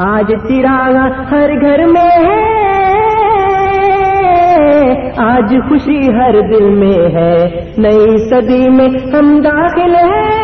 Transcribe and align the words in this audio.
آج 0.00 0.48
چراغا 0.48 1.30
ہر 1.30 1.60
گھر 1.60 1.86
میں 1.86 2.02
ہے۔ 2.02 2.58
آج 5.16 5.54
خوشی 5.68 6.12
ہر 6.12 6.40
دل 6.40 6.62
میں 6.62 6.88
ہے۔ 6.88 7.48
نئی 7.78 8.30
صدی 8.30 8.68
میں 8.68 8.86
ہم 8.86 9.40
داخل 9.40 9.94
ہیں۔ 9.94 10.38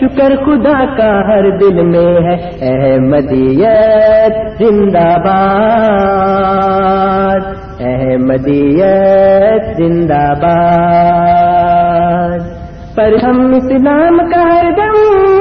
شکر 0.00 0.36
خدا 0.36 0.96
کا 0.96 1.28
ہر 1.28 1.50
دل 1.50 1.84
میں 1.84 2.00
ہے۔ 2.00 2.50
احمدیت 2.60 4.58
زندہ 4.58 4.98
باد۔ 4.98 7.40
احمدیت 7.80 9.76
زندہ 9.76 10.14
باد۔ 10.14 12.38
پر 12.96 13.24
ہم 13.24 13.54
اسلام 13.54 14.18
کا 14.18 14.42
ہر 14.42 14.64
دم 14.76 15.35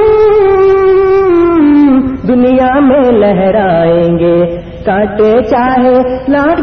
دنیا 2.28 2.80
میں 2.80 3.12
لہرائیں 3.12 4.20
گے۔ 4.20 4.58
کاٹے 4.86 5.34
چاہے 5.50 5.94
لاٹ 6.28 6.60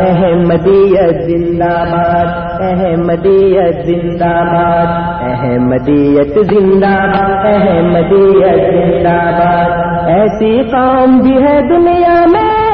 احمدیت 0.00 1.22
زندہ 1.22 1.84
باد۔ 1.90 2.26
احمدیت 2.60 3.86
زندہ 3.86 4.44
باد۔ 4.44 4.86
احمدیت 5.22 6.46
زندہ 6.46 6.86
باد۔ 6.86 7.46
احمدیت 7.46 8.74
زندہ 8.74 9.30
باد۔ 9.38 10.08
ایسی 10.08 10.62
قوم 10.62 11.18
بھی 11.18 11.42
ہے 11.42 11.60
دنیا 11.68 12.24
میں 12.32 12.68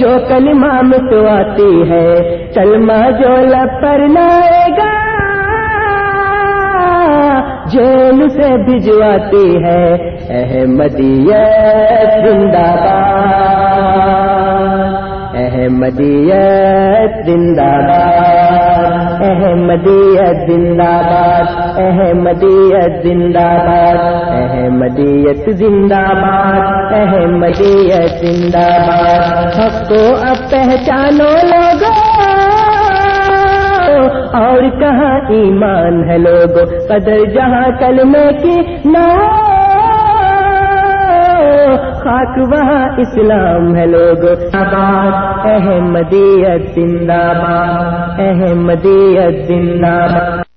جو 0.00 0.08
کلمہ 0.28 0.80
مٹواتی 0.82 1.90
ہے۔ 1.90 2.37
کلمہ 2.54 3.02
جو 3.18 3.34
لب 3.46 3.70
پر 3.82 4.06
لائے 4.08 4.66
گا، 4.78 4.92
جیل 7.72 8.28
سے 8.28 8.48
بھجواتی 8.66 9.48
ہے 9.64 9.82
احمدیت 10.36 12.14
زندہ 12.24 12.68
باد، 12.84 13.26
احمدیت 15.34 17.12
زندہ 17.26 17.68
باد، 17.88 19.22
احمدیت 19.28 20.46
زندہ 20.48 20.90
باد، 21.08 21.78
احمدیت 21.78 23.02
زندہ 23.02 23.48
باد، 23.66 23.98
احمدیت 24.34 25.50
زندہ 25.58 26.04
باد، 26.20 26.92
احمدیت 26.92 28.20
زندہ 28.24 28.68
باد۔ 28.88 29.58
حق 29.58 29.88
کو 29.88 30.02
اب 30.28 30.50
پہچانو 30.50 31.30
لوگوں 31.50 32.07
اور 34.40 34.62
کہاں 34.80 35.14
ایمان 35.28 35.94
ہے 36.10 36.18
لوگوں 36.18 36.66
قدر 36.88 37.24
جہاں 37.34 37.68
کلمے 37.78 38.28
کی 38.42 38.56
نہ 38.88 39.06
خاک 42.02 42.34
وہاں 42.52 42.84
اسلام 42.98 43.64
ہے 43.76 43.86
لوگ 43.86 44.22
آباد 44.52 45.46
احمدیت 45.52 46.62
زندہ 46.74 47.22
باد 47.40 48.18
احمدیت 48.18 49.34
زندہ 49.46 49.96
باد۔ 50.12 50.48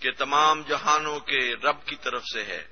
کہ 0.00 0.10
تمام 0.10 0.62
جہانوں 0.68 1.20
کے 1.20 1.68
رب 1.68 1.84
کی 1.84 1.96
طرف 1.96 2.22
سے 2.32 2.42
ہے۔ 2.42 2.62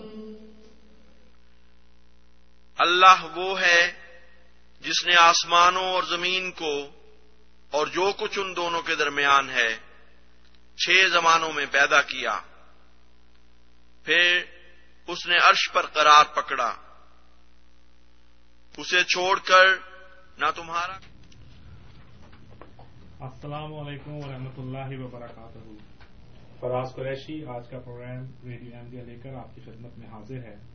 اللہ 2.81 3.25
وہ 3.35 3.61
ہے 3.61 3.93
جس 4.79 5.05
نے 5.05 5.15
آسمانوں 5.15 5.83
اور 5.83 6.03
زمین 6.03 6.51
کو 6.51 6.89
اور 7.71 7.87
جو 7.87 8.11
کچھ 8.17 8.39
ان 8.39 8.55
دونوں 8.55 8.81
کے 8.81 8.95
درمیان 8.95 9.49
ہے 9.49 9.77
چھ 10.75 11.09
زمانوں 11.11 11.53
میں 11.53 11.65
پیدا 11.71 12.01
کیا۔ 12.01 12.39
پھر 14.03 14.43
اس 15.07 15.27
نے 15.27 15.37
عرش 15.37 15.71
پر 15.73 15.85
قرار 15.85 16.35
پکڑا۔ 16.35 16.75
اسے 18.77 19.03
چھوڑ 19.03 19.39
کر 19.39 19.65
نہ 20.37 20.45
تمہارا۔ 20.55 20.97
السلام 23.19 23.73
علیکم 23.73 24.11
ورحمۃ 24.11 24.57
اللہ 24.57 25.03
وبرکاتہ۔ 25.03 25.59
فراز 26.59 26.95
قریشی، 26.95 27.45
آج 27.45 27.69
کا 27.69 27.79
پروگرام 27.79 28.49
ریڈیو 28.49 28.77
احمدیہ 28.77 29.03
جی 29.03 29.11
لے 29.11 29.19
کر 29.19 29.33
آپ 29.33 29.55
کی 29.55 29.61
خدمت 29.61 29.97
میں 29.97 30.07
حاضر 30.07 30.35
ہے۔ 30.35 30.70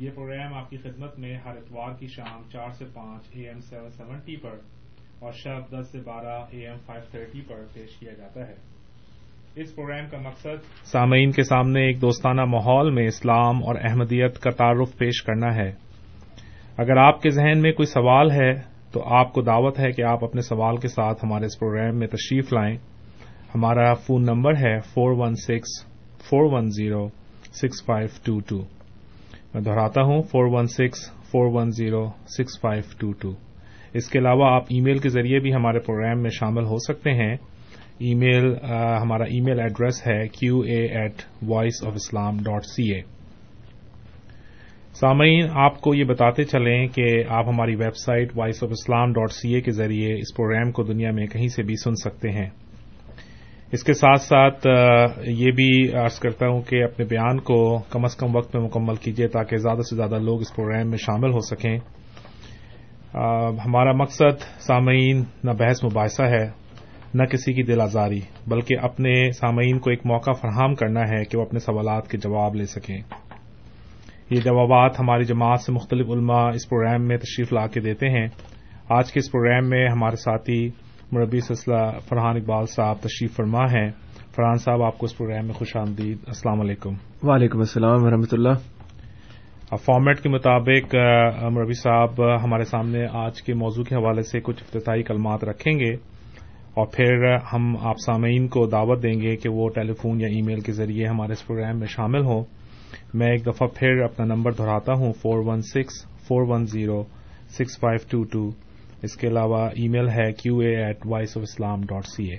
یہ 0.00 0.10
پروگرام 0.14 0.54
آپ 0.54 0.70
کی 0.70 0.76
خدمت 0.76 1.18
میں 1.18 1.36
ہر 1.36 1.56
اتوار 1.56 1.94
کی 1.98 2.06
شام 2.06 2.42
چار 2.52 2.70
سے 2.70 2.84
پانچ 2.94 3.22
اے 3.32 3.48
ایم 3.48 3.58
سیون 3.60 3.90
سیونٹی 3.90 4.36
پر 4.36 4.56
اور 5.18 5.32
شب 5.32 5.78
دس 5.78 5.92
سے 5.92 5.98
بارہ 5.98 6.44
اے 6.50 6.66
ایم 6.66 6.76
فائیو 6.86 7.02
تھرٹی 7.10 7.40
پر 7.40 7.54
پیش 7.74 7.96
کیا 7.98 8.12
جاتا 8.12 8.48
ہے۔ 8.48 8.54
اس 9.56 9.76
پروگرام 9.76 10.08
کا 10.10 10.18
مقصد 10.18 10.84
سامعین 10.84 11.30
کے 11.30 11.42
سامنے 11.42 11.80
ایک 11.80 12.02
دوستانہ 12.02 12.44
ماحول 12.44 12.90
میں 12.90 13.06
اسلام 13.06 13.64
اور 13.64 13.74
احمدیت 13.74 14.38
کا 14.38 14.50
تعارف 14.50 14.98
پیش 14.98 15.22
کرنا 15.22 15.54
ہے۔ 15.54 15.72
اگر 16.76 16.96
آپ 16.96 17.22
کے 17.22 17.30
ذہن 17.30 17.62
میں 17.62 17.72
کوئی 17.72 17.86
سوال 17.86 18.30
ہے، 18.30 18.52
تو 18.92 19.14
آپ 19.14 19.32
کو 19.32 19.42
دعوت 19.42 19.78
ہے 19.78 19.92
کہ 19.92 20.02
آپ 20.02 20.24
اپنے 20.24 20.40
سوال 20.40 20.76
کے 20.76 20.88
ساتھ 20.88 21.24
ہمارے 21.24 21.44
اس 21.44 21.60
پروگرام 21.60 21.98
میں 21.98 22.06
تشریف 22.06 22.52
لائیں۔ 22.52 22.76
ہمارا 23.54 23.94
فون 23.94 24.22
نمبر 24.22 24.56
ہے 24.56 24.78
four 24.80 25.12
one 25.18 25.34
six 25.34 25.86
four 26.28 26.52
one 26.52 26.70
zero 26.70 27.08
six 27.52 27.84
five 27.86 28.08
two 28.24 28.40
two. 28.40 28.79
میں 29.54 29.62
دہراتا 29.62 30.02
ہوں 30.02 30.22
four 30.22 30.44
one 30.52 30.66
six 30.66 31.00
four 31.30 31.46
one 31.54 31.70
zero 31.70 32.04
six 32.28 32.60
five 32.60 32.82
two 32.98 33.12
two 33.12 33.30
اس 33.94 34.08
کے 34.10 34.18
علاوہ 34.18 34.50
آپ 34.50 34.64
ای 34.70 34.80
میل 34.80 34.98
کے 34.98 35.08
ذریعے 35.08 35.38
بھی 35.38 35.54
ہمارے 35.54 35.78
پروگرام 35.78 36.22
میں 36.22 36.30
شامل 36.30 36.64
ہو 36.64 36.76
سکتے 36.78 37.10
ہیں۔ 37.10 37.34
ای 37.98 38.14
میل 38.14 38.46
ہمارا 39.02 39.24
ای 39.24 39.40
میل 39.40 39.60
ایڈریس 39.60 40.06
ہے 40.06 40.28
Q 40.28 40.60
A 40.60 40.80
at 40.98 41.22
voice 41.48 41.84
of 41.86 41.92
Islam 41.94 42.36
dot 42.36 42.64
C 42.64 42.92
A 42.94 43.00
سامعین، 44.94 45.46
آپ 45.54 45.80
کو 45.80 45.94
یہ 45.94 46.04
بتاتے 46.04 46.44
چلیں 46.44 46.86
کہ 46.86 47.06
آپ 47.28 47.48
ہماری 47.48 47.74
website 47.96 48.32
voice 48.36 48.62
of 48.64 48.70
Islam 48.70 49.12
dot 49.12 49.32
C 49.32 49.54
A 49.54 49.60
کے 49.60 49.70
ذریعے 49.70 50.14
اس 50.14 50.36
پروگرام 50.36 50.72
کو 50.72 50.82
دنیا 50.82 51.10
میں 51.10 51.26
کہیں 51.26 51.48
سے 51.48 51.62
بھی 51.62 51.74
سن 51.84 51.94
سکتے 51.94 52.30
ہیں۔ 52.30 52.48
اس 53.72 53.82
کے 53.84 53.92
ساتھ 53.92 54.20
ساتھ 54.20 54.66
یہ 55.26 55.52
بھی 55.52 55.92
عرض 55.92 56.18
کرتا 56.18 56.46
ہوں 56.48 56.60
کہ 56.62 56.82
اپنے 56.84 57.04
بیان 57.04 57.38
کو 57.40 57.58
کم 57.90 58.04
از 58.04 58.16
کم 58.16 58.36
وقت 58.36 58.56
میں 58.56 58.64
مکمل 58.64 58.94
کیجیے 58.94 59.28
تاکہ 59.28 59.56
زیادہ 59.56 59.80
سے 59.80 59.96
زیادہ 59.96 60.18
لوگ 60.18 60.40
اس 60.40 60.54
پروگرام 60.56 60.90
میں 60.90 60.98
شامل 60.98 61.30
ہو 61.30 61.40
سکیں۔ 61.40 61.76
ہمارا 63.66 63.92
مقصد 63.92 64.42
سامعین 64.60 65.22
نہ 65.44 65.50
بحث 65.50 65.84
مباحثہ 65.84 66.22
ہے، 66.22 66.44
نہ 67.14 67.24
کسی 67.24 67.52
کی 67.52 67.62
دل 67.62 67.80
آزاری، 67.80 68.20
بلکہ 68.46 68.74
اپنے 68.82 69.30
سامعین 69.30 69.78
کو 69.78 69.90
ایک 69.90 70.06
موقع 70.06 70.30
فراہم 70.30 70.74
کرنا 70.74 71.00
ہے 71.00 71.24
کہ 71.24 71.38
وہ 71.38 71.42
اپنے 71.42 71.58
سوالات 71.58 72.08
کے 72.08 72.18
جواب 72.18 72.54
لے 72.54 72.64
سکیں۔ 72.64 72.98
یہ 74.30 74.40
جوابات 74.44 75.00
ہماری 75.00 75.24
جماعت 75.24 75.60
سے 75.60 75.72
مختلف 75.72 76.10
علماء 76.10 76.46
اس 76.48 76.68
پروگرام 76.68 77.06
میں 77.08 77.16
تشریف 77.16 77.52
لا 77.52 77.66
کے 77.66 77.80
دیتے 77.80 78.08
ہیں۔ 78.08 78.26
آج 78.88 79.12
کے 79.12 79.18
اس 79.18 79.30
پروگرام 79.32 79.68
میں 79.70 79.86
ہمارے 79.88 80.16
ساتھی 80.16 80.68
مربی 81.12 81.40
سلسلہ 81.40 81.98
فرحان 82.08 82.36
اقبال 82.36 82.66
صاحب 82.66 82.96
تشریف 83.00 83.36
فرما 83.36 83.64
ہیں۔ 83.64 83.90
فرحان 84.36 84.54
صاحب 84.54 84.82
آپ 84.82 84.98
کو 84.98 85.04
اس 85.06 85.18
پروگرام 85.18 85.46
میں 85.46 85.54
خوش 85.54 85.76
آمدید۔ 85.76 86.18
السلام 86.26 86.60
علیکم۔ 86.60 86.90
وعلیکم 87.22 87.58
السلام 87.58 88.02
ورحمۃ 88.02 88.32
اللہ۔ 88.32 88.52
فارمیٹ 89.76 90.20
کے 90.20 90.28
مطابق 90.28 90.94
مربی 91.50 91.72
صاحب 91.72 92.42
ہمارے 92.44 92.64
سامنے 92.64 93.06
آج 93.12 93.42
کے 93.42 93.54
موضوع 93.54 93.84
کے 93.84 93.94
حوالے 93.94 94.22
سے 94.22 94.40
کچھ 94.40 94.62
افتتاحی 94.62 95.02
کلمات 95.02 95.44
رکھیں 95.44 95.78
گے۔ 95.78 95.94
اور 96.74 96.86
پھر 96.86 97.36
ہم 97.52 97.76
آپ 97.76 97.96
سامعین 98.06 98.48
کو 98.48 98.66
دعوت 98.66 99.02
دیں 99.02 99.20
گے 99.20 99.36
کہ 99.36 99.48
وہ 99.48 99.68
ٹیلی 99.68 99.92
فون 99.92 100.20
یا 100.20 100.26
ای 100.26 100.42
میل 100.42 100.60
کے 100.60 100.72
ذریعے 100.72 101.06
ہمارے 101.06 101.32
اس 101.32 101.46
پروگرام 101.46 101.78
میں 101.78 101.86
شامل 101.86 102.24
ہوں۔ 102.24 102.44
میں 103.14 103.30
ایک 103.30 103.46
دفعہ 103.46 103.68
پھر 103.68 104.02
اپنا 104.02 104.34
نمبر 104.34 104.52
دہراتا 104.52 104.92
ہوں 104.92 105.12
four 105.12 105.46
one 105.46 105.60
six 105.62 106.04
four 106.04 106.46
one 106.48 106.66
zero 106.66 107.02
six 107.50 107.80
five 107.80 108.06
two 108.10 108.24
two. 108.24 108.69
اس 109.02 109.16
کے 109.16 109.28
علاوہ 109.28 109.68
ای 109.74 109.88
میل 109.88 110.08
ہے 110.08 110.32
Q 110.32 110.58
A 110.58 110.76
at 110.76 110.98
voice 111.06 111.36
of 111.36 111.42
Islam 111.42 111.80
dot 111.80 112.06
C 112.06 112.30
A 112.30 112.36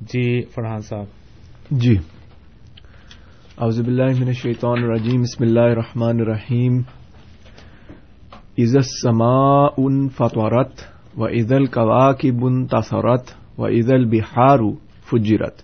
جی 0.00 0.42
فرحان 0.42 0.80
صاحب۔ 0.80 1.04
جی۔ 1.70 1.96
اعوذ 3.58 3.80
باللہ 3.80 4.20
من 4.20 4.26
الشیطان 4.26 4.84
الرجیم 4.84 5.20
بسم 5.22 5.44
اللہ 5.44 5.60
الرحمن 5.60 6.20
الرحیم۔ 6.20 6.80
اذا 8.58 8.78
السماء 8.78 9.68
فطرت 10.16 10.72
و 11.16 11.24
اذا 11.24 11.56
الكواكب 11.56 12.44
انتصرت 12.44 13.30
و 13.58 13.64
اذا 13.64 13.94
البحار 13.94 14.58
فجرت۔ 15.10 15.62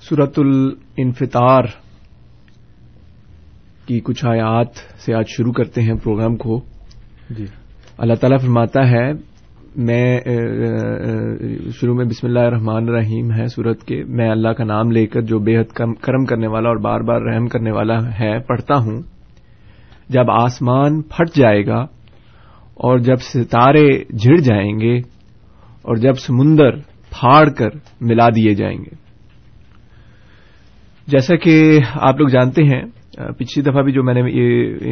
سورت 0.00 0.38
الانفطار 0.38 1.62
کی 3.86 4.00
کچھ 4.00 4.26
آیات 4.26 5.00
سے 5.00 5.14
آج 5.14 5.24
شروع 5.28 5.52
کرتے 5.52 5.82
ہیں 5.82 5.94
پروگرام 5.94 6.36
کو۔ 6.36 6.60
جی۔ 7.30 7.46
اللہ 8.02 8.14
تعالیٰ 8.14 8.38
فرماتا 8.38 8.80
ہے، 8.90 9.12
میں 9.76 10.20
شروع 11.80 11.94
میں 11.94 12.04
بسم 12.04 12.26
اللہ 12.26 12.38
الرحمن 12.38 12.88
الرحیم 12.88 13.32
ہے 13.32 13.46
سورت 13.46 13.82
کے، 13.84 14.02
میں 14.04 14.30
اللہ 14.30 14.48
کا 14.48 14.64
نام 14.64 14.90
لے 14.90 15.06
کر 15.06 15.20
جو 15.20 15.38
بے 15.38 15.56
حد 15.58 15.72
کرم 16.02 16.24
کرنے 16.24 16.46
والا 16.46 16.68
اور 16.68 16.76
بار 16.76 17.00
بار 17.00 17.20
رحم 17.22 17.46
کرنے 17.46 17.70
والا 17.70 17.98
ہے، 18.20 18.38
پڑھتا 18.38 18.76
ہوں۔ 18.76 19.02
جب 20.08 20.30
آسمان 20.30 21.02
پھٹ 21.02 21.36
جائے 21.36 21.66
گا 21.66 21.80
اور 22.84 22.98
جب 22.98 23.16
ستارے 23.22 23.86
جھڑ 23.98 24.36
جائیں 24.36 24.80
گے 24.80 24.96
اور 25.82 25.96
جب 25.96 26.18
سمندر 26.18 26.76
پھاڑ 27.10 27.44
کر 27.48 27.68
ملا 28.00 28.28
دیے 28.28 28.54
جائیں 28.54 28.78
گے۔ 28.78 28.94
جیسا 31.06 31.36
کہ 31.36 31.78
آپ 31.94 32.20
لوگ 32.20 32.28
جانتے 32.28 32.64
ہیں 32.64 32.82
پچھلی 33.16 33.62
دفعہ 33.62 33.82
بھی 33.82 33.92
جو 33.92 34.02
میں 34.02 34.14
نے 34.14 34.20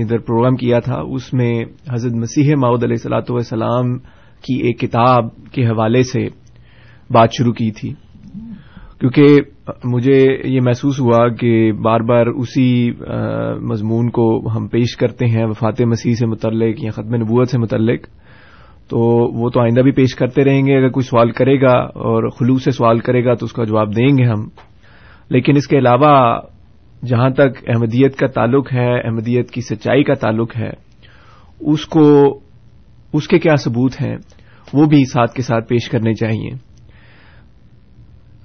ادھر 0.02 0.18
پروگرام 0.18 0.56
کیا 0.56 0.78
تھا، 0.80 1.00
اس 1.00 1.32
میں 1.32 1.64
حضرت 1.90 2.12
مسیح 2.12 2.54
ماؤد 2.58 2.84
علیہ 2.84 2.94
السلاۃ 2.94 3.30
والسلام 3.30 3.98
کی 4.42 4.54
ایک 4.66 4.80
کتاب 4.80 5.24
کے 5.52 5.66
حوالے 5.66 6.02
سے 6.02 6.26
بات 7.10 7.28
شروع 7.38 7.52
کی 7.52 7.70
تھی۔ 7.70 7.92
کیونکہ 9.00 9.24
مجھے 9.84 10.36
یہ 10.44 10.60
محسوس 10.64 11.00
ہوا 11.00 11.28
کہ 11.28 11.72
بار 11.72 12.00
بار 12.00 12.26
اسی 12.26 12.90
مضمون 13.62 14.10
کو 14.10 14.48
ہم 14.56 14.66
پیش 14.68 14.96
کرتے 14.96 15.26
ہیں، 15.26 15.46
وفات 15.46 15.80
مسیح 15.80 16.14
سے 16.14 16.26
متعلق 16.26 16.84
یا 16.84 16.90
ختم 16.90 17.14
نبوت 17.14 17.48
سے 17.48 17.58
متعلق، 17.58 18.06
تو 18.88 18.98
وہ 19.40 19.50
تو 19.50 19.60
آئندہ 19.60 19.80
بھی 19.80 19.90
پیش 19.90 20.14
کرتے 20.14 20.44
رہیں 20.44 20.66
گے۔ 20.66 20.76
اگر 20.76 20.88
کوئی 20.88 21.04
سوال 21.04 21.30
کرے 21.30 21.60
گا 21.60 21.74
اور 21.78 22.28
خلوص 22.28 22.64
سے 22.64 22.70
سوال 22.70 22.98
کرے 22.98 23.24
گا 23.24 23.34
تو 23.34 23.46
اس 23.46 23.52
کا 23.52 23.64
جواب 23.64 23.96
دیں 23.96 24.18
گے 24.18 24.24
ہم۔ 24.24 24.48
لیکن 25.30 25.56
اس 25.56 25.66
کے 25.66 25.78
علاوہ 25.78 26.40
جہاں 27.06 27.30
تک 27.30 27.68
احمدیت 27.68 28.16
کا 28.16 28.26
تعلق 28.26 28.72
ہے، 28.72 29.00
احمدیت 29.00 29.50
کی 29.50 29.60
سچائی 29.60 30.02
کا 30.02 30.14
تعلق 30.14 30.56
ہے، 30.56 30.70
اس 31.60 31.86
کو، 31.86 32.38
اس 33.12 33.28
کے 33.28 33.38
کیا 33.38 33.56
ثبوت 33.56 33.92
ہیں، 34.02 34.16
وہ 34.72 34.86
بھی 34.86 35.04
ساتھ 35.04 35.32
کے 35.32 35.42
ساتھ 35.42 35.68
پیش 35.68 35.88
کرنے 35.88 36.14
چاہیے۔ 36.14 36.50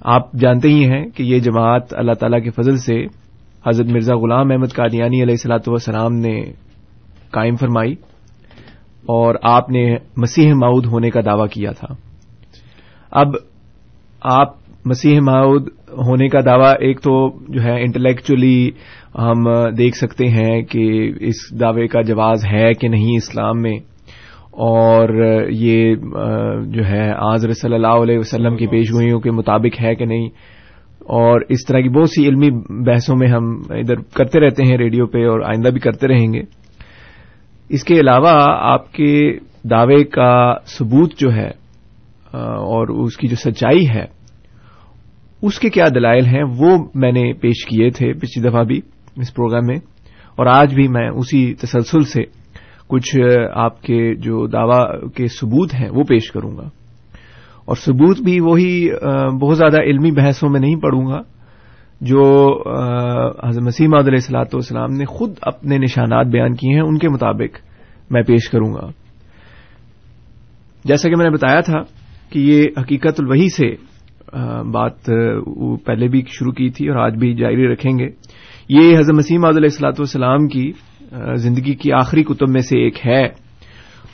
آپ 0.00 0.32
جانتے 0.32 0.68
ہی 0.68 0.88
ہیں 0.90 1.06
کہ 1.06 1.22
یہ 1.22 1.38
جماعت 1.38 1.94
اللہ 1.94 2.12
تعالی 2.12 2.40
کے 2.40 2.50
فضل 2.50 2.76
سے 2.76 3.04
حضرت 3.68 3.86
مرزا 3.86 4.14
غلام 4.14 4.50
احمد 4.50 4.72
قادیانی 4.72 5.22
علیہ 5.22 5.32
السلاۃ 5.32 5.66
والسلام 5.66 6.14
نے 6.14 6.52
قائم 7.30 7.56
فرمائی 7.56 7.92
اور 9.06 9.34
آپ 9.42 9.70
نے 9.70 9.96
مسیح 10.16 10.52
ماؤد 10.54 10.86
ہونے 10.86 11.10
کا 11.10 11.20
دعوی 11.20 11.48
کیا 11.48 11.70
تھا۔ 11.70 11.94
اب 13.10 13.28
آپ 14.20 14.48
مسیح 14.84 15.20
ماؤد 15.20 15.68
ہونے 15.98 16.28
کا 16.28 16.38
دعوی، 16.46 16.86
ایک 16.86 17.00
تو 17.00 17.30
جو 17.48 17.62
ہے 17.62 17.80
انٹلیکچولی 17.80 18.70
ہم 19.18 19.70
دیکھ 19.78 19.96
سکتے 19.96 20.26
ہیں 20.26 20.62
کہ 20.62 21.12
اس 21.20 21.60
دعوے 21.60 21.86
کا 21.86 22.02
جواز 22.02 22.46
ہے 22.52 22.72
کہ 22.72 22.88
نہیں 22.88 23.16
اسلام 23.16 23.62
میں۔ 23.62 23.74
اور 24.50 25.08
یہ 25.50 25.94
جو 26.66 26.86
ہے 26.86 27.12
آزر 27.16 27.52
صلی 27.52 27.74
اللہ 27.74 27.86
علیہ 27.86 28.18
وسلم 28.18 28.56
کی 28.56 28.66
پیشگوئیوں 28.66 29.20
کے 29.20 29.30
مطابق 29.30 29.82
ہے 29.82 29.94
کہ 29.94 30.04
نہیں۔ 30.04 30.28
اور 31.00 31.40
اس 31.48 31.58
طرح 31.68 31.80
کی 31.80 31.88
بہت 31.88 32.08
سی 32.08 32.28
علمی 32.28 32.50
بحثوں 32.84 33.16
میں 33.16 33.28
ہم 33.28 33.62
ادھر 33.70 33.94
کرتے 33.94 34.40
رہتے 34.40 34.62
ہیں 34.64 34.78
ریڈیو 34.78 35.06
پہ 35.06 35.18
اور 35.18 35.40
آئندہ 35.40 35.68
بھی 35.68 35.80
کرتے 35.80 36.08
رہیں 36.08 36.32
گے۔ 36.32 36.42
اس 37.68 37.84
کے 37.84 37.94
علاوہ 37.94 38.28
آپ 38.48 38.92
کے 38.92 39.38
دعوے 39.70 40.04
کا 40.04 40.54
ثبوت 40.66 41.14
جو 41.18 41.32
ہے 41.32 41.50
اور 42.32 42.88
اس 42.88 43.16
کی 43.16 43.28
جو 43.28 43.36
سچائی 43.36 43.88
ہے 43.88 44.23
اس 45.46 45.58
کے 45.58 45.70
کیا 45.70 45.86
دلائل 45.94 46.26
ہیں 46.26 46.42
وہ 46.58 46.78
میں 46.94 47.12
نے 47.12 47.32
پیش 47.32 47.66
کیے 47.66 47.90
تھے 47.90 48.12
پچھلی 48.12 48.48
دفعہ 48.48 48.64
بھی 48.64 48.80
اس 49.16 49.34
پروگرام 49.34 49.66
میں 49.66 49.76
اور 50.36 50.46
آج 50.46 50.74
بھی 50.74 50.88
میں 50.88 51.08
اسی 51.08 51.54
تسلسل 51.54 52.00
سے 52.00 52.22
کچھ 52.88 53.16
آپ 53.54 53.82
کے 53.82 54.14
جو 54.14 54.46
دعوی 54.46 55.08
کے 55.14 55.26
ثبوت 55.26 55.74
ہیں 55.74 55.88
وہ 55.90 56.04
پیش 56.04 56.32
کروں 56.32 56.56
گا 56.56 56.68
اور 57.64 57.76
ثبوت 57.76 58.20
بھی 58.20 58.40
وہی 58.40 58.88
بہت 59.40 59.56
زیادہ 59.56 59.82
علمی 59.82 60.10
بحثوں 60.10 60.50
میں 60.50 60.60
نہیں 60.60 60.76
پڑوں 60.76 61.06
گا 61.06 61.20
جو 62.00 62.22
حضرت 63.48 63.62
مسیم 63.62 63.94
علیہ 63.94 64.12
السلاۃ 64.12 64.52
والسلام 64.52 64.90
نے 64.90 65.04
خود 65.04 65.30
اپنے 65.42 65.78
نشانات 65.78 66.26
بیان 66.26 66.54
کیے 66.54 66.74
ہیں، 66.74 66.80
ان 66.80 66.98
کے 66.98 67.08
مطابق 67.08 67.58
میں 68.10 68.22
پیش 68.22 68.50
کروں 68.50 68.72
گا۔ 68.74 68.86
جیسا 70.84 71.08
کہ 71.08 71.16
میں 71.16 71.24
نے 71.24 71.30
بتایا 71.30 71.60
تھا 71.60 71.78
کہ 72.30 72.38
یہ 72.38 72.80
حقیقت 72.80 73.20
الوحی 73.20 73.48
سے 73.48 73.93
بات 74.72 75.04
پہلے 75.84 76.08
بھی 76.08 76.22
شروع 76.26 76.52
کی 76.52 76.70
تھی 76.70 76.88
اور 76.88 76.96
آج 76.96 77.14
بھی 77.16 77.34
جاری 77.34 77.68
رکھیں 77.68 77.98
گے۔ 77.98 78.08
یہ 78.68 78.98
حضرت 78.98 79.14
مسیم 79.14 79.44
علیہ 79.44 79.60
السلاۃ 79.62 79.92
والسلام 79.92 80.48
کی 80.48 80.72
زندگی 81.34 81.74
کی 81.74 81.92
آخری 81.92 82.22
کتب 82.22 82.48
میں 82.48 82.60
سے 82.60 82.78
ایک 82.78 83.06
ہے۔ 83.06 83.24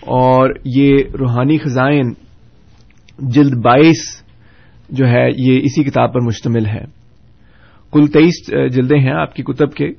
اور 0.01 0.51
یہ 0.65 0.97
روحانی 1.21 1.59
خزائن 1.59 2.13
جلد 3.19 3.57
بائیس 3.57 4.25
جو 4.89 5.07
ہے، 5.07 5.29
یہ 5.39 5.61
اسی 5.63 5.85
کتاب 5.85 6.13
پر 6.13 6.21
مشتمل 6.21 6.67
ہے۔ 6.67 6.85
کل 7.93 8.07
تیئیس 8.07 8.47
جلدیں 8.77 9.01
ہیں 9.01 9.13
آپ 9.13 9.35
کی 9.35 9.43
کتب 9.43 9.73
کے۔ 9.73 9.93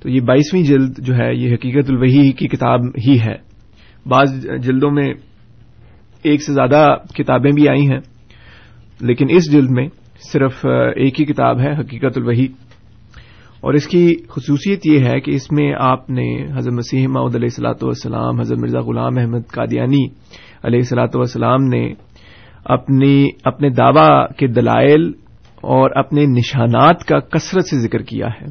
تو 0.00 0.10
یہ 0.10 0.20
بائیسویں 0.20 0.62
جلد 0.62 0.98
جو 0.98 1.14
ہے، 1.14 1.34
یہ 1.34 1.54
حقیقت 1.54 1.90
الوحی 1.90 2.32
کی 2.32 2.48
کتاب 2.48 2.80
ہی 3.06 3.20
ہے۔ 3.20 3.34
بعض 4.06 4.46
جلدوں 4.62 4.90
میں 4.90 5.14
ایک 6.22 6.42
سے 6.42 6.52
زیادہ 6.52 6.96
کتابیں 7.14 7.50
بھی 7.50 7.68
آئی 7.68 7.90
ہیں۔ 7.90 8.13
لیکن 9.00 9.26
اس 9.30 9.52
جلد 9.52 9.70
میں 9.70 9.88
صرف 10.32 10.66
ایک 10.96 11.20
ہی 11.20 11.24
کتاب 11.24 11.60
ہے، 11.60 11.72
حقیقت 11.72 12.18
الوحی 12.18 12.46
اور 13.60 13.74
اس 13.74 13.86
کی 13.86 14.16
خصوصیت 14.28 14.86
یہ 14.86 14.98
ہے 14.98 15.20
کہ 15.20 15.30
اس 15.30 15.52
میں 15.52 15.74
آپ 15.78 16.10
نے 16.10 16.44
حضرت 16.56 16.72
مسیح 16.72 17.08
معود 17.08 17.34
علیہ 17.34 17.46
السلاۃ 17.46 17.82
والسلام، 17.82 18.40
حضرت 18.40 18.58
مرزا 18.58 18.80
غلام 18.80 19.18
احمد 19.18 19.52
قادیانی 19.52 20.04
علیہ 20.64 20.78
السلاۃ 20.78 21.14
والسلام 21.14 21.64
نے 21.64 21.92
اپنی، 22.64 23.28
اپنے 23.44 23.68
دعوی 23.68 24.34
کے 24.38 24.46
دلائل 24.46 25.12
اور 25.54 25.90
اپنے 25.90 26.26
نشانات 26.26 27.04
کا 27.04 27.18
کثرت 27.18 27.64
سے 27.64 27.80
ذکر 27.80 27.98
کیا 27.98 28.26
ہے۔ 28.26 28.46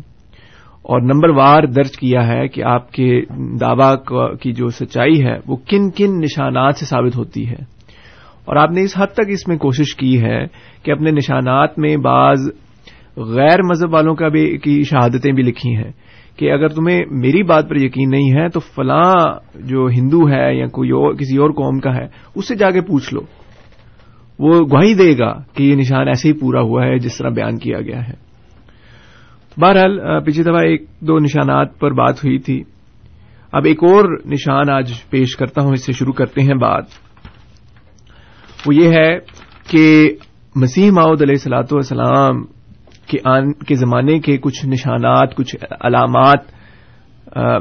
اور 0.81 1.01
نمبر 1.01 1.29
وار 1.29 1.63
درج 1.63 1.91
کیا 1.91 2.27
ہے 2.27 2.47
کہ 2.47 2.63
آپ 2.63 2.91
کے 2.91 3.21
دعوی 3.61 4.15
کی 4.41 4.51
جو 4.51 4.67
سچائی 4.67 5.25
ہے، 5.25 5.37
وہ 5.47 5.55
کن 5.55 5.91
کن 5.91 6.19
نشانات 6.19 6.75
سے 6.75 6.85
ثابت 6.85 7.17
ہوتی 7.17 7.49
ہے۔ 7.49 7.72
اور 8.45 8.55
آپ 8.55 8.71
نے 8.71 8.81
اس 8.81 8.97
حد 8.97 9.07
تک 9.07 9.23
اس 9.27 9.47
میں 9.47 9.57
کوشش 9.57 9.95
کی 9.95 10.21
ہے 10.21 10.45
کہ 10.83 10.91
اپنے 10.91 11.11
نشانات 11.11 11.79
میں 11.79 11.97
بعض 11.97 12.37
غیر 13.17 13.61
مذہب 13.63 13.93
والوں 13.93 14.15
کا 14.15 14.27
بھی 14.27 14.57
کی 14.57 14.83
شہادتیں 14.83 15.31
بھی 15.31 15.43
لکھی 15.43 15.75
ہیں 15.75 15.91
کہ 16.37 16.51
اگر 16.51 16.67
تمہیں 16.67 17.01
میری 17.11 17.43
بات 17.43 17.69
پر 17.69 17.75
یقین 17.75 18.09
نہیں 18.09 18.39
ہے 18.39 18.49
تو 18.49 18.59
فلاں 18.59 19.15
جو 19.55 19.87
ہندو 19.87 20.29
ہے 20.29 20.55
یا 20.55 20.67
کوئی 20.67 20.89
اور 20.89 21.13
کسی 21.13 21.37
اور 21.37 21.49
قوم 21.49 21.79
کا 21.79 21.95
ہے 21.95 22.07
اس 22.35 22.47
سے 22.47 22.55
جا 22.55 22.71
کے 22.71 22.81
پوچھ 22.81 23.13
لو۔ 23.13 23.21
وہ 24.39 24.59
گواہی 24.59 24.93
دے 24.93 25.19
گا 25.19 25.33
کہ 25.53 25.63
یہ 25.63 25.75
نشان 25.75 26.07
ایسے 26.07 26.27
ہی 26.27 26.33
پورا 26.33 26.61
ہوا 26.61 26.85
ہے 26.85 26.97
جس 26.97 27.17
طرح 27.17 27.29
بیان 27.29 27.57
کیا 27.57 27.81
گیا 27.81 28.07
ہے۔ 28.07 28.23
بہرحال 29.57 30.23
پچھلی 30.25 30.43
دفعہ 30.43 30.61
ایک 30.63 30.81
دو 30.99 31.19
نشانات 31.19 31.79
پر 31.79 31.91
بات 31.91 32.15
ہوئی 32.25 32.37
تھی۔ 32.37 32.63
اب 33.51 33.61
ایک 33.65 33.83
اور 33.83 34.17
نشان 34.25 34.69
آج 34.69 34.91
پیش 35.09 35.35
کرتا 35.35 35.61
ہوں، 35.63 35.71
اس 35.73 35.85
سے 35.85 35.93
شروع 35.93 36.13
کرتے 36.13 36.41
ہیں 36.41 36.53
بات 36.53 36.83
وہ 38.65 38.75
یہ 38.75 38.89
ہے 38.89 39.17
کہ 39.69 40.09
مسیح 40.55 40.91
ماؤد 40.91 41.21
علیہ 41.21 41.33
السلاۃ 41.33 41.71
والسلام 41.71 42.43
کے 43.67 43.75
زمانے 43.75 44.19
کے 44.19 44.37
کچھ 44.37 44.65
نشانات 44.65 45.35
کچھ 45.35 45.55
علامات 45.81 46.39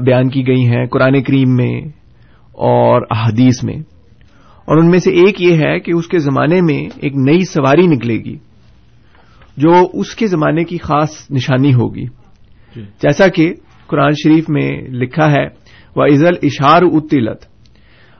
بیان 0.02 0.28
کی 0.30 0.46
گئی 0.46 0.66
ہیں 0.66 0.86
قرآن 0.86 1.22
کریم 1.22 1.56
میں 1.56 1.80
اور 2.52 3.02
احادیث 3.10 3.64
میں۔ 3.64 3.76
اور 4.64 4.76
ان 4.76 4.90
میں 4.90 4.98
سے 4.98 5.10
ایک 5.10 5.42
یہ 5.42 5.56
ہے 5.56 5.80
کہ 5.80 5.92
اس 5.92 6.08
کے 6.08 6.18
زمانے 6.18 6.60
میں 6.60 6.88
ایک 6.96 7.12
نئی 7.16 7.40
سواری 7.40 7.86
نکلے 7.86 8.14
گی 8.14 8.36
جو 9.56 9.72
اس 9.92 10.14
کے 10.14 10.26
زمانے 10.26 10.64
کی 10.64 10.78
خاص 10.78 11.30
نشانی 11.30 11.74
ہوگی۔ 11.74 12.04
جیسا 12.76 13.28
کہ 13.28 13.52
قرآن 13.86 14.12
شریف 14.12 14.44
میں 14.48 14.70
لکھا 14.88 15.32
ہے 15.32 15.46
وہ 15.96 16.04
عزل 16.04 16.34
اشار 16.42 16.82
اتلت 16.82 17.51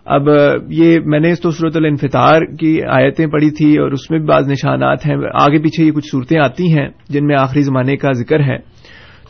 اب 0.05 0.23
یہ 0.69 0.99
میں 1.05 1.21
نے 1.21 1.35
تو 1.35 1.51
صورت 1.51 1.77
الانفطار 1.77 2.41
کی 2.61 2.81
آیتیں 2.83 3.27
پڑھی 3.27 3.51
تھی 3.51 3.79
اور 3.79 3.91
اس 3.91 4.11
میں 4.11 4.19
بھی 4.19 4.27
بعض 4.27 4.49
نشانات 4.49 5.07
ہیں۔ 5.07 5.17
آگے 5.35 5.63
پیچھے 5.63 5.85
یہ 5.85 5.91
کچھ 5.91 6.11
صورتیں 6.11 6.41
آتی 6.41 6.79
ہیں 6.79 6.89
جن 7.09 7.27
میں 7.27 7.37
آخری 7.39 7.63
زمانے 7.63 7.97
کا 7.97 8.13
ذکر 8.13 8.41
ہے۔ 8.41 8.59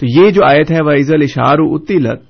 تو 0.00 0.20
یہ 0.20 0.30
جو 0.30 0.44
آیت 0.44 0.70
ہے 0.70 0.78
وہ 0.84 0.90
عزل 0.90 1.22
اشار 1.22 1.56
اتلت 1.58 2.20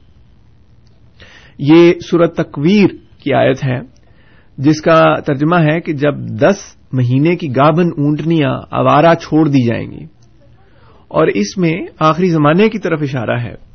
یہ 1.59 1.93
صورت 2.11 2.37
تکویر 2.37 2.87
کی 3.25 3.35
آیت 3.35 3.65
ہے۔ 3.65 3.81
جس 4.59 4.81
کا 4.81 5.21
ترجمہ 5.21 5.57
ہے 5.57 5.81
کہ 5.81 5.93
جب 5.93 6.19
دس 6.19 6.57
مہینے 6.93 7.37
کی 7.37 7.49
گابن 7.49 7.87
اونٹنیاں 7.87 8.61
آوارہ 8.71 9.15
چھوڑ 9.15 9.49
دی 9.49 9.67
جائیں 9.69 9.91
گی۔ 9.91 10.05
اور 11.09 11.27
اس 11.27 11.59
میں 11.59 11.73
آخری 11.99 12.29
زمانے 12.29 12.69
کی 12.69 12.79
طرف 12.79 12.99
اشارہ 13.03 13.41
ہے۔ 13.41 13.72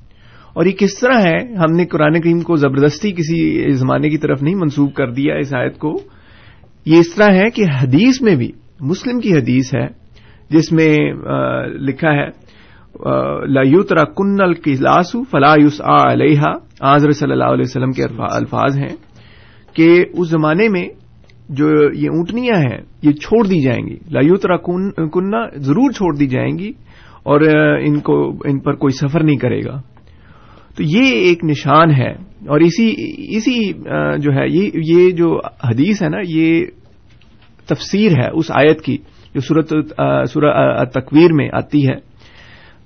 اور 0.58 0.66
یہ 0.66 0.72
کس 0.72 1.00
طرح 1.00 1.20
ہے؟ 1.20 1.38
ہم 1.56 1.76
نے 1.76 1.86
قرآن 1.86 2.20
کریم 2.22 2.40
کو 2.42 2.56
زبردستی 2.56 3.12
کسی 3.12 3.72
زمانے 3.74 4.10
کی 4.10 4.18
طرف 4.18 4.42
نہیں 4.44 4.56
منسوخ 4.56 4.94
کر 4.94 5.12
دیا 5.12 5.36
اس 5.36 5.54
آیت 5.54 5.78
کو۔ 5.78 5.92
یہ 6.86 7.00
اس 7.00 7.14
طرح 7.16 7.34
ہے 7.34 7.50
کہ 7.50 7.64
حدیث 7.82 8.22
میں 8.22 8.36
بھی، 8.36 8.52
مسلم 8.82 9.20
کی 9.20 9.34
حدیث 9.34 9.74
ہے، 9.76 9.88
جس 10.50 10.72
میں 10.72 10.88
لکھا 11.88 12.12
ہے 12.12 12.26
لایوترا 13.48 14.04
کن 14.04 14.42
القلاس 14.42 15.16
فلاس 15.32 15.82
علیہ 15.82 16.42
آزر 16.82 17.12
صلی 17.12 17.32
اللہ 17.32 17.44
علیہ 17.44 17.66
وسلم 17.66 17.92
کے 17.92 18.04
الفاظ 18.32 18.78
ہیں 18.78 18.96
کہ 19.74 19.90
اس 20.14 20.30
زمانے 20.30 20.68
میں 20.70 20.88
جو 21.50 21.68
یہ 21.94 22.10
اونٹنیاں 22.10 22.56
ہیں، 22.56 22.80
یہ 23.02 23.12
چھوڑ 23.12 23.46
دی 23.48 23.62
جائیں 23.62 23.86
گی۔ 23.88 23.96
لایوترا 24.12 24.58
کننا 24.58 25.46
ضرور 25.56 25.92
چھوڑ 25.92 26.16
دی 26.16 26.28
جائیں 26.28 26.58
گی 26.60 26.72
اور 27.24 27.42
ان 27.82 28.00
کو، 28.00 28.30
ان 28.46 28.60
پر 28.60 28.74
کوئی 28.74 28.94
سفر 28.98 29.24
نہیں 29.24 29.38
کرے 29.38 29.60
گا۔ 29.66 29.80
تو 30.78 30.84
یہ 30.84 31.14
ایک 31.28 31.44
نشان 31.44 31.92
ہے 31.92 32.10
اور 32.48 32.60
اسی 32.60 32.88
اسی 33.36 33.62
جو 34.24 34.32
ہے، 34.34 34.46
یہ 34.48 35.10
جو 35.12 35.38
حدیث 35.64 36.02
ہے 36.04 36.10
نا، 36.10 36.18
یہ 36.24 36.66
تفسیر 37.70 38.12
ہے 38.12 38.30
اس 38.34 38.52
آیت 38.52 38.82
کی 38.82 38.98
جو 39.36 39.42
صورت 39.42 39.74
تکویر 40.94 41.34
میں 41.34 41.50
آتی 41.54 41.88
ہے 41.88 41.96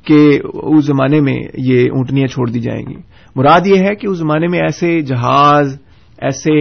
کہ 0.05 0.19
اس 0.43 0.85
زمانے 0.85 1.19
میں 1.21 1.37
یہ 1.57 1.89
اونٹنیاں 1.91 2.27
چھوڑ 2.27 2.49
دی 2.49 2.59
جائیں 2.59 2.81
گی۔ 2.81 2.95
مراد 3.35 3.67
یہ 3.67 3.79
ہے 3.79 3.93
کہ 3.95 4.07
اس 4.07 4.17
زمانے 4.17 4.47
میں 4.47 4.59
ایسے 4.59 4.99
جہاز، 5.01 5.77
ایسے 6.21 6.53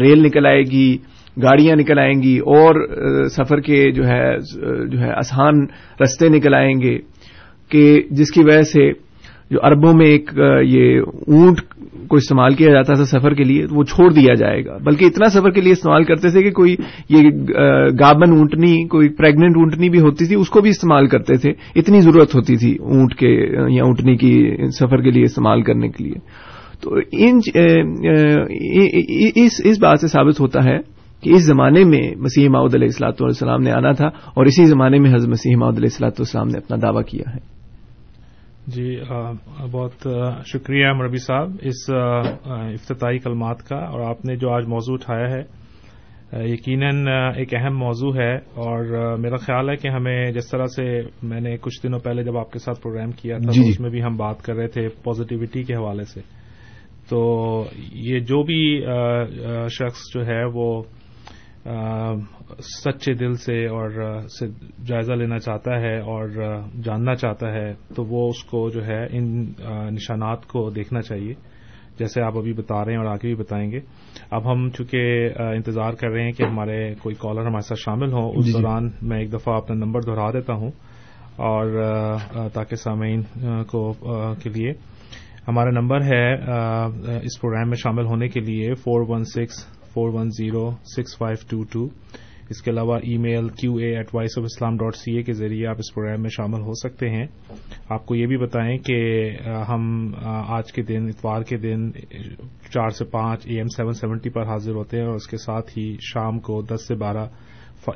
ریل 0.00 0.22
نکل 0.24 0.46
آئے 0.46 0.62
گی، 0.70 0.96
گاڑیاں 1.36 1.76
نکل 1.76 1.98
آئیں 1.98 2.22
گی 2.22 2.36
اور 2.54 2.74
سفر 3.28 3.60
کے 3.60 3.90
جو 3.92 4.06
ہے 4.06 4.36
جو 4.88 4.98
ہے 5.00 5.10
آسان 5.12 5.64
رستے 6.02 6.28
نکل 6.28 6.54
آئیں 6.54 6.74
گے 6.80 6.96
کہ 7.70 7.84
جس 8.10 8.30
کی 8.30 8.40
وجہ 8.40 8.62
سے 8.62 8.90
جو 9.54 9.60
اربوں 9.62 9.92
میں 9.94 10.06
ایک 10.06 10.30
یہ 10.66 11.00
اونٹ 11.00 11.60
کو 12.08 12.16
استعمال 12.16 12.54
کیا 12.54 12.70
جاتا 12.72 12.94
تھا 12.94 13.04
سفر 13.04 13.34
کے 13.34 13.44
لیے، 13.44 13.66
وہ 13.70 13.82
چھوڑ 13.84 14.12
دیا 14.12 14.34
جائے 14.34 14.64
گا۔ 14.64 14.76
بلکہ 14.84 15.04
اتنا 15.04 15.28
سفر 15.28 15.50
کے 15.50 15.60
لیے 15.60 15.72
استعمال 15.72 16.04
کرتے 16.04 16.30
تھے 16.30 16.42
کہ 16.42 16.50
کوئی 16.50 16.74
یہ 17.08 17.28
گابن 18.00 18.32
اونٹنی، 18.32 18.88
کوئی 18.88 19.08
پریگنٹ 19.08 19.56
اونٹنی 19.56 19.90
بھی 19.90 20.00
ہوتی 20.00 20.26
تھی، 20.26 20.34
اس 20.34 20.50
کو 20.50 20.60
بھی 20.60 20.70
استعمال 20.70 21.06
کرتے 21.06 21.36
تھے۔ 21.36 21.50
اتنی 21.76 22.00
ضرورت 22.00 22.34
ہوتی 22.34 22.56
تھی 22.56 22.76
اونٹ 22.80 23.14
کے، 23.14 23.30
یا 23.74 23.84
اونٹنی 23.84 24.16
کی 24.16 24.56
سفر 24.78 25.02
کے 25.02 25.10
لیے 25.10 25.22
استعمال 25.22 25.62
کرنے 25.62 25.88
کے 25.88 26.04
لیے۔ 26.04 26.18
تو 26.82 26.96
ان 27.12 27.40
اس 29.64 29.78
بات 29.80 30.00
سے 30.00 30.06
ثابت 30.06 30.40
ہوتا 30.40 30.64
ہے 30.64 30.78
کہ 31.22 31.30
اس 31.30 31.46
زمانے 31.46 31.84
میں 31.84 32.02
مسیح 32.16 32.48
محدود 32.48 32.74
علیہ 32.74 32.86
السلاۃ 32.86 33.20
والسلام 33.20 33.62
نے 33.62 33.70
آنا 33.70 33.92
تھا 33.92 34.06
اور 34.06 34.46
اسی 34.46 34.64
زمانے 34.64 34.98
میں 34.98 35.14
حضرت 35.14 35.28
مسیح 35.28 35.56
محدود 35.56 35.78
علیہ 35.78 35.92
السلاۃ 35.92 36.10
والسلام 36.10 36.48
نے 36.48 36.58
اپنا 36.58 36.76
دعویٰ 36.82 37.04
کیا 37.04 37.34
ہے۔ 37.34 37.53
جی 38.66 39.00
بہت 39.70 40.06
شکریہ 40.46 40.92
مربی 40.92 41.16
صاحب 41.16 41.50
اس 41.60 41.90
افتتاحی 41.90 43.18
کلمات 43.18 43.62
کا 43.62 43.76
اور 43.76 44.00
آپ 44.00 44.24
نے 44.24 44.36
جو 44.36 44.50
آج 44.50 44.66
موضوع 44.66 44.94
اٹھایا 44.94 45.30
ہے 45.30 45.42
یقیناً 46.44 47.06
ایک 47.36 47.54
اہم 47.54 47.78
موضوع 47.78 48.14
ہے 48.14 48.34
اور 48.36 49.16
میرا 49.18 49.36
خیال 49.36 49.70
ہے 49.70 49.76
کہ 49.76 49.88
ہمیں 49.88 50.32
جس 50.32 50.50
طرح 50.50 50.66
سے 50.66 51.00
میں 51.22 51.40
نے 51.40 51.56
کچھ 51.60 51.82
دنوں 51.82 51.98
پہلے 51.98 52.22
جب 52.22 52.38
آپ 52.38 52.50
کے 52.52 52.58
ساتھ 52.58 52.80
پروگرام 52.82 53.10
کیا 53.10 53.38
تھا 53.38 53.52
جی 53.52 53.62
جی۔ 53.62 53.68
اس 53.68 53.80
میں 53.80 53.90
بھی 53.90 54.02
ہم 54.02 54.16
بات 54.16 54.42
کر 54.42 54.54
رہے 54.54 54.68
تھے 54.68 54.88
پازیٹیوٹی 54.88 55.62
کے 55.62 55.74
حوالے 55.74 56.04
سے۔ 56.04 56.20
تو 57.08 57.20
یہ 57.92 58.18
جو 58.20 58.42
بھی 58.42 58.84
شخص 59.70 60.00
جو 60.14 60.26
ہے 60.26 60.44
وہ 60.54 60.82
سچے 62.58 63.14
دل 63.14 63.34
سے 63.34 63.66
اور 63.66 63.90
جائزہ 64.86 65.12
لینا 65.12 65.38
چاہتا 65.38 65.80
ہے 65.80 65.98
اور 65.98 66.28
جاننا 66.84 67.14
چاہتا 67.14 67.52
ہے 67.52 67.72
تو 67.96 68.04
وہ 68.04 68.28
اس 68.28 68.44
کو 68.44 68.70
جو 68.70 68.84
ہے 68.86 69.06
ان 69.10 69.52
نشانات 69.90 70.46
کو 70.46 70.70
دیکھنا 70.70 71.00
چاہیے۔ 71.00 71.34
جیسے 71.98 72.22
آپ 72.22 72.38
ابھی 72.38 72.52
بتا 72.52 72.84
رہے 72.84 72.92
ہیں 72.92 72.98
اور 72.98 73.06
آگے 73.06 73.26
بھی 73.26 73.34
بتائیں 73.34 73.70
گے۔ 73.70 73.80
اب 74.30 74.52
ہم 74.52 74.70
چونکہ 74.70 75.28
انتظار 75.38 75.92
کر 75.92 76.08
رہے 76.08 76.22
ہیں 76.22 76.32
کہ 76.32 76.42
ہمارے 76.42 76.94
کوئی 77.02 77.14
کالر 77.14 77.40
ہمارے 77.40 77.66
ساتھ 77.68 77.80
شامل 77.80 78.12
ہوں 78.12 78.32
اس 78.36 78.46
جی، 78.46 78.52
جی۔ 78.52 78.58
دوران 78.58 78.90
میں 79.02 79.18
ایک 79.18 79.32
دفعہ 79.32 79.54
اپنا 79.54 79.76
نمبر 79.76 80.00
دہرا 80.00 80.30
دیتا 80.30 80.52
ہوں 80.52 80.70
اور 81.36 81.66
تاکہ 82.52 82.76
سامعین 82.76 83.22
کو 83.62 83.92
کے 84.42 84.50
لیے۔ 84.50 84.72
ہمارا 85.48 85.70
نمبر 85.70 86.02
ہے 86.02 86.34
اس 87.22 87.40
پروگرام 87.40 87.68
میں 87.68 87.76
شامل 87.76 88.04
ہونے 88.04 88.28
کے 88.28 88.40
لیے 88.40 88.74
four 88.74 89.04
one 89.08 89.24
six 89.24 89.83
four 89.94 90.12
one 90.14 90.30
zero 90.30 90.70
six 90.96 91.16
five 91.18 91.46
two 91.50 91.62
two 91.72 91.88
اس 92.50 92.60
کے 92.62 92.70
علاوہ 92.70 92.98
email 93.16 93.48
Q 93.48 93.74
A 93.74 93.96
at 93.96 94.14
voice 94.14 94.38
of 94.38 94.44
Islam 94.44 94.76
dot 94.76 94.96
C 94.96 95.16
A 95.16 95.22
کے 95.22 95.32
ذریعے 95.32 95.66
آپ 95.66 95.76
اس 95.78 95.94
پروگرام 95.94 96.22
میں 96.22 96.30
شامل 96.30 96.60
ہو 96.60 96.72
سکتے 96.72 97.10
ہیں۔ 97.10 97.26
آپ 97.88 98.06
کو 98.06 98.14
یہ 98.14 98.26
بھی 98.26 98.36
بتائیں 98.36 98.78
کہ 98.78 98.98
ہم 99.68 100.14
آج 100.24 100.72
کے 100.72 100.82
دن، 100.82 101.08
اتوار 101.08 101.42
کے 101.42 101.56
دن، 101.56 101.90
چار 102.72 102.88
سے 102.88 103.04
پانچ 103.04 103.46
اے 103.46 103.56
ایم 103.56 103.68
سیون 103.76 103.92
سیونٹی 103.92 104.30
پر 104.30 104.46
حاضر 104.46 104.74
ہوتے 104.74 104.98
ہیں 104.98 105.06
اور 105.06 105.14
اس 105.14 105.26
کے 105.26 105.36
ساتھ 105.36 105.78
ہی 105.78 105.96
شام 106.00 106.38
کو 106.38 106.60
دس 106.62 106.86
سے 106.88 106.94
بارہ 106.94 107.26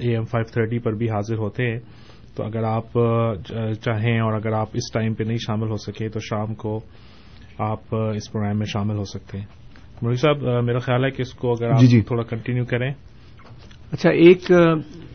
اے 0.01 0.15
ایم 0.15 0.25
فائیو 0.25 0.53
تھرٹی 0.53 0.79
پر 0.79 0.93
بھی 0.93 1.11
حاضر 1.11 1.39
ہوتے 1.39 1.71
ہیں۔ 1.71 1.79
تو 2.37 2.45
اگر 2.45 2.65
آپ 2.65 2.99
چاہیں 3.83 4.19
اور 4.21 4.33
اگر 4.33 4.53
آپ 4.53 4.69
اس 4.73 4.93
ٹائم 4.93 5.15
پہ 5.15 5.25
نہیں 5.25 5.39
شامل 5.47 5.71
ہو 5.71 5.77
سکے 5.77 6.09
تو 6.09 6.21
شام 6.21 6.55
کو 6.55 6.81
آپ 7.59 7.95
اس 7.95 8.33
پروگرام 8.33 8.59
میں 8.59 8.67
شامل 8.67 8.97
ہو 8.97 9.05
سکتے 9.05 9.39
ہیں۔ 9.39 9.58
مودی 10.03 10.17
صاحب 10.17 10.65
میرا 10.65 10.79
خیال 10.79 11.05
ہے 11.05 11.11
کہ 11.11 11.23
اس 11.23 11.35
کو 11.35 11.53
اگر 11.53 11.71
آپ 11.71 11.81
جی 11.81 11.87
جی۔ 11.87 12.01
تھوڑا 12.01 12.23
کنٹینیو 12.23 12.65
کریں۔ 12.65 12.93
اچھا 13.93 14.11
ایک 14.11 14.53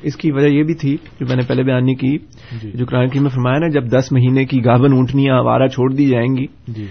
اس 0.02 0.16
کی 0.16 0.32
وجہ 0.32 0.48
یہ 0.48 0.64
بھی 0.64 0.74
تھی 0.74 0.98
جو 1.20 1.26
میں 1.28 1.36
نے 1.36 1.42
پہلے 1.48 1.64
بیان 1.64 1.86
نہیں 1.86 1.96
کی 1.96 2.18
جی۔ 2.62 2.72
جو 2.72 2.86
قرآن 2.86 3.10
کی 3.10 3.20
میں 3.20 3.30
فرمایا 3.30 3.60
نا 3.60 3.68
جب 3.68 4.00
دس 4.00 4.12
مہینے 4.12 4.46
کی 4.46 4.66
گابن 4.66 4.94
اونٹنیاں 4.94 5.36
آوارہ 5.36 5.68
چھوڑ 5.68 5.94
دی 5.94 6.06
جائیں 6.06 6.38
گی 6.38 6.46
جی۔ 6.68 6.86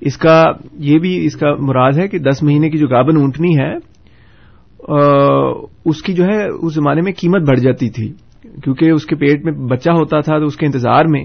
اس 0.00 0.16
کا 0.16 0.52
یہ 0.72 0.98
بھی 0.98 1.26
اس 1.26 1.36
کا 1.36 1.54
مراد 1.58 1.92
ہے 1.92 2.08
کہ 2.08 2.18
دس 2.18 2.42
مہینے 2.42 2.70
کی 2.70 2.78
جو 2.78 2.86
گابن 2.88 3.16
اونٹنی 3.16 3.58
ہے 3.58 3.74
اس 5.84 6.02
کی 6.02 6.12
جو 6.12 6.24
ہے 6.24 6.44
اس 6.48 6.74
زمانے 6.74 7.00
میں 7.00 7.12
قیمت 7.12 7.42
بڑھ 7.48 7.58
جاتی 7.58 7.90
تھی۔ 7.90 8.12
کیونکہ 8.62 8.90
اس 8.90 9.06
کے 9.06 9.16
پیٹ 9.16 9.44
میں 9.44 9.52
بچہ 9.52 9.90
ہوتا 9.90 10.20
تھا 10.20 10.38
تو 10.38 10.44
اس 10.44 10.56
کے 10.56 10.66
انتظار 10.66 11.04
میں 11.04 11.24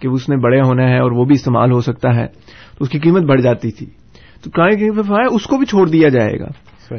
کہ 0.00 0.08
اس 0.08 0.28
نے 0.28 0.36
بڑے 0.36 0.60
ہونا 0.60 0.88
ہے 0.88 0.98
اور 0.98 1.10
وہ 1.10 1.24
بھی 1.24 1.34
استعمال 1.34 1.72
ہو 1.72 1.80
سکتا 1.80 2.14
ہے 2.14 2.26
تو 2.26 2.76
اس 2.80 2.88
کی 2.88 2.98
قیمت 2.98 3.22
بڑھ 3.22 3.40
جاتی 3.40 3.70
تھی۔ 3.70 3.86
تو 4.44 5.02
فرمایا 5.02 5.28
اس 5.30 5.44
کو 5.44 5.56
بھی 5.56 5.66
چھوڑ 5.66 5.88
دیا 5.88 6.08
جائے 6.08 6.38
گا۔ 6.40 6.46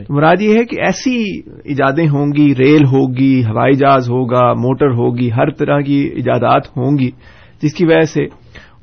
مراد 0.10 0.42
یہ 0.42 0.50
ہے 0.50 0.66
کہ 0.66 0.82
ایسی 0.82 1.40
ایجادیں 1.64 2.08
ہوں 2.08 2.28
گی 2.38 2.54
ریل 2.60 2.86
ہوگی 2.86 3.46
ہوائی 3.46 3.74
جہاز 3.74 4.10
ہوگا 4.10 4.54
موٹر 4.54 4.88
ہوگی 4.88 5.32
ہر 5.32 5.50
طرح 5.50 5.82
کی 5.82 6.10
ایجادات 6.16 6.68
ہوں 6.68 6.98
گی 6.98 7.10
جس 7.62 7.74
کی 7.74 7.86
وجہ 7.86 8.02
سے 8.02 8.24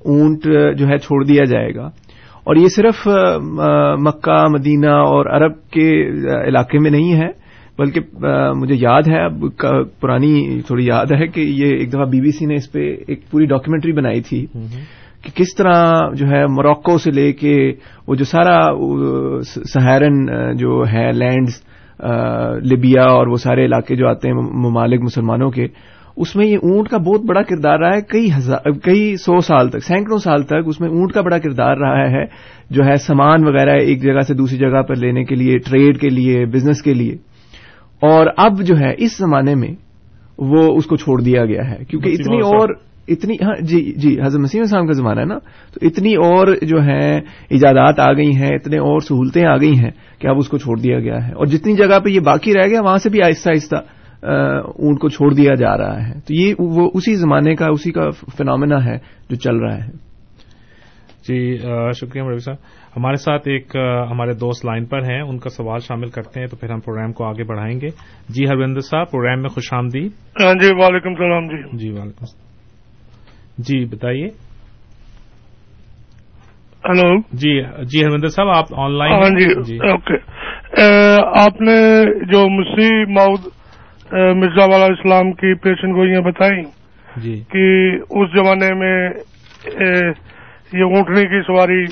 اونٹ 0.04 0.44
جو 0.78 0.88
ہے 0.88 0.98
چھوڑ 0.98 1.24
دیا 1.24 1.44
جائے 1.44 1.74
گا۔ 1.74 1.86
اور 2.44 2.56
یہ 2.56 2.66
صرف 2.66 3.08
مکہ 3.98 4.46
مدینہ 4.50 4.90
اور 4.90 5.26
عرب 5.26 5.52
کے 5.70 6.08
علاقے 6.48 6.78
میں 6.78 6.90
نہیں 6.90 7.14
ہے 7.14 7.42
بلکہ 7.78 8.00
مجھے 8.56 8.74
یاد 8.78 9.02
ہے 9.08 9.24
اب 9.24 9.44
پرانی 10.00 10.60
تھوڑی 10.66 10.86
یاد 10.86 11.06
ہے 11.06 11.26
کہ 11.26 11.40
یہ 11.40 11.66
ایک 11.66 11.88
دفعہ 11.92 12.04
بی 12.04 12.20
بی 12.20 12.30
سی 12.30 12.46
نے 12.46 12.54
اس 12.54 12.72
پہ 12.72 12.96
ایک 13.06 13.30
پوری 13.30 13.46
ڈاکیومنٹری 13.46 13.92
بنائی 13.92 14.20
تھی۔ 14.20 14.46
کہ 15.22 15.30
کس 15.34 15.54
طرح 15.56 15.92
جو 16.14 16.26
ہے 16.26 16.46
موراکو 16.46 16.98
سے 16.98 17.10
لے 17.10 17.32
کے 17.32 17.72
وہ 18.06 18.14
جو 18.14 18.24
سارا 18.24 18.60
سہارن 19.44 20.26
جو 20.56 20.84
ہے 20.92 21.12
لینڈز 21.12 21.62
لیبیا 22.62 23.02
اور 23.02 23.26
وہ 23.26 23.36
سارے 23.36 23.64
علاقے 23.64 23.96
جو 23.96 24.08
آتے 24.08 24.28
ہیں 24.28 24.34
ممالک 24.34 25.00
مسلمانوں 25.02 25.50
کے 25.50 25.66
اس 26.16 26.36
میں 26.36 26.46
یہ 26.46 26.56
اونٹ 26.56 26.88
کا 26.88 26.98
بہت 26.98 27.20
بڑا 27.24 27.42
کردار 27.42 27.78
رہا 27.78 27.96
ہے 27.96 28.00
کئی 28.00 28.28
ہزار 28.36 28.70
کئی 28.82 29.16
سو 29.16 29.40
سال 29.40 29.68
تک 29.68 29.84
سینکڑوں 29.84 30.18
سال 30.18 30.42
تک 30.42 30.54
اس 30.66 30.80
میں 30.80 30.88
اونٹ 30.88 31.12
کا 31.12 31.20
بڑا 31.20 31.38
کردار 31.38 31.76
رہا 31.76 32.10
ہے 32.10 32.24
جو 32.70 32.84
ہے 32.86 32.96
سامان 32.96 33.46
وغیرہ 33.46 33.70
ایک 33.70 34.02
جگہ 34.02 34.20
سے 34.20 34.34
دوسری 34.34 34.58
جگہ 34.58 34.82
پر 34.82 34.96
لینے 34.96 35.24
کے 35.24 35.34
لیے 35.34 35.58
ٹریڈ 35.58 36.00
کے 36.00 36.08
لیے 36.08 36.46
بزنس 36.46 36.82
کے 36.82 36.94
لیے. 36.94 37.12
اور 38.00 38.26
اب 38.36 38.62
جو 38.62 38.76
ہے 38.76 38.94
اس 38.98 39.18
زمانے 39.18 39.54
میں 39.54 39.74
وہ 40.38 40.76
اس 40.76 40.86
کو 40.86 40.96
چھوڑ 40.96 41.20
دیا 41.20 41.44
گیا 41.44 41.70
ہے 41.70 41.84
کیونکہ 41.84 42.08
اتنی 42.08 42.36
اور 42.36 42.68
اتنی 43.08 43.34
ہاں 43.42 43.54
جی 43.60 43.92
جی 43.96 44.20
حضرت 44.20 44.40
مسیم 44.40 44.60
السلام 44.60 44.86
کا 44.86 44.92
زمانہ 44.92 45.20
ہے 45.20 45.24
نا؟ 45.24 45.38
تو 45.74 45.86
اتنی 45.86 46.14
اور 46.14 46.46
جو 46.62 46.82
ہے 46.82 47.16
ایجادات 47.48 48.00
آ 48.00 48.12
گئی 48.12 48.36
ہیں 48.36 48.54
اتنے 48.54 48.78
اور 48.78 49.00
سہولتیں 49.00 49.46
آ 49.46 49.56
گئی 49.56 49.78
ہیں 49.78 49.90
کہ 50.18 50.26
اب 50.26 50.38
اس 50.38 50.48
کو 50.48 50.58
چھوڑ 50.58 50.78
دیا 50.78 51.00
گیا 51.00 51.28
ہے۔ 51.28 51.32
اور 51.32 51.46
جتنی 51.46 51.76
جگہ 51.76 51.98
پہ 51.98 52.10
یہ 52.10 52.20
باقی 52.20 52.54
رہ 52.54 52.68
گیا 52.68 52.80
وہاں 52.80 52.96
سے 52.96 53.10
بھی 53.10 53.22
آہستہ 53.22 53.50
آہستہ 53.50 53.76
اونٹ 54.78 54.98
کو 54.98 55.08
چھوڑ 55.08 55.34
دیا 55.34 55.54
جا 55.54 55.78
رہا 55.78 56.08
ہے۔ 56.08 56.12
تو 56.12 56.34
یہ 56.34 56.54
وہ 56.58 56.90
اسی 56.94 57.14
زمانے 57.14 57.54
کا 57.54 57.66
اسی 57.66 57.92
کا 57.92 58.10
فنامنا 58.10 58.84
ہے 58.84 58.96
جو 59.30 59.34
چل 59.34 59.56
رہا 59.56 59.76
ہے۔ 59.76 60.12
جی 61.28 61.56
شکریہ 62.00 62.22
مروی 62.22 62.38
صاحب۔ 62.38 62.56
ہمارے 62.96 63.16
ساتھ 63.16 63.48
ایک 63.48 63.76
ہمارے 64.10 64.32
دوست 64.32 64.66
لائن 64.66 64.84
پر 64.84 64.98
ہیں۔ 64.98 65.20
ان 65.22 65.38
کا 65.38 65.50
سوال 65.50 65.78
شامل 65.78 66.08
کرتے 66.08 66.40
ہیں 66.40 66.46
تو 66.46 66.56
پھر 66.56 66.70
ہم 66.70 66.80
پروگرام 66.80 67.12
کو 67.12 67.24
آگے 67.24 67.44
بڑھائیں 67.44 67.80
گے۔ 67.80 67.88
جی 68.28 68.44
ہروندر 68.48 68.80
صاحب 68.80 69.10
پروگرام 69.10 69.40
میں 69.40 69.48
خوش 69.48 69.72
آمدید۔ 69.72 70.10
ہاں 70.40 70.54
جی 70.54 70.68
وعلیکم 70.74 71.08
السلام 71.08 71.46
جی۔ 71.46 71.76
جی 71.76 71.90
وعلیکم 71.90 72.18
السلام۔ 72.20 72.51
جی 73.58 73.84
بتائیے۔ 73.84 74.28
ہلو۔ 76.88 77.20
جی 77.32 77.62
جی 77.62 78.04
ہرمندر 78.04 78.28
صاحب 78.28 78.48
آپ 78.48 78.64
آن 78.70 78.98
لائن 78.98 79.12
ہاں 79.12 79.30
جی, 79.30 79.62
جی۔ 79.62 79.78
اوکے۔ 79.88 80.14
آپ 81.40 81.60
نے 81.60 82.04
جو 82.24 82.48
مسیح 82.48 83.04
مود 83.08 83.40
مرزا 84.12 84.64
والا 84.64 84.84
اسلام 84.84 85.32
کی 85.32 85.54
پیشن 85.54 85.92
گوئیاں 85.92 86.20
بتائیں 86.20 86.62
جی۔ 87.16 87.42
کہ 87.50 87.94
اس 88.10 88.28
زمانے 88.32 88.74
میں 88.74 89.10
یہ 90.72 90.82
اونٹنی 90.82 91.26
کی 91.26 91.42
سواری 91.42 91.84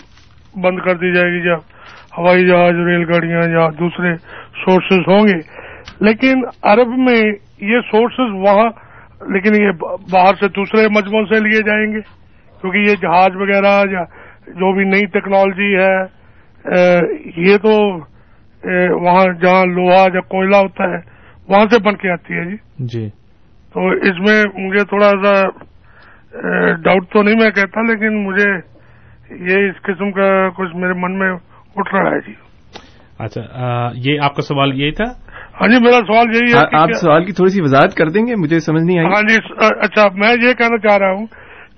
بند 0.60 0.78
کر 0.78 0.94
دی 0.94 1.12
جائے 1.12 1.32
گی 1.32 1.44
جب 1.44 1.58
ہوائی 2.18 2.46
جہاز 2.46 2.74
ریل 2.74 3.10
گاڑیاں 3.12 3.60
یا 3.60 3.68
دوسرے 3.78 4.16
سورسز 4.64 5.08
ہوں 5.08 5.26
گے؟ 5.28 5.70
لیکن 6.00 6.42
عرب 6.62 6.88
میں 6.88 7.22
یہ 7.60 7.80
سورسز 7.80 8.34
وہاں 8.34 8.70
لیکن 9.20 9.54
یہ 9.54 9.70
باہر 10.10 10.34
سے 10.34 10.48
دوسرے 10.48 10.86
مجموعوں 10.90 11.24
سے 11.26 11.40
لیے 11.40 11.62
جائیں 11.62 11.86
گے 11.92 12.00
کیونکہ 12.62 12.78
یہ 12.80 12.94
جہاز 13.02 13.36
وغیرہ 13.36 13.74
یا 13.90 14.04
جو 14.54 14.72
بھی 14.74 14.84
نئی 14.84 15.06
ٹیکنالوجی 15.12 15.74
ہے 15.76 15.94
یہ 17.40 17.56
تو 17.56 17.74
وہاں 18.98 19.24
جہاں 19.42 19.64
لوہا 19.66 20.02
یا 20.14 20.20
کوئلہ 20.28 20.56
ہوتا 20.56 20.90
ہے 20.90 21.00
وہاں 21.48 21.64
سے 21.70 21.82
بن 21.82 21.96
کے 21.96 22.10
آتی 22.10 22.34
ہے 22.34 22.44
جی۔ 22.44 22.56
جی۔ 22.86 23.08
تو 23.74 23.86
اس 24.02 24.20
میں 24.20 24.42
مجھے 24.56 24.84
تھوڑا 24.84 25.10
سا 25.22 25.34
ڈاؤٹ 26.82 27.08
تو 27.12 27.22
نہیں 27.22 27.40
میں 27.40 27.50
کہتا 27.50 27.82
لیکن 27.82 28.22
مجھے 28.24 28.50
یہ 29.46 29.68
اس 29.68 29.82
قسم 29.82 30.10
کا 30.12 30.28
کچھ 30.56 30.76
میرے 30.76 30.92
من 30.96 31.18
میں 31.18 31.30
اٹھ 31.30 31.94
رہا 31.94 32.10
ہے 32.10 32.20
جی۔ 32.20 32.34
اچھا 33.18 33.90
یہ 33.94 34.20
آپ 34.22 34.34
کا 34.36 34.42
سوال 34.42 34.80
یہی 34.80 34.90
تھا؟ 34.90 35.04
ہاں 35.60 35.68
جی 35.68 35.78
میرا 35.84 35.96
سوال 36.06 36.34
یہی 36.34 36.52
ہے 36.52 36.60
آپ 36.72 36.92
سوال 37.00 37.24
کی 37.24 37.32
تھوڑی 37.32 37.50
سی 37.50 37.60
وضاحت 37.60 37.94
کر 37.94 38.08
دیں 38.08 38.26
گے؟ 38.26 38.34
مجھے 38.34 38.60
سمجھ 38.60 38.82
نہیں 38.82 38.98
آئی۔ 38.98 39.06
ہاں 39.06 39.22
جی 39.22 39.36
اچھا 39.80 40.06
میں 40.14 40.32
یہ 40.42 40.52
کہنا 40.52 40.78
چاہ 40.78 40.98
رہا 40.98 41.12
ہوں 41.12 41.26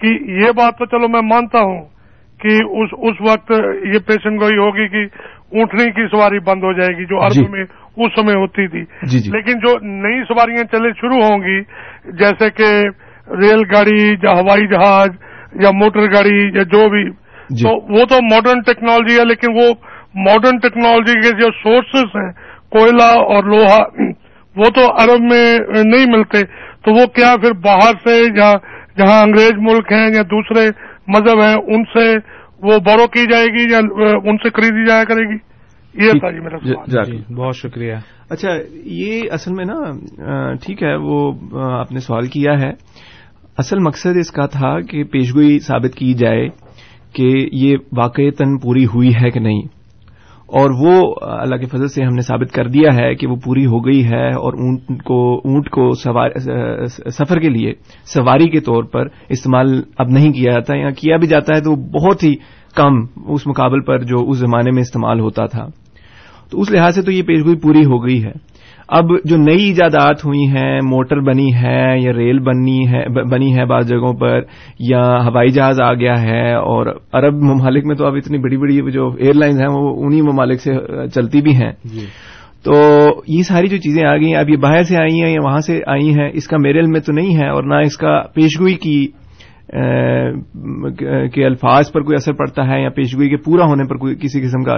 کہ 0.00 0.12
یہ 0.42 0.52
بات 0.52 0.78
تو 0.78 0.86
چلو 0.86 1.08
میں 1.08 1.20
مانتا 1.22 1.60
ہوں 1.60 1.80
کہ 2.40 2.54
اس 2.78 2.94
اس 2.98 3.20
وقت 3.20 3.50
یہ 3.94 3.98
پیشن 4.06 4.38
گوئی 4.40 4.56
ہوگی 4.58 4.88
کہ 4.88 5.04
اونٹنی 5.52 5.90
کی 5.90 6.06
سواری 6.06 6.38
بند 6.38 6.62
ہو 6.62 6.72
جائے 6.72 6.96
گی 6.98 7.04
جو 7.04 7.24
عرب 7.26 7.32
جی 7.32 7.46
میں 7.50 7.64
اس 7.96 8.14
سمے 8.14 8.34
ہوتی 8.34 8.66
تھی۔ 8.68 8.84
جی 9.02 9.18
جی۔ 9.18 9.30
لیکن 9.30 9.58
جو 9.58 9.74
نئی 10.02 10.22
سواریاں 10.24 10.64
چلے 10.72 10.90
شروع 11.00 11.22
ہوں 11.22 11.42
گی 11.42 11.60
جیسے 12.18 12.50
کہ 12.50 12.70
ریل 13.40 13.62
گاڑی 13.74 14.00
یا 14.22 14.32
ہوائی 14.32 14.66
جہاز 14.68 15.10
یا 15.60 15.70
موٹر 15.74 16.12
گاڑی 16.12 16.38
یا 16.54 16.62
جو 16.72 16.88
بھی 16.88 17.04
تو 17.62 17.74
وہ 17.92 18.04
تو 18.04 18.18
ماڈرن 18.30 18.60
ٹیکنالوجی 18.60 19.18
ہے 19.18 19.24
لیکن 19.24 19.56
وہ 19.56 19.68
ماڈرن 20.22 20.58
ٹیکنالوجی 20.58 21.20
کے 21.20 21.30
جو 21.40 21.50
سورسز 21.62 22.16
ہیں 22.16 22.30
کوئلہ 22.72 23.10
اور 23.30 23.44
لوہا 23.44 23.78
وہ 24.56 24.64
تو 24.64 24.84
عرب 25.02 25.20
میں 25.20 25.58
نہیں 25.84 26.06
ملتے 26.08 26.42
تو 26.84 27.00
وہ 27.00 27.06
کیا 27.06 27.34
پھر 27.40 27.52
باہر 27.52 27.92
سے 28.04 28.16
یا 28.38 28.52
جہاں 28.98 29.22
انگریز 29.22 29.52
ملک 29.58 29.92
ہیں 29.92 30.06
یا 30.14 30.22
دوسرے 30.22 30.68
مذہب 31.08 31.40
ہیں 31.40 31.54
ان 31.54 31.84
سے 31.84 32.16
وہ 32.62 32.78
بورو 32.78 33.06
کی 33.06 33.24
جائے 33.32 33.46
گی 33.46 33.72
یا 33.72 33.78
ان 34.24 34.36
سے 34.36 34.50
خریدی 34.50 34.86
جایا 34.86 35.04
کرے 35.04 35.32
گی؟ 35.32 35.38
یہ 35.94 36.12
تھا 36.12 36.30
جی 36.30 36.40
میرا 36.40 36.56
جی 37.02 37.34
بہت 37.34 37.56
شکریہ۔ 37.56 37.94
اچھا 38.30 38.48
یہ 38.84 39.20
اصل 39.30 39.52
میں 39.52 39.64
نا 39.64 39.90
ٹھیک 40.62 40.82
ہے 40.82 40.94
وہ 40.96 41.32
آپ 41.78 41.92
نے 41.92 41.98
سوال 41.98 42.26
کیا 42.26 42.52
ہے۔ 42.60 42.70
اصل 43.58 43.78
مقصد 43.78 44.16
اس 44.16 44.30
کا 44.30 44.46
تھا 44.46 44.80
کہ 44.80 45.04
پیشگوئی 45.04 45.58
ثابت 45.58 45.94
کی 45.94 46.14
جائے 46.14 46.48
کہ 47.14 47.48
یہ 47.52 47.76
واقع 47.96 48.22
تن 48.38 48.58
پوری 48.58 48.84
ہوئی 48.84 49.14
ہے 49.14 49.30
کہ 49.30 49.40
نہیں۔ 49.40 49.62
اور 50.52 50.70
وہ 50.70 51.14
اللہ 51.20 51.56
کے 51.56 51.66
فضل 51.66 51.88
سے 51.88 52.04
ہم 52.04 52.14
نے 52.14 52.20
ثابت 52.20 52.52
کر 52.52 52.68
دیا 52.68 52.94
ہے 52.94 53.14
کہ 53.14 53.26
وہ 53.26 53.36
پوری 53.44 53.66
ہو 53.66 53.86
گئی 53.86 54.04
ہے 54.04 54.28
اور 54.28 54.52
اونٹ 54.52 55.02
کو 55.04 55.36
اونٹ 55.36 55.70
کو 55.70 55.90
سفر 57.10 57.38
کے 57.40 57.48
لیے 57.48 57.72
سواری 58.04 58.48
کے 58.48 58.60
طور 58.60 58.84
پر 58.84 59.08
استعمال 59.28 59.82
اب 59.98 60.08
نہیں 60.08 60.32
کیا 60.32 60.52
جاتا 60.52 60.76
یا 60.76 60.90
کیا 60.90 61.16
بھی 61.16 61.26
جاتا 61.26 61.56
ہے 61.56 61.60
تو 61.60 61.74
بہت 61.74 62.24
ہی 62.24 62.34
کم 62.76 63.22
اس 63.26 63.46
مقابل 63.46 63.80
پر 63.80 63.98
جو 63.98 64.30
اس 64.30 64.38
زمانے 64.38 64.70
میں 64.70 64.80
استعمال 64.80 65.20
ہوتا 65.20 65.46
تھا۔ 65.46 65.66
تو 66.50 66.60
اس 66.60 66.70
لحاظ 66.70 66.94
سے 66.94 67.02
تو 67.02 67.12
یہ 67.12 67.22
پیشگوئی 67.22 67.56
پوری 67.56 67.84
ہو 67.84 68.06
گئی 68.06 68.24
ہے۔ 68.24 68.32
اب 68.92 69.10
جو 69.24 69.36
نئی 69.36 69.64
ایجادات 69.64 70.24
ہوئی 70.24 70.46
ہیں 70.46 70.80
موٹر 70.80 71.20
بنی 71.20 71.48
ہے 71.54 72.00
یا 72.00 72.12
ریل 72.12 72.38
بنی 72.38 72.80
ہے 72.88 73.04
بنی 73.24 73.56
ہے 73.58 73.64
بعض 73.64 73.88
جگہوں 73.88 74.12
پر 74.14 74.40
یا 74.78 75.02
ہوائی 75.26 75.50
جہاز 75.50 75.80
آ 75.80 75.92
گیا 75.94 76.22
ہے 76.22 76.52
اور 76.54 76.86
عرب 77.12 77.34
ممالک 77.42 77.86
میں 77.86 77.96
تو 77.96 78.06
اب 78.06 78.16
اتنی 78.16 78.38
بڑی 78.38 78.56
بڑی 78.56 78.90
جو 78.90 79.08
ایئر 79.18 79.34
لائنز 79.34 79.60
ہیں 79.60 79.68
وہ 79.70 80.04
انہی 80.04 80.20
ممالک 80.22 80.60
سے 80.60 80.74
چلتی 81.14 81.42
بھی 81.42 81.54
ہیں۔ 81.54 81.72
جی۔ 81.84 82.06
تو 82.64 82.72
یہ 83.28 83.42
ساری 83.42 83.68
جو 83.68 83.76
چیزیں 83.76 84.04
آ 84.04 84.16
گئی 84.16 84.26
ہیں 84.26 84.36
اب 84.36 84.50
یہ 84.50 84.56
باہر 84.56 84.82
سے 84.82 84.96
آئی 84.96 85.20
ہیں 85.20 85.32
یا 85.32 85.40
وہاں 85.42 85.60
سے 85.60 85.80
آئی 85.86 86.14
ہیں 86.14 86.30
اس 86.34 86.46
کا 86.46 86.56
میرے 86.56 86.80
علم 86.80 86.90
میں 86.90 87.00
تو 87.00 87.12
نہیں 87.12 87.36
ہے 87.36 87.48
اور 87.48 87.62
نہ 87.62 87.74
اس 87.74 87.96
کا 87.96 88.22
پیشگوئی 88.34 88.74
کی 88.74 89.06
کے 91.32 91.44
الفاظ 91.46 91.90
پر 91.92 92.00
کوئی 92.00 92.16
اثر 92.16 92.32
پڑتا 92.32 92.66
ہے 92.68 92.82
یا 92.82 92.88
پیشگوئی 92.88 93.28
کے 93.28 93.36
پورا 93.36 93.64
ہونے 93.64 93.84
پر 93.88 93.96
کوئی 93.96 94.14
کسی 94.14 94.40
قسم 94.40 94.62
کا 94.62 94.74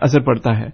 اثر 0.00 0.20
پڑتا 0.20 0.58
ہے۔ 0.58 0.68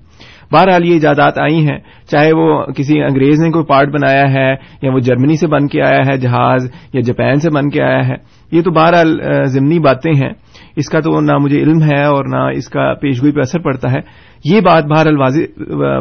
بہرحال 0.52 0.84
یہ 0.84 0.92
ایجادات 0.92 1.38
آئی 1.38 1.66
ہیں، 1.68 1.78
چاہے 2.10 2.32
وہ 2.32 2.64
کسی 2.66 3.00
انگریز 3.02 3.40
نے 3.40 3.50
کوئی 3.50 3.64
پارٹ 3.64 3.88
بنایا 3.88 4.32
ہے 4.32 4.50
یا 4.82 4.92
وہ 4.92 4.98
جرمنی 4.98 5.36
سے 5.36 5.46
بن 5.46 5.66
کے 5.68 5.82
آیا 5.82 6.00
ہے، 6.06 6.16
جہاز 6.16 6.70
یا 6.94 7.00
جاپان 7.00 7.36
سے 7.36 7.50
بن 7.50 7.70
کے 7.70 7.82
آیا 7.82 8.06
ہے۔ 8.08 8.14
یہ 8.52 8.62
تو 8.62 8.70
بہرحال 8.70 9.18
ضمنی 9.44 9.78
باتیں 9.78 10.12
ہیں۔ 10.12 10.30
اس 10.76 10.88
کا 10.88 11.00
تو 11.00 11.20
نہ 11.20 11.38
مجھے 11.38 11.62
علم 11.62 11.82
ہے 11.82 12.02
اور 12.04 12.24
نہ 12.24 12.56
اس 12.56 12.68
کا 12.68 12.92
پیشگوئی 12.94 13.32
پہ 13.32 13.40
اثر 13.40 13.58
پڑتا 13.58 13.92
ہے۔ 13.92 14.00
یہ 14.44 14.60
بات 14.60 14.84
بہرحال 14.84 15.18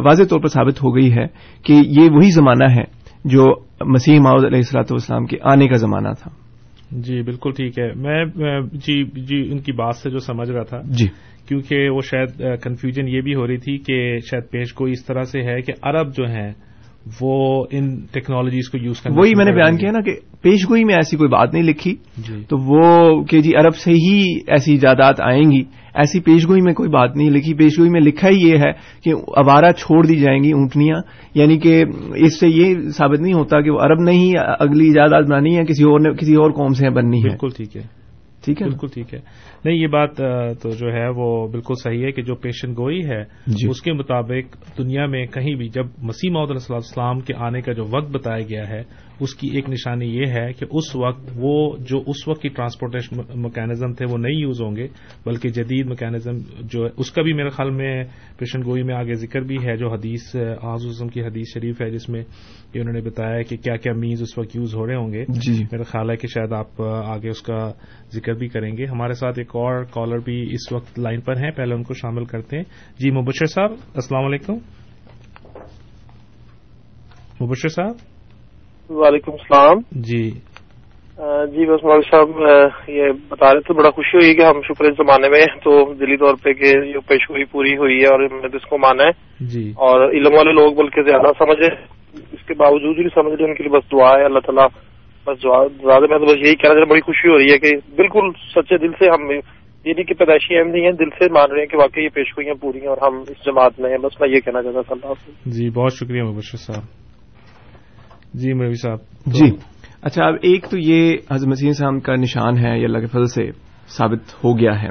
واضح 0.04 0.24
طور 0.30 0.40
پر 0.40 0.48
ثابت 0.48 0.82
ہو 0.82 0.94
گئی 0.96 1.12
ہے 1.12 1.26
کہ 1.64 1.72
یہ 1.72 2.10
وہی 2.10 2.30
زمانہ 2.30 2.70
ہے 2.70 2.84
جو 3.24 3.54
مسیح 3.86 4.20
ماؤد 4.20 4.44
علیہ 4.44 4.58
السلاۃ 4.58 4.90
والسلام 4.90 5.26
کے 5.26 5.36
آنے 5.42 5.68
کا 5.68 5.76
زمانہ 5.76 6.08
تھا۔ 6.22 6.30
جی 6.90 7.22
بالکل 7.22 7.50
ٹھیک 7.50 7.78
ہے۔ 7.78 7.92
میں 7.94 8.24
جی 8.72 9.04
جی 9.04 9.48
ان 9.50 9.58
کی 9.58 9.72
بات 9.72 9.96
سے 9.96 10.10
جو 10.10 10.18
سمجھ 10.18 10.50
رہا 10.50 10.62
تھا 10.62 10.80
جی۔ 10.84 11.06
کیونکہ 11.48 11.88
وہ 11.88 12.00
شاید 12.00 12.62
کنفیوژن 12.62 13.08
یہ 13.08 13.20
بھی 13.20 13.34
ہو 13.34 13.46
رہی 13.46 13.56
تھی 13.56 13.78
کہ 13.78 14.18
شاید 14.30 14.50
پیش 14.50 14.72
کو 14.72 14.84
اس 14.84 15.04
طرح 15.04 15.22
سے 15.22 15.42
ہے 15.42 15.60
کہ 15.62 15.72
عرب 15.82 16.16
جو 16.16 16.26
ہیں 16.26 16.52
وہ 17.20 17.64
ان 17.70 18.00
ٹیکنالوجیز 18.12 18.68
کو 18.68 18.78
یوز 18.78 19.00
کرنا 19.00 19.20
وہی 19.20 19.30
میں 19.36 19.44
نے 19.44 19.52
بیان 19.52 19.76
کیا 19.76 19.90
نا 19.90 20.00
کہ 20.00 20.14
پیش 20.42 20.68
گوئی 20.70 20.84
میں 20.84 20.94
ایسی 20.94 21.16
کوئی 21.16 21.28
بات 21.28 21.52
نہیں 21.52 21.62
لکھی 21.62 21.94
جی۔ 22.16 22.42
تو 22.48 22.58
وہ 22.58 23.22
کہ 23.24 23.40
جی 23.40 23.50
عرب 23.56 23.76
سے 23.76 23.92
ہی 23.92 24.40
ایسی 24.46 24.72
ایجادات 24.72 25.20
آئیں 25.20 25.50
گی 25.50 25.62
ایسی 25.94 26.20
پیشگوئی 26.20 26.60
میں 26.62 26.72
کوئی 26.72 26.88
بات 26.88 27.16
نہیں 27.16 27.30
لکھی۔ 27.30 27.54
پیشگوئی 27.54 27.90
میں 27.90 28.00
لکھا 28.00 28.28
ہی 28.28 28.48
یہ 28.48 28.58
ہے 28.58 28.72
کہ 29.04 29.12
ابارہ 29.36 29.72
چھوڑ 29.72 30.06
دی 30.06 30.16
جائیں 30.16 30.42
گی 30.42 30.52
اونٹنیاں 30.52 31.00
یعنی 31.34 31.58
کہ 31.58 31.84
اس 32.14 32.40
سے 32.40 32.48
یہ 32.48 32.74
ثابت 32.96 33.20
نہیں 33.20 33.32
ہوتا 33.32 33.60
کہ 33.60 33.70
وہ 33.70 33.80
عرب 33.80 34.00
نے 34.00 34.10
ہی 34.10 34.32
اگلی 34.60 34.84
ایجادات 34.84 35.24
بنانی 35.24 35.56
ہے 35.56 35.64
کسی 35.64 35.84
اور 35.84 36.00
نے 36.00 36.14
کسی 36.14 36.34
اور 36.34 36.50
قوم 36.50 36.72
سے 36.72 36.90
بننی 36.90 37.18
ہے۔ 37.18 37.28
بالکل 37.28 37.48
ٹھیک 37.56 37.76
ہے۔ 37.76 37.82
ٹھیک 38.44 38.62
ہے 38.62 38.66
بالکل 38.66 38.86
ٹھیک 38.94 39.14
ہے۔ 39.14 39.20
نہیں 39.66 39.76
یہ 39.76 39.86
بات 39.86 40.16
تو 40.62 40.70
جو 40.70 40.92
ہے 40.92 41.08
وہ 41.08 41.48
بالکل 41.48 41.74
صحیح 41.74 42.04
ہے 42.04 42.12
کہ 42.12 42.22
جو 42.22 42.34
پیشن 42.34 42.72
گوئی 42.72 43.04
ہے 43.06 43.22
جی۔ 43.46 43.68
اس 43.68 43.82
کے 43.82 43.92
مطابق 43.92 44.56
دنیا 44.78 45.06
میں 45.06 45.26
کہیں 45.26 45.54
بھی 45.54 45.68
جب 45.68 45.86
مسیح 46.02 46.30
محدود 46.30 46.50
علیہ 46.50 46.74
السلام 46.74 47.20
کے 47.20 47.34
آنے 47.34 47.60
کا 47.60 47.72
جو 47.72 47.84
وقت 47.84 48.10
بتایا 48.10 48.42
گیا 48.48 48.68
ہے 48.68 48.82
اس 49.20 49.34
کی 49.34 49.48
ایک 49.48 49.70
نشانی 49.70 50.06
یہ 50.18 50.26
ہے 50.26 50.52
کہ 50.52 50.66
اس 50.70 50.96
وقت 50.96 51.30
وہ 51.36 51.76
جو 51.76 52.02
اس 52.06 52.28
وقت 52.28 52.42
کی 52.42 52.48
ٹرانسپورٹیشن 52.48 53.40
مکینزم 53.42 53.92
تھے 53.92 54.06
وہ 54.10 54.18
نہیں 54.18 54.34
یوز 54.34 54.62
ہوں 54.62 54.76
گے 54.76 54.86
بلکہ 55.26 55.48
جدید 55.48 55.86
مکینزم 55.86 56.38
جو 56.64 56.84
ہے 56.84 56.90
اس 56.96 57.10
کا 57.10 57.22
بھی 57.22 57.32
میرے 57.32 57.48
خیال 57.48 57.70
میں 57.70 58.04
پیشن 58.38 58.60
گوئی 58.64 58.82
میں 58.82 58.94
آگے 58.94 59.14
ذکر 59.14 59.40
بھی 59.40 59.56
ہے 59.64 59.76
جو 59.76 59.92
حدیث 59.92 60.36
آزم 60.62 61.08
کی 61.08 61.22
حدیث 61.22 61.54
شریف 61.54 61.82
ہے 61.82 61.90
جس 61.90 62.08
میں 62.08 62.22
کہ 62.72 62.78
انہوں 62.78 62.94
نے 62.94 63.00
بتایا 63.00 63.42
کہ 63.42 63.56
کیا 63.56 63.76
کیا 63.76 63.92
میز 63.92 64.22
اس 64.22 64.38
وقت 64.38 64.56
یوز 64.56 64.74
ہو 64.74 64.86
رہے 64.86 64.94
ہوں 64.94 65.12
گے۔ 65.12 65.24
جی۔ 65.28 65.64
میرا 65.64 65.82
خیال 65.82 66.10
ہے 66.10 66.16
کہ 66.16 66.28
شاید 66.28 66.52
آپ 66.52 66.82
آگے 66.82 67.28
اس 67.28 67.42
کا 67.42 67.72
ذکر 68.14 68.32
بھی 68.32 68.48
کریں 68.48 68.76
گے۔ 68.76 68.84
ہمارے 68.84 69.12
ساتھ 69.12 69.38
ایک 69.38 69.55
اور 69.56 69.84
کالر 69.84 70.18
بھی 70.18 70.48
اس 70.52 70.72
وقت 70.72 70.98
لائن 70.98 71.20
پر 71.20 71.32
ہیں 71.36 71.50
پہلے 71.50 71.74
ان 71.74 71.82
کو 71.82 71.94
شامل 71.94 72.24
کرتے 72.24 72.56
ہیں۔ 72.56 72.64
جی 72.98 73.10
مبشر 73.10 73.46
صاحب 73.46 73.70
السلام 73.70 74.24
علیکم۔ 74.24 74.54
مبشر 77.40 77.68
صاحب؟ 77.68 77.94
وعلیکم 78.90 79.32
السلام۔ 79.32 79.78
جی۔ 79.90 80.30
جی 81.46 81.74
بس 81.74 81.84
مول 81.84 82.00
صاحب 82.10 82.28
یہ 82.88 83.02
بتا 83.28 83.54
رہے 83.54 83.60
تھے 83.60 83.74
بڑا 83.74 83.90
خوشی 83.90 84.16
ہوئی 84.16 84.34
کہ 84.34 84.42
ہم 84.42 84.60
شکر 84.60 84.84
زمانے 84.84 85.28
میں 85.28 85.40
تو 85.40 85.94
دلی 85.94 86.16
طور 86.16 86.34
پہ 86.42 86.52
کہ 86.52 86.64
یہ 86.64 87.08
پیشگوئی 87.08 87.44
پوری 87.44 87.76
ہوئی 87.76 88.00
ہے 88.00 88.06
اور 88.06 88.20
اس 88.54 88.64
کو 88.64 88.78
مانا 88.78 89.02
ہے۔ 89.02 89.44
جی۔ 89.46 89.70
اور 89.70 90.10
علم 90.10 90.34
والے 90.34 90.52
لوگ 90.52 90.72
بلکہ 90.72 91.02
زیادہ 91.02 91.44
سمجھے 91.44 91.68
اس 92.32 92.46
کے 92.46 92.54
باوجود 92.54 92.96
بھی 92.96 93.08
سمجھ 93.14 93.34
رہے 93.34 93.44
ان 93.44 93.54
کے 93.54 93.64
لیے 93.64 93.78
بس 93.78 93.92
دعا 93.92 94.18
ہے۔ 94.18 94.24
اللہ 94.24 94.38
تعالیٰ 94.38 94.85
بس 95.26 95.42
زیادہ 95.42 96.06
میں 96.10 96.18
تو 96.18 96.24
بس 96.24 96.46
یہی 96.46 96.54
کہنا 96.54 96.74
چاہ 96.74 96.90
بڑی 96.90 97.00
خوشی 97.00 97.28
ہو 97.28 97.38
رہی 97.38 97.52
ہے 97.52 97.58
کہ 97.58 97.76
بالکل 97.96 98.30
سچے 98.54 98.78
دل 98.78 98.92
سے 98.92 99.08
ہم 99.08 99.30
یہ 99.30 99.92
نہیں 99.92 100.04
کہ 100.04 100.14
پیدائشی 100.14 100.58
اہم 100.58 100.68
نہیں 100.68 100.86
ہے 100.86 100.92
دل 100.92 101.10
سے 101.10 101.32
مان 101.32 101.50
رہے 101.50 101.60
ہیں 101.60 101.66
کہ 101.66 101.76
واقعی 101.76 102.04
یہ 102.04 102.08
پیش 102.08 102.26
ہوئی 102.28 102.46
ہیں 102.46 102.54
پوری 102.54 102.80
ہیں 102.80 102.88
اور 102.88 102.96
ہم 103.02 103.18
اس 103.18 103.46
جماعت 103.46 103.80
میں 103.80 103.90
ہیں۔ 103.90 103.98
بس 103.98 104.20
میں 104.20 104.28
یہ 104.28 104.40
کہنا 104.40 104.62
چاہتا 104.62 104.80
تھا 104.80 104.94
اللہ 104.94 105.50
جی 105.50 105.70
بہت 105.70 105.92
شکریہ 105.92 106.22
مبشر 106.22 106.56
صاحب۔ 106.56 106.82
جی 108.34 108.52
مروی 108.52 108.74
صاحب۔ 108.74 108.98
جی۔ 109.26 109.50
اچھا 110.02 110.24
اب 110.24 110.34
ایک 110.42 110.64
تو 110.64 110.76
یہ 110.78 111.16
حضرت 111.32 111.48
مسیح 111.48 111.72
صاحب 111.72 112.02
کا 112.02 112.14
نشان 112.14 112.66
ہے 112.66 112.78
یہ 112.78 112.84
اللہ 112.84 112.98
کے 112.98 113.06
فضل 113.06 113.24
سے 113.24 113.50
ثابت 113.88 114.44
ہو 114.44 114.58
گیا 114.58 114.82
ہے۔ 114.82 114.88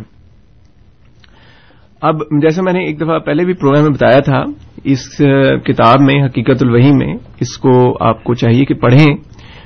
اب 2.01 2.15
جیسے 2.19 2.61
میں 2.61 2.73
نے 2.73 2.85
ایک 2.85 3.01
دفعہ 3.01 3.19
پہلے 3.19 3.45
بھی 3.45 3.53
پروگرام 3.53 3.83
میں 3.83 3.91
بتایا 3.91 4.19
تھا 4.19 4.43
اس 4.83 5.17
کتاب 5.65 6.01
میں 6.01 6.25
حقیقت 6.25 6.63
الوحی 6.63 6.91
میں 6.91 7.15
اس 7.39 7.57
کو 7.57 8.03
آپ 8.05 8.23
کو 8.23 8.33
چاہیے 8.33 8.65
کہ 8.65 8.73
پڑھیں۔ 8.73 9.15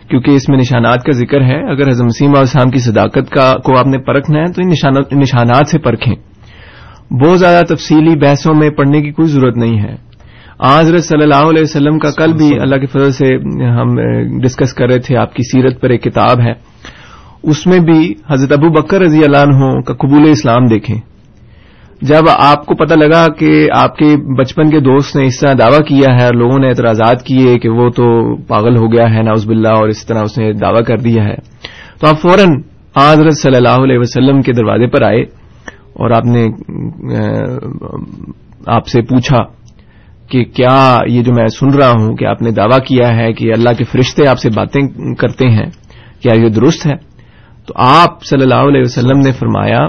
کیونکہ 0.09 0.31
اس 0.31 0.49
میں 0.49 0.57
نشانات 0.57 1.03
کا 1.03 1.11
ذکر 1.11 1.41
ہے 1.41 1.71
اگر 1.71 1.89
حضرت 1.89 2.05
مسیم 2.05 2.31
السلام 2.37 2.69
کی 2.69 2.79
صداقت 2.79 3.29
کا 3.29 3.57
کو 3.63 3.77
آپ 3.77 3.87
نے 3.87 3.97
پرکھنا 3.97 4.39
ہے 4.39 4.45
تو 4.45 4.61
ان 4.61 5.19
نشانات 5.19 5.69
سے 5.69 5.79
پرکھیں۔ 5.79 6.15
بہت 7.13 7.39
زیادہ 7.39 7.65
تفصیلی 7.65 8.15
بحثوں 8.15 8.53
میں 8.53 8.69
پڑھنے 8.69 9.01
کی 9.01 9.11
کوئی 9.11 9.27
ضرورت 9.27 9.57
نہیں 9.57 9.83
ہے۔ 9.83 10.09
حضرت 10.79 11.03
صلی 11.03 11.23
اللہ 11.23 11.49
علیہ 11.49 11.61
وسلم 11.61 11.99
کا 11.99 12.09
کل 12.11 12.33
بھی 12.33 12.59
اللہ 12.59 12.75
کے 12.75 12.85
فضل 12.85 13.11
سے 13.11 13.35
ہم 13.69 13.95
ڈسکس 14.41 14.73
کر 14.73 14.85
رہے 14.85 14.99
تھے 14.99 15.17
آپ 15.17 15.33
کی 15.33 15.43
سیرت 15.43 15.81
پر 15.81 15.89
ایک 15.89 16.03
کتاب 16.03 16.41
ہے۔ 16.41 16.53
اس 17.43 17.67
میں 17.67 17.79
بھی 17.79 18.13
حضرت 18.31 18.51
ابو 18.51 18.69
بکر 18.69 19.01
رضی 19.01 19.23
اللہ 19.23 19.37
عنہ 19.37 19.81
کا 19.81 19.93
قبول 19.93 20.29
اسلام 20.29 20.65
دیکھیں۔ 20.65 21.08
جب 22.01 22.27
آپ 22.31 22.65
کو 22.65 22.75
پتہ 22.75 22.93
لگا 22.93 23.25
کہ 23.39 23.49
آپ 23.75 23.95
کے 23.97 24.05
بچپن 24.37 24.69
کے 24.71 24.79
دوست 24.79 25.15
نے 25.15 25.25
اس 25.27 25.39
طرح 25.39 25.53
دعویٰ 25.59 25.79
کیا 25.87 26.13
ہے 26.15 26.25
اور 26.25 26.33
لوگوں 26.33 26.59
نے 26.59 26.67
اعتراضات 26.69 27.23
کیے 27.25 27.57
کہ 27.59 27.69
وہ 27.69 27.89
تو 27.97 28.05
پاگل 28.47 28.77
ہو 28.77 28.91
گیا 28.93 29.05
ہے 29.13 29.21
ناؤز 29.23 29.45
باللہ، 29.45 29.73
اور 29.79 29.89
اس 29.89 30.05
طرح 30.07 30.21
اس 30.23 30.37
نے 30.37 30.51
دعویٰ 30.61 30.83
کر 30.87 30.97
دیا 31.07 31.23
ہے، 31.23 31.35
تو 31.99 32.07
آپ 32.07 32.21
فوراً 32.21 32.55
حضرت 32.95 33.37
صلی 33.37 33.57
اللہ 33.57 33.83
علیہ 33.83 33.99
وسلم 33.99 34.41
کے 34.41 34.53
دروازے 34.53 34.87
پر 34.93 35.03
آئے 35.05 35.21
اور 35.99 36.11
آپ 36.11 36.25
نے 36.25 36.45
آپ 38.75 38.87
سے 38.87 39.01
پوچھا 39.09 39.43
کہ 40.31 40.43
کیا 40.55 40.79
یہ 41.07 41.21
جو 41.23 41.33
میں 41.33 41.47
سن 41.59 41.69
رہا 41.77 41.89
ہوں 41.91 42.15
کہ 42.17 42.25
آپ 42.25 42.41
نے 42.41 42.51
دعویٰ 42.57 42.79
کیا 42.87 43.15
ہے 43.17 43.31
کہ 43.33 43.51
اللہ 43.53 43.77
کے 43.77 43.83
فرشتے 43.91 44.27
آپ 44.29 44.39
سے 44.39 44.49
باتیں 44.55 44.81
کرتے 45.19 45.49
ہیں، 45.49 45.69
کیا 46.21 46.33
یہ 46.35 46.49
درست 46.55 46.85
ہے؟ 46.87 46.95
تو 47.67 47.73
آپ 47.85 48.23
صلی 48.25 48.43
اللہ 48.43 48.67
علیہ 48.69 48.81
وسلم 48.81 49.19
نے 49.19 49.31
فرمایا 49.39 49.81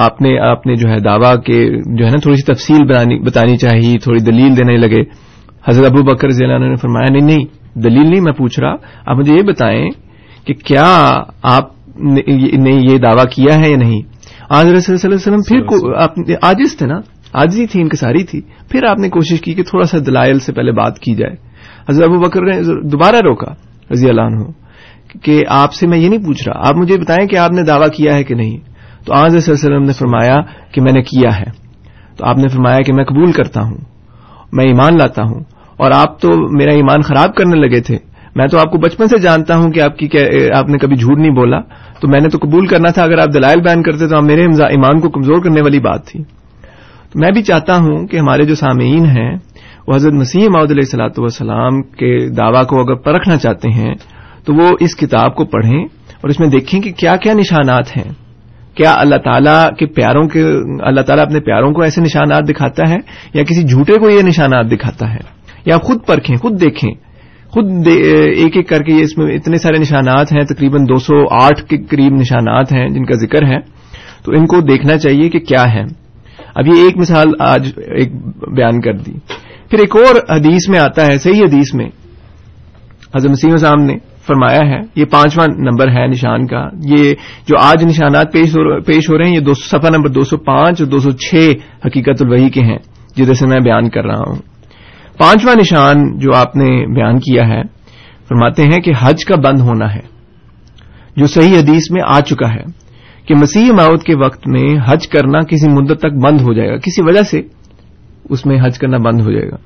آپ 0.00 0.22
نے 0.22 0.38
آپ 0.38 0.66
نے 0.66 0.74
جو 0.74 0.90
ہے 0.90 1.00
دعویٰ 1.00 1.42
کے 1.42 1.66
جو 1.96 2.04
ہے 2.04 2.10
نا 2.10 2.20
تھوڑی 2.22 2.36
سی 2.36 2.52
تفصیل 2.52 3.18
بتانی 3.18 3.56
چاہیے 3.56 3.98
تھوڑی 4.02 4.18
دلیل 4.18 4.56
دینے 4.56 4.76
لگے۔ 4.76 5.02
حضرت 5.68 5.86
ابو 5.86 6.02
بکر 6.02 6.28
ضی 6.28 6.44
اللہ 6.44 6.58
نے 6.58 6.76
فرمایا 6.76 7.12
نہیں 7.12 7.26
نہیں 7.26 7.44
دلیل 7.78 8.10
نہیں 8.10 8.20
میں 8.20 8.32
پوچھ 8.32 8.60
رہا 8.60 8.74
آپ 9.06 9.16
مجھے 9.16 9.34
یہ 9.34 9.42
بتائیں 9.42 9.90
کہ 10.46 10.54
کیا 10.54 11.20
آپ 11.42 11.68
نے 12.00 12.72
یہ 12.74 12.98
دعویٰ 12.98 13.24
کیا 13.32 13.60
ہے 13.60 13.70
یا 13.70 13.76
نہیں؟ 13.76 14.00
آج 14.50 14.66
رسول 14.66 14.96
صلی 14.96 15.12
اللہ 15.12 15.28
علیہ 15.28 15.36
وسلم 15.36 15.62
پھر 16.24 16.34
آجز 16.42 16.76
تھے 16.76 16.86
نا؟ 16.86 17.00
آجزی 17.32 17.66
تھی 17.66 17.80
انکساری 17.80 18.24
تھی۔ 18.24 18.40
پھر 18.70 18.84
آپ 18.84 18.98
نے 18.98 19.08
کوشش 19.08 19.40
کی 19.40 19.54
کہ 19.54 19.62
تھوڑا 19.62 19.84
سا 19.84 19.98
دلائل 20.06 20.38
سے 20.38 20.52
پہلے 20.52 20.72
بات 20.72 20.98
کی 20.98 21.14
جائے۔ 21.14 21.34
حضرت 21.88 22.08
ابو 22.08 22.20
بکر 22.20 22.42
نے 22.42 22.88
دوبارہ 22.88 23.16
روکا 23.16 23.52
رضی 23.92 24.08
اللہ 24.08 24.20
عنہ 24.20 24.42
کہ 25.22 25.42
آپ 25.48 25.72
سے 25.72 25.86
میں 25.86 25.98
یہ 25.98 26.08
نہیں 26.08 26.24
پوچھ 26.24 26.48
رہا۔ 26.48 26.68
آپ 26.68 26.76
مجھے 26.76 26.98
بتائیں 26.98 27.28
کہ 27.28 27.36
آپ 27.36 27.50
نے 27.50 27.62
دعویٰ 27.62 27.88
کیا 27.96 28.14
ہے 28.14 28.24
کہ 28.24 28.34
نہیں؟ 28.34 28.73
تو 29.04 29.14
آج 29.14 29.36
وسلم 29.36 29.82
نے 29.82 29.92
فرمایا 29.92 30.36
کہ 30.72 30.80
میں 30.80 30.92
نے 30.92 31.02
کیا 31.02 31.38
ہے۔ 31.38 31.64
تو 32.16 32.26
آپ 32.26 32.36
نے 32.36 32.48
فرمایا 32.48 32.80
کہ 32.80 32.92
میں 32.92 33.04
قبول 33.04 33.32
کرتا 33.32 33.62
ہوں۔ 33.62 33.76
میں 34.52 34.64
ایمان 34.64 34.96
لاتا 34.96 35.22
ہوں۔ 35.22 35.40
اور 35.76 35.90
آپ 35.94 36.20
تو 36.20 36.56
میرا 36.58 36.72
ایمان 36.72 37.02
خراب 37.02 37.34
کرنے 37.34 37.68
لگے 37.68 37.80
تھے۔ 37.80 37.98
میں 38.36 38.46
تو 38.46 38.58
آپ 38.58 38.70
کو 38.70 38.78
بچپن 38.78 39.08
سے 39.08 39.18
جانتا 39.18 39.56
ہوں 39.56 39.70
کہ 39.70 39.80
آپ 39.80 39.98
کی 39.98 40.08
آپ 40.54 40.68
نے 40.68 40.78
کبھی 40.78 40.96
جھوٹ 40.96 41.18
نہیں 41.18 41.30
بولا۔ 41.30 41.60
تو 42.00 42.08
میں 42.08 42.20
نے 42.20 42.28
تو 42.28 42.38
قبول 42.42 42.66
کرنا 42.66 42.90
تھا۔ 42.90 43.02
اگر 43.02 43.18
آپ 43.18 43.28
دلائل 43.34 43.60
بیان 43.62 43.82
کرتے 43.82 44.08
تو 44.08 44.22
میرے 44.22 44.44
ایمان 44.44 45.00
کو 45.00 45.08
کمزور 45.08 45.42
کرنے 45.42 45.60
والی 45.60 45.80
بات 45.80 46.06
تھی۔ 46.06 46.24
تو 47.12 47.18
میں 47.18 47.30
بھی 47.30 47.42
چاہتا 47.42 47.76
ہوں 47.76 48.06
کہ 48.06 48.16
ہمارے 48.16 48.44
جو 48.44 48.54
سامعین 48.54 49.06
ہیں، 49.06 49.36
وہ 49.88 49.94
حضرت 49.94 50.12
مسیح 50.12 50.48
محدود 50.52 50.70
علیہ 50.70 50.90
صلاحت 50.90 51.18
والسلام 51.18 51.82
کے 51.82 52.28
دعوی 52.28 52.64
کو 52.68 52.80
اگر 52.80 52.94
پرکھنا 52.94 53.36
چاہتے 53.36 53.68
ہیں، 53.68 53.94
تو 54.44 54.54
وہ 54.54 54.76
اس 54.80 54.96
کتاب 54.96 55.34
کو 55.34 55.44
پڑھیں 55.44 55.84
اور 56.20 56.28
اس 56.28 56.40
میں 56.40 56.48
دیکھیں 56.48 56.80
کہ 56.80 56.92
کیا 56.92 57.16
کیا 57.16 57.32
نشانات 57.32 57.96
ہیں۔ 57.96 58.23
کیا 58.74 58.94
اللہ 58.98 59.16
تعالیٰ 59.16 59.64
کے 59.78 59.86
پیاروں 59.86 60.28
کے 60.28 60.42
اللہ 60.82 61.00
تعالیٰ 61.00 61.24
اپنے 61.24 61.40
پیاروں 61.40 61.72
کو 61.72 61.82
ایسے 61.82 62.00
نشانات 62.00 62.48
دکھاتا 62.48 62.90
ہے 62.90 62.96
یا 63.34 63.42
کسی 63.42 63.62
جھوٹے 63.62 63.92
کو 63.92 64.10
یہ 64.10 64.22
نشانات 64.22 64.70
دکھاتا 64.70 65.12
ہے 65.12 65.34
یا 65.66 65.76
خود 65.78 65.98
پرکھیں، 66.06 66.36
خود 66.36 66.60
دیکھیں؟ 66.60 66.94
خود 67.48 67.86
ایک 67.86 68.56
ایک 68.56 68.68
کر 68.68 68.78
کے 68.78 69.02
اس 69.02 69.18
میں 69.18 69.34
اتنے 69.34 69.56
سارے 69.56 69.80
نشانات 69.80 70.32
ہیں، 70.32 70.54
تقریباً 70.54 70.84
دو 70.84 70.98
سو 70.98 71.44
آٹھ 71.44 71.64
کے 71.64 71.76
قریب 71.76 72.12
نشانات 72.12 72.72
ہیں 72.72 72.88
جن 72.88 73.04
کا 73.04 73.14
ذکر 73.14 73.46
ہے۔ 73.46 73.58
تو 74.24 74.32
ان 74.32 74.46
کو 74.46 74.60
دیکھنا 74.60 74.98
چاہیے 74.98 75.28
کہ 75.28 75.38
کیا 75.38 75.64
ہے 75.74 75.82
اب 76.54 76.66
یہ 76.66 76.82
ایک 76.82 76.96
مثال 76.96 77.26
آج 77.40 77.72
ایک 77.76 78.12
بیان 78.56 78.80
کر 78.80 78.92
دی۔ 78.92 79.12
پھر 79.70 79.78
ایک 79.78 79.96
اور 79.96 80.36
حدیث 80.36 80.68
میں 80.68 80.78
آتا 80.78 81.06
ہے، 81.06 81.18
صحیح 81.18 81.42
حدیث 81.42 81.74
میں۔ 81.74 81.86
حضرت 83.16 83.30
مسیم 83.30 83.56
صاحب 83.56 83.80
نے 83.80 83.96
فرمایا 84.26 84.70
ہے، 84.70 84.80
یہ 84.96 85.04
پانچواں 85.04 85.46
نمبر 85.48 85.88
ہے 85.88 86.06
نشان 86.06 86.46
کا۔ 86.46 86.68
یہ 86.88 87.12
جو 87.48 87.54
آج 87.60 87.84
نشانات 87.84 88.32
پیش 88.32 89.10
ہو 89.10 89.18
رہے 89.18 89.24
ہیں، 89.24 89.34
یہ 89.34 89.52
سفا 89.52 89.88
نمبر 89.88 90.08
دو 90.08 90.20
سو 90.20 90.36
پانچ 90.36 90.80
اور 90.80 90.88
دو 90.88 90.98
سو 90.98 91.10
چھ 91.10 91.34
حقیقت 91.86 92.22
الوحی 92.22 92.48
کے 92.48 92.60
ہیں 92.60 92.78
جسے 93.16 93.46
میں 93.46 93.60
بیان 93.60 93.90
کر 93.90 94.04
رہا 94.04 94.18
ہوں۔ 94.18 94.34
پانچواں 95.18 95.54
نشان 95.54 96.18
جو 96.18 96.30
آپ 96.36 96.56
نے 96.56 96.94
بیان 96.94 97.18
کیا 97.18 97.48
ہے، 97.48 97.62
فرماتے 98.28 98.62
ہیں 98.62 98.80
کہ 98.80 98.92
حج 99.00 99.24
کا 99.24 99.36
بند 99.36 99.60
ہونا 99.60 99.94
ہے، 99.94 100.00
جو 101.16 101.26
صحیح 101.26 101.58
حدیث 101.58 101.90
میں 101.90 102.02
آ 102.06 102.20
چکا 102.20 102.50
ہے 102.50 102.62
کہ 103.26 103.34
مسیح 103.34 103.72
ماؤد 103.72 104.02
کے 104.02 104.16
وقت 104.16 104.48
میں 104.48 104.76
حج 104.86 105.08
کرنا 105.08 105.38
کسی 105.38 105.68
مدت 105.68 105.98
تک 105.98 106.12
بند 106.12 106.40
ہو 106.40 106.52
جائے 106.52 106.68
گا۔ 106.68 106.76
کسی 106.76 107.02
وجہ 107.02 107.22
سے 107.22 107.42
اس 108.30 108.46
میں 108.46 108.56
حج 108.64 108.78
کرنا 108.78 108.96
بند 108.96 109.20
ہو 109.20 109.32
جائے 109.32 109.50
گا۔ 109.50 109.56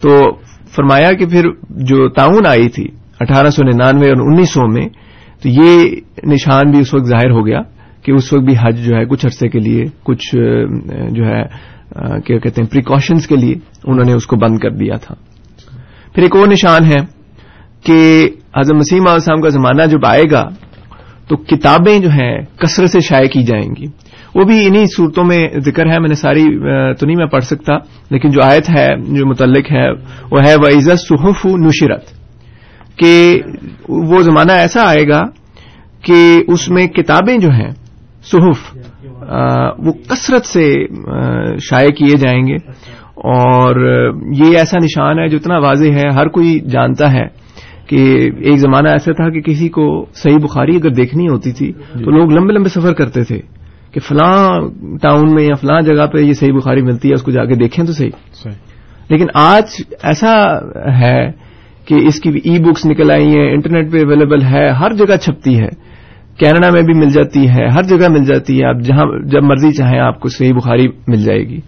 تو 0.00 0.36
فرمایا 0.76 1.12
کہ 1.12 1.26
پھر 1.26 1.44
جو 1.70 2.08
تعاون 2.08 2.46
آئی 2.46 2.68
تھی 2.68 2.84
اٹھارہ 3.20 3.50
سو 3.50 3.62
ننانوے 3.62 4.08
اور 4.08 4.32
انیس 4.32 4.50
سو 4.50 4.66
میں 4.68 4.86
تو 5.42 5.48
یہ 5.48 5.90
نشان 6.26 6.70
بھی 6.70 6.80
اس 6.80 6.94
وقت 6.94 7.04
ظاہر 7.04 7.30
ہو 7.30 7.46
گیا 7.46 7.60
کہ 8.02 8.12
اس 8.12 8.32
وقت 8.32 8.44
بھی 8.44 8.54
حج 8.60 8.84
جو 8.84 8.96
ہے 8.96 9.04
کچھ 9.04 9.26
عرصے 9.26 9.48
کے 9.48 9.58
لیے، 9.58 9.84
کچھ 10.02 10.36
جو 11.10 11.26
ہے 11.26 11.42
کیا 12.20 12.38
کہتے 12.38 12.62
ہیں 12.62 12.68
پریکاشنز 12.68 13.26
کے 13.26 13.36
لیے 13.36 13.54
انہوں 13.84 14.04
نے 14.06 14.12
اس 14.12 14.26
کو 14.26 14.36
بند 14.36 14.58
کر 14.58 14.70
دیا 14.70 14.96
تھا۔ 14.96 15.14
پھر 16.14 16.22
ایک 16.22 16.36
اور 16.36 16.48
نشان 16.48 16.84
ہے 16.84 17.00
کہ 17.84 18.28
حضرت 18.58 18.76
مسیم 18.76 19.02
علیہ 19.02 19.12
السلام 19.12 19.40
کا 19.40 19.48
زمانہ 19.48 19.82
جب 19.82 20.06
آئے 20.06 20.22
گا 20.32 20.44
تو 21.28 21.36
کتابیں 21.36 21.98
جو 21.98 22.10
ہیں 22.10 22.40
کثرت 22.56 22.90
سے 22.90 23.00
شائع 23.00 23.28
کی 23.28 23.42
جائیں 23.42 23.68
گی۔ 23.78 23.86
وہ 24.34 24.44
بھی 24.44 24.66
انہی 24.66 24.86
صورتوں 24.86 25.24
میں 25.24 25.46
ذکر 25.64 25.86
ہے، 25.86 25.98
میں 25.98 26.08
نے 26.08 26.14
ساری 26.14 26.44
تو 26.94 27.06
نہیں 27.06 27.16
میں 27.16 27.26
پڑھ 27.26 27.44
سکتا، 27.44 27.76
لیکن 28.10 28.30
جو 28.30 28.40
آیت 28.44 28.70
ہے، 28.70 28.88
جو 28.96 29.26
متعلق 29.26 29.72
ہے، 29.72 29.90
وہ 30.30 30.38
ہے 30.46 30.54
وہ 30.54 30.68
عزت 30.76 31.00
صحف 31.00 31.46
نشرت۔ 31.46 32.04
کہ 32.98 33.40
وہ 33.88 34.22
زمانہ 34.22 34.52
ایسا 34.52 34.80
آئے 34.88 35.08
گا 35.08 35.22
کہ 36.02 36.42
اس 36.48 36.70
میں 36.70 36.86
کتابیں 36.86 37.38
جو 37.38 37.50
ہیں 37.50 37.70
صحف 38.22 38.76
وہ 39.78 39.92
کثرت 40.08 40.46
سے 40.46 40.74
شائع 41.60 41.88
کیے 41.88 42.16
جائیں 42.16 42.46
گے۔ 42.46 42.56
اور 43.16 43.76
یہ 44.34 44.58
ایسا 44.58 44.78
نشان 44.82 45.18
ہے 45.18 45.28
جو 45.28 45.36
اتنا 45.36 45.58
واضح 45.58 45.84
ہے 45.84 46.08
ہر 46.08 46.28
کوئی 46.28 46.60
جانتا 46.60 47.12
ہے 47.12 47.26
کہ 47.86 48.30
ایک 48.38 48.56
زمانہ 48.56 48.88
ایسا 48.88 49.12
تھا 49.12 49.30
کہ 49.30 49.40
کسی 49.40 49.68
کو 49.68 50.06
صحیح 50.14 50.36
بخاری 50.36 50.76
اگر 50.76 50.90
دیکھنی 50.90 51.28
ہوتی 51.28 51.52
تھی 51.52 51.72
تو 51.72 52.10
لوگ 52.10 52.32
لمبے 52.32 52.52
لمبے 52.52 52.68
سفر 52.68 52.92
کرتے 52.92 53.22
تھے 53.22 53.40
کہ 53.92 54.00
فلاں 54.00 54.60
ٹاؤن 55.02 55.34
میں 55.34 55.42
یا 55.42 55.54
فلاں 55.54 55.80
جگہ 55.80 56.06
پہ 56.06 56.18
یہ 56.18 56.32
صحیح 56.32 56.52
بخاری 56.52 56.82
ملتی 56.82 57.08
ہے 57.08 57.14
اس 57.14 57.22
کو 57.22 57.30
جا 57.30 57.44
کے 57.44 57.54
دیکھیں 57.54 57.84
تو 57.84 57.92
صحیح۔ 57.92 58.10
لیکن 59.08 59.26
آج 59.34 59.82
ایسا 60.02 60.34
ہے 61.00 61.47
کہ 61.88 61.94
اس 61.94 62.20
کی 62.20 62.30
ای 62.44 62.62
بکس 62.62 62.86
نکل 62.86 63.10
آئی 63.10 63.26
ہیں 63.26 63.52
انٹرنیٹ 63.52 63.92
پہ 63.92 63.98
اویلیبل 63.98 64.42
ہے، 64.42 64.70
ہر 64.70 64.92
جگہ 64.92 65.16
چھپتی 65.16 65.60
ہے۔ 65.60 65.68
کینیڈا 66.38 66.70
میں 66.70 66.82
بھی 66.82 66.98
مل 66.98 67.10
جاتی 67.10 67.48
ہے، 67.48 67.68
ہر 67.68 67.82
جگہ 67.82 68.08
مل 68.08 68.24
جاتی 68.24 68.60
ہے۔ 68.60 68.64
آپ 68.64 68.76
جہاں، 68.80 69.18
جب 69.24 69.42
مرضی 69.42 69.72
چاہیں 69.72 70.00
آپ 70.00 70.20
کو 70.20 70.28
صحیح 70.28 70.52
بخاری 70.52 70.88
مل 70.88 71.24
جائے 71.24 71.40
گی۔ 71.40 71.60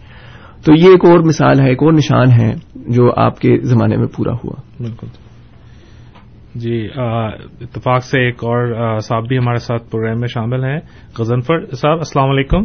تو 0.67 0.73
یہ 0.79 0.85
ایک 0.85 1.05
اور 1.05 1.19
مثال 1.19 1.61
ہے، 1.61 1.69
ایک 1.69 1.83
اور 1.83 1.93
نشان 1.93 2.41
ہے 2.41 2.53
جو 2.75 3.21
آپ 3.21 3.39
کے 3.39 3.57
زمانے 3.63 3.97
میں 3.97 4.07
پورا 4.17 4.33
ہوا۔ 4.33 4.61
بالکل۔ 4.81 5.07
جی 6.55 6.89
اتفاق 7.61 8.05
سے 8.05 8.21
ایک 8.21 8.35
اور 8.35 8.99
صاحب 8.99 9.27
بھی 9.29 9.39
ہمارے 9.39 9.57
ساتھ 9.57 9.91
پروگرام 9.91 10.21
میں 10.21 10.29
شامل 10.29 10.65
ہیں۔ 10.65 10.79
غزنفر 11.19 11.75
صاحب، 11.75 11.99
السلام 11.99 12.31
علیکم۔ 12.31 12.65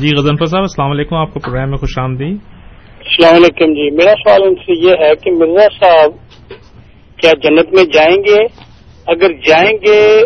جی 0.00 0.14
غزنفر 0.16 0.46
صاحب، 0.46 0.62
السلام 0.62 0.90
علیکم۔ 0.90 1.16
آپ 1.16 1.34
کو 1.34 1.40
پروگرام 1.40 1.68
میں 1.68 1.76
خوش 1.76 1.98
آمدید۔ 1.98 2.57
السلام 3.08 3.34
علیکم 3.34 3.72
جی 3.72 3.90
میرا 3.90 4.10
سوال 4.10 4.42
ان 4.42 4.54
سے 4.54 4.86
یہ 4.86 4.90
ہے 4.90 5.14
کہ 5.14 5.30
مرزا 5.30 5.86
صاحب 5.86 6.10
کیا 7.16 7.32
جنت 7.32 7.74
میں 7.74 7.84
جائیں 7.84 8.16
گے؟ 8.16 8.44
اگر 9.06 9.32
جائیں 9.46 9.72
گے 9.72 10.22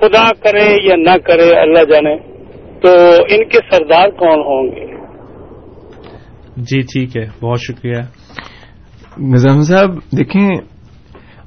خدا 0.00 0.32
کرے 0.32 0.88
یا 0.88 0.96
نہ 0.96 1.18
کرے 1.18 1.60
اللہ 1.60 1.84
جانے 1.84 2.16
تو 2.80 2.88
ان 3.28 3.48
کے 3.48 3.58
سردار 3.70 4.08
کون 4.08 4.38
ہوں 4.38 4.76
گے؟ 4.76 4.96
جی 6.56 6.80
ٹھیک 6.80 7.16
ہے 7.16 7.24
بہت 7.42 7.58
شکریہ۔ 7.60 7.98
نظام 9.18 9.60
صاحب 9.60 9.90
دیکھیں 10.18 10.50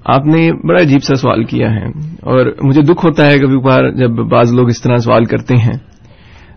آپ 0.06 0.26
نے 0.26 0.68
بڑا 0.68 0.84
عجیب 0.84 1.04
سا 1.04 1.16
سوال 1.16 1.44
کیا 1.44 1.72
ہے 1.72 1.86
اور 2.22 2.54
مجھے 2.62 2.82
دکھ 2.82 3.06
ہوتا 3.06 3.26
ہے 3.26 3.40
کبھی 3.40 3.58
بار 3.58 3.92
جب 3.92 4.10
بعض 4.10 4.54
لوگ 4.54 4.68
اس 4.68 4.82
طرح 4.82 4.96
سوال 4.96 5.26
کرتے 5.26 5.56
ہیں۔ 5.56 5.78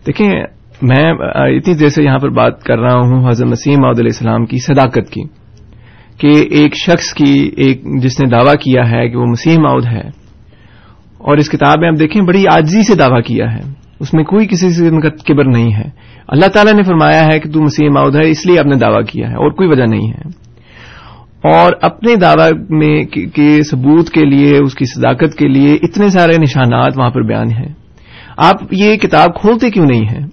دیکھیں 0.07 0.58
میں 0.81 1.11
اتنی 1.35 1.73
دیر 1.73 1.89
سے 1.89 2.03
یہاں 2.03 2.19
پر 2.19 2.29
بات 2.29 2.63
کر 2.63 2.79
رہا 2.79 2.95
ہوں، 2.95 3.27
حضرت 3.29 3.47
مسیم 3.47 3.85
علیہ 3.85 4.03
السلام 4.03 4.45
کی 4.45 4.57
صداقت 4.57 5.09
کی، 5.09 5.23
کہ 6.17 6.31
ایک 6.51 6.75
شخص 6.75 7.13
کی 7.13 7.33
ایک، 7.57 7.81
جس 8.01 8.19
نے 8.19 8.29
دعویٰ 8.29 8.53
کیا 8.53 8.89
ہے 8.91 9.09
کہ 9.09 9.17
وہ 9.17 9.25
مسیح 9.25 9.57
ماؤد 9.59 9.85
ہے، 9.85 10.07
اور 11.17 11.37
اس 11.37 11.49
کتاب 11.49 11.79
میں 11.79 11.87
آپ 11.87 11.99
دیکھیں 11.99 12.21
بڑی 12.21 12.43
آجزی 12.53 12.83
سے 12.83 12.95
دعویٰ 12.95 13.21
کیا 13.21 13.51
ہے، 13.53 13.61
اس 13.99 14.13
میں 14.13 14.23
کوئی 14.23 14.47
کسی 14.47 14.69
سے 14.69 14.89
کبر 15.27 15.45
نہیں 15.45 15.73
ہے۔ 15.73 15.89
اللہ 16.27 16.45
تعالیٰ 16.45 16.73
نے 16.73 16.83
فرمایا 16.83 17.23
ہے 17.23 17.39
کہ 17.39 17.49
تو 17.49 17.61
مسیح 17.61 17.89
ماؤد 17.89 18.15
ہے، 18.15 18.29
اس 18.29 18.45
لیے 18.45 18.59
آپ 18.59 18.65
نے 18.65 18.75
دعویٰ 18.75 19.03
کیا 19.05 19.29
ہے، 19.29 19.35
اور 19.35 19.51
کوئی 19.51 19.69
وجہ 19.69 19.85
نہیں 19.85 20.09
ہے۔ 20.09 20.27
اور 21.49 21.71
اپنے 21.81 22.15
دعوی 22.15 22.51
میں 22.69 22.95
کے 23.35 23.61
ثبوت 23.63 24.09
کے 24.09 24.23
لیے، 24.25 24.57
اس 24.57 24.75
کی 24.75 24.85
صداقت 24.85 25.35
کے 25.35 25.47
لیے 25.47 25.75
اتنے 25.83 26.09
سارے 26.09 26.37
نشانات 26.37 26.97
وہاں 26.97 27.09
پر 27.09 27.21
بیان 27.21 27.51
ہیں۔ 27.51 27.73
آپ 28.37 28.55
یہ 28.71 28.95
کتاب 28.95 29.35
کھولتے 29.35 29.69
کیوں 29.69 29.85
نہیں 29.85 30.05
ہیں؟ 30.05 30.25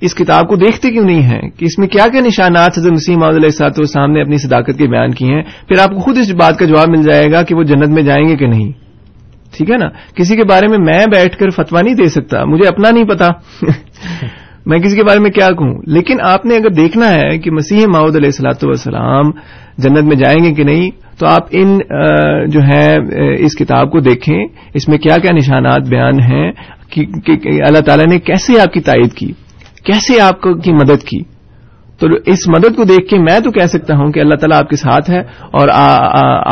اس 0.00 0.14
کتاب 0.14 0.48
کو 0.48 0.56
دیکھتے 0.56 0.90
کیوں 0.90 1.04
نہیں 1.04 1.22
ہیں 1.22 1.40
کہ 1.40 1.64
اس 1.64 1.78
میں 1.78 1.88
کیا 1.88 2.08
کیا 2.12 2.20
نشانات 2.20 2.78
حضرت 2.78 2.92
مسیم 2.92 3.22
علیہ 3.22 3.48
سات 3.48 3.72
والسلام 3.78 4.12
نے 4.12 4.20
اپنی 4.20 4.36
صداقت 4.36 4.78
کے 4.78 4.88
بیان 4.88 5.10
کیے 5.10 5.34
ہیں؟ 5.34 5.42
پھر 5.42 5.80
آپ 5.80 5.88
کو 5.88 5.98
خود 5.98 6.18
اس 6.18 6.34
بات 6.34 6.58
کا 6.58 6.64
جواب 6.64 6.88
مل 6.88 7.02
جائے 7.02 7.32
گا 7.32 7.42
کہ 7.42 7.54
وہ 7.54 7.62
جنت 7.62 7.88
میں 7.88 8.02
جائیں 8.02 8.28
گے 8.28 8.36
کہ 8.36 8.46
نہیں۔ 8.46 8.72
ٹھیک 9.56 9.70
ہے 9.70 9.76
نا؟ 9.76 9.88
کسی 10.14 10.36
کے 10.36 10.42
بارے 10.44 10.68
میں 10.68 10.78
میں 10.78 11.04
بیٹھ 11.06 11.36
کر 11.38 11.50
فتوا 11.50 11.80
نہیں 11.80 11.94
دے 11.94 12.08
سکتا، 12.08 12.44
مجھے 12.44 12.68
اپنا 12.68 12.90
نہیں 12.90 13.04
پتا۔ 13.04 13.26
میں 14.66 14.78
کسی 14.78 14.96
کے 14.96 15.02
بارے 15.04 15.20
میں 15.20 15.30
کیا 15.30 15.46
کہوں؟ 15.46 15.82
لیکن 15.86 16.16
آپ 16.20 16.46
نے 16.46 16.56
اگر 16.56 16.70
دیکھنا 16.70 17.14
ہے 17.14 17.38
کہ 17.38 17.50
مسیح 17.50 17.86
ماؤد 17.86 18.16
علیہ 18.16 18.26
السلاۃ 18.26 18.64
والسلام 18.64 19.30
جنت 19.78 20.02
میں 20.02 20.16
جائیں 20.16 20.44
گے 20.44 20.54
کہ 20.54 20.64
نہیں، 20.64 20.90
تو 21.18 21.26
آپ 21.26 21.42
ان 21.50 21.78
جو 22.50 22.60
ہے 22.60 22.96
اس 23.44 23.56
کتاب 23.56 23.90
کو 23.90 24.00
دیکھیں۔ 24.00 24.46
اس 24.74 24.88
میں 24.88 24.98
کیا 24.98 25.16
کیا 25.16 25.32
نشانات 25.36 25.82
بیان 25.88 26.20
ہیں؟ 26.20 26.52
کہ 26.88 27.62
اللہ 27.62 27.78
تعالیٰ 27.78 28.06
نے 28.06 28.18
کیسے 28.18 28.60
آپ 28.60 28.72
کی 28.72 28.80
تائید 28.80 29.12
کی؟ 29.12 29.32
کیسے 29.86 30.20
آپ 30.20 30.40
کی 30.40 30.72
مدد 30.72 31.02
کی؟ 31.02 31.22
تو 31.98 32.06
اس 32.26 32.48
مدد 32.48 32.76
کو 32.76 32.84
دیکھ 32.84 33.08
کے 33.08 33.18
میں 33.18 33.40
تو 33.40 33.50
کہہ 33.50 33.66
سکتا 33.66 33.96
ہوں 33.96 34.12
کہ 34.12 34.20
اللہ 34.20 34.34
تعالیٰ 34.34 34.58
آپ 34.58 34.68
کے 34.68 34.76
ساتھ 34.76 35.10
ہے 35.10 35.20
اور 35.52 35.68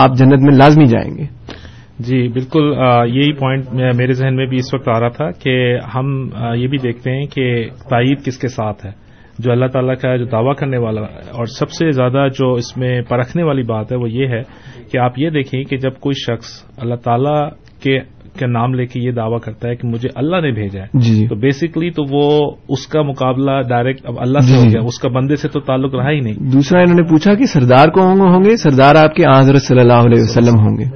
آپ 0.02 0.16
جنت 0.16 0.42
میں 0.42 0.56
لازمی 0.58 0.84
جائیں 0.84 1.18
گے۔ 1.18 1.24
جی 1.98 2.28
بالکل 2.28 2.74
یہی 3.06 3.32
پوائنٹ 3.32 3.64
میرے 3.72 4.12
ذہن 4.12 4.36
میں 4.36 4.46
بھی 4.46 4.56
اس 4.56 4.74
وقت 4.74 4.88
آ 4.88 5.00
رہا 5.00 5.08
تھا 5.08 5.30
کہ 5.30 5.78
ہم 5.94 6.28
یہ 6.54 6.68
بھی 6.68 6.78
دیکھتے 6.78 7.10
ہیں 7.10 7.26
کہ 7.26 7.68
تائید 7.90 8.24
کس 8.24 8.38
کے 8.38 8.48
ساتھ 8.48 8.86
ہے۔ 8.86 9.04
جو 9.38 9.52
اللہ 9.52 9.66
تعالیٰ 9.66 9.94
کا 10.02 10.16
جو 10.16 10.24
دعویٰ 10.24 10.54
کرنے 10.54 10.78
والا 10.78 11.00
اور 11.02 11.46
سب 11.46 11.70
سے 11.70 11.90
زیادہ 11.90 12.26
جو 12.28 12.52
اس 12.52 12.76
میں 12.76 13.02
پرکھنے 13.02 13.42
والی 13.42 13.62
بات 13.62 13.92
ہے 13.92 13.96
وہ 13.96 14.10
یہ 14.10 14.26
ہے 14.26 14.42
کہ 14.92 14.98
آپ 14.98 15.12
یہ 15.16 15.30
دیکھیں 15.30 15.64
کہ 15.64 15.76
جب 15.76 15.94
کوئی 16.00 16.14
شخص 16.14 16.64
اللہ 16.76 16.94
تعالیٰ 16.94 17.50
کے 17.82 17.98
کا 18.40 18.46
نام 18.48 18.74
لے 18.74 18.86
کے 18.86 19.00
یہ 19.00 19.12
دعویٰ 19.12 19.38
کرتا 19.40 19.68
ہے 19.68 19.76
کہ 19.76 19.88
مجھے 19.88 20.08
اللہ 20.14 20.40
نے 20.40 20.50
بھیجا 20.52 20.82
ہے 20.82 20.98
جی, 20.98 21.14
جی۔ 21.14 21.26
تو 21.28 21.34
بیسکلی 21.36 21.90
تو 21.90 22.02
وہ 22.10 22.24
اس 22.68 22.86
کا 22.86 23.02
مقابلہ 23.02 23.60
ڈائریکٹ 23.68 24.06
اب 24.06 24.20
اللہ 24.20 24.38
سے 24.40 24.56
ہو 24.56 24.62
جی۔ 24.62 24.70
گیا 24.70 24.82
اس 24.82 24.98
کا 24.98 25.08
بندے 25.08 25.36
سے 25.36 25.48
تو 25.48 25.60
تعلق 25.60 25.94
رہا 25.94 26.10
ہی 26.10 26.20
نہیں 26.20 26.50
دوسرا 26.52 26.80
انہوں 26.80 26.96
نے 26.96 27.08
پوچھا 27.08 27.34
کہ 27.34 27.44
سردار 27.44 27.88
کون 27.90 28.20
ہوں 28.20 28.44
گے 28.44 28.56
سردار 28.56 28.96
آپ 28.96 29.14
کے 29.14 29.24
حضرت 29.26 29.62
صلی 29.62 29.80
اللہ 29.80 30.06
علیہ 30.06 30.22
وسلم 30.22 30.60
ہوں 30.60 30.78
گے 30.78 30.88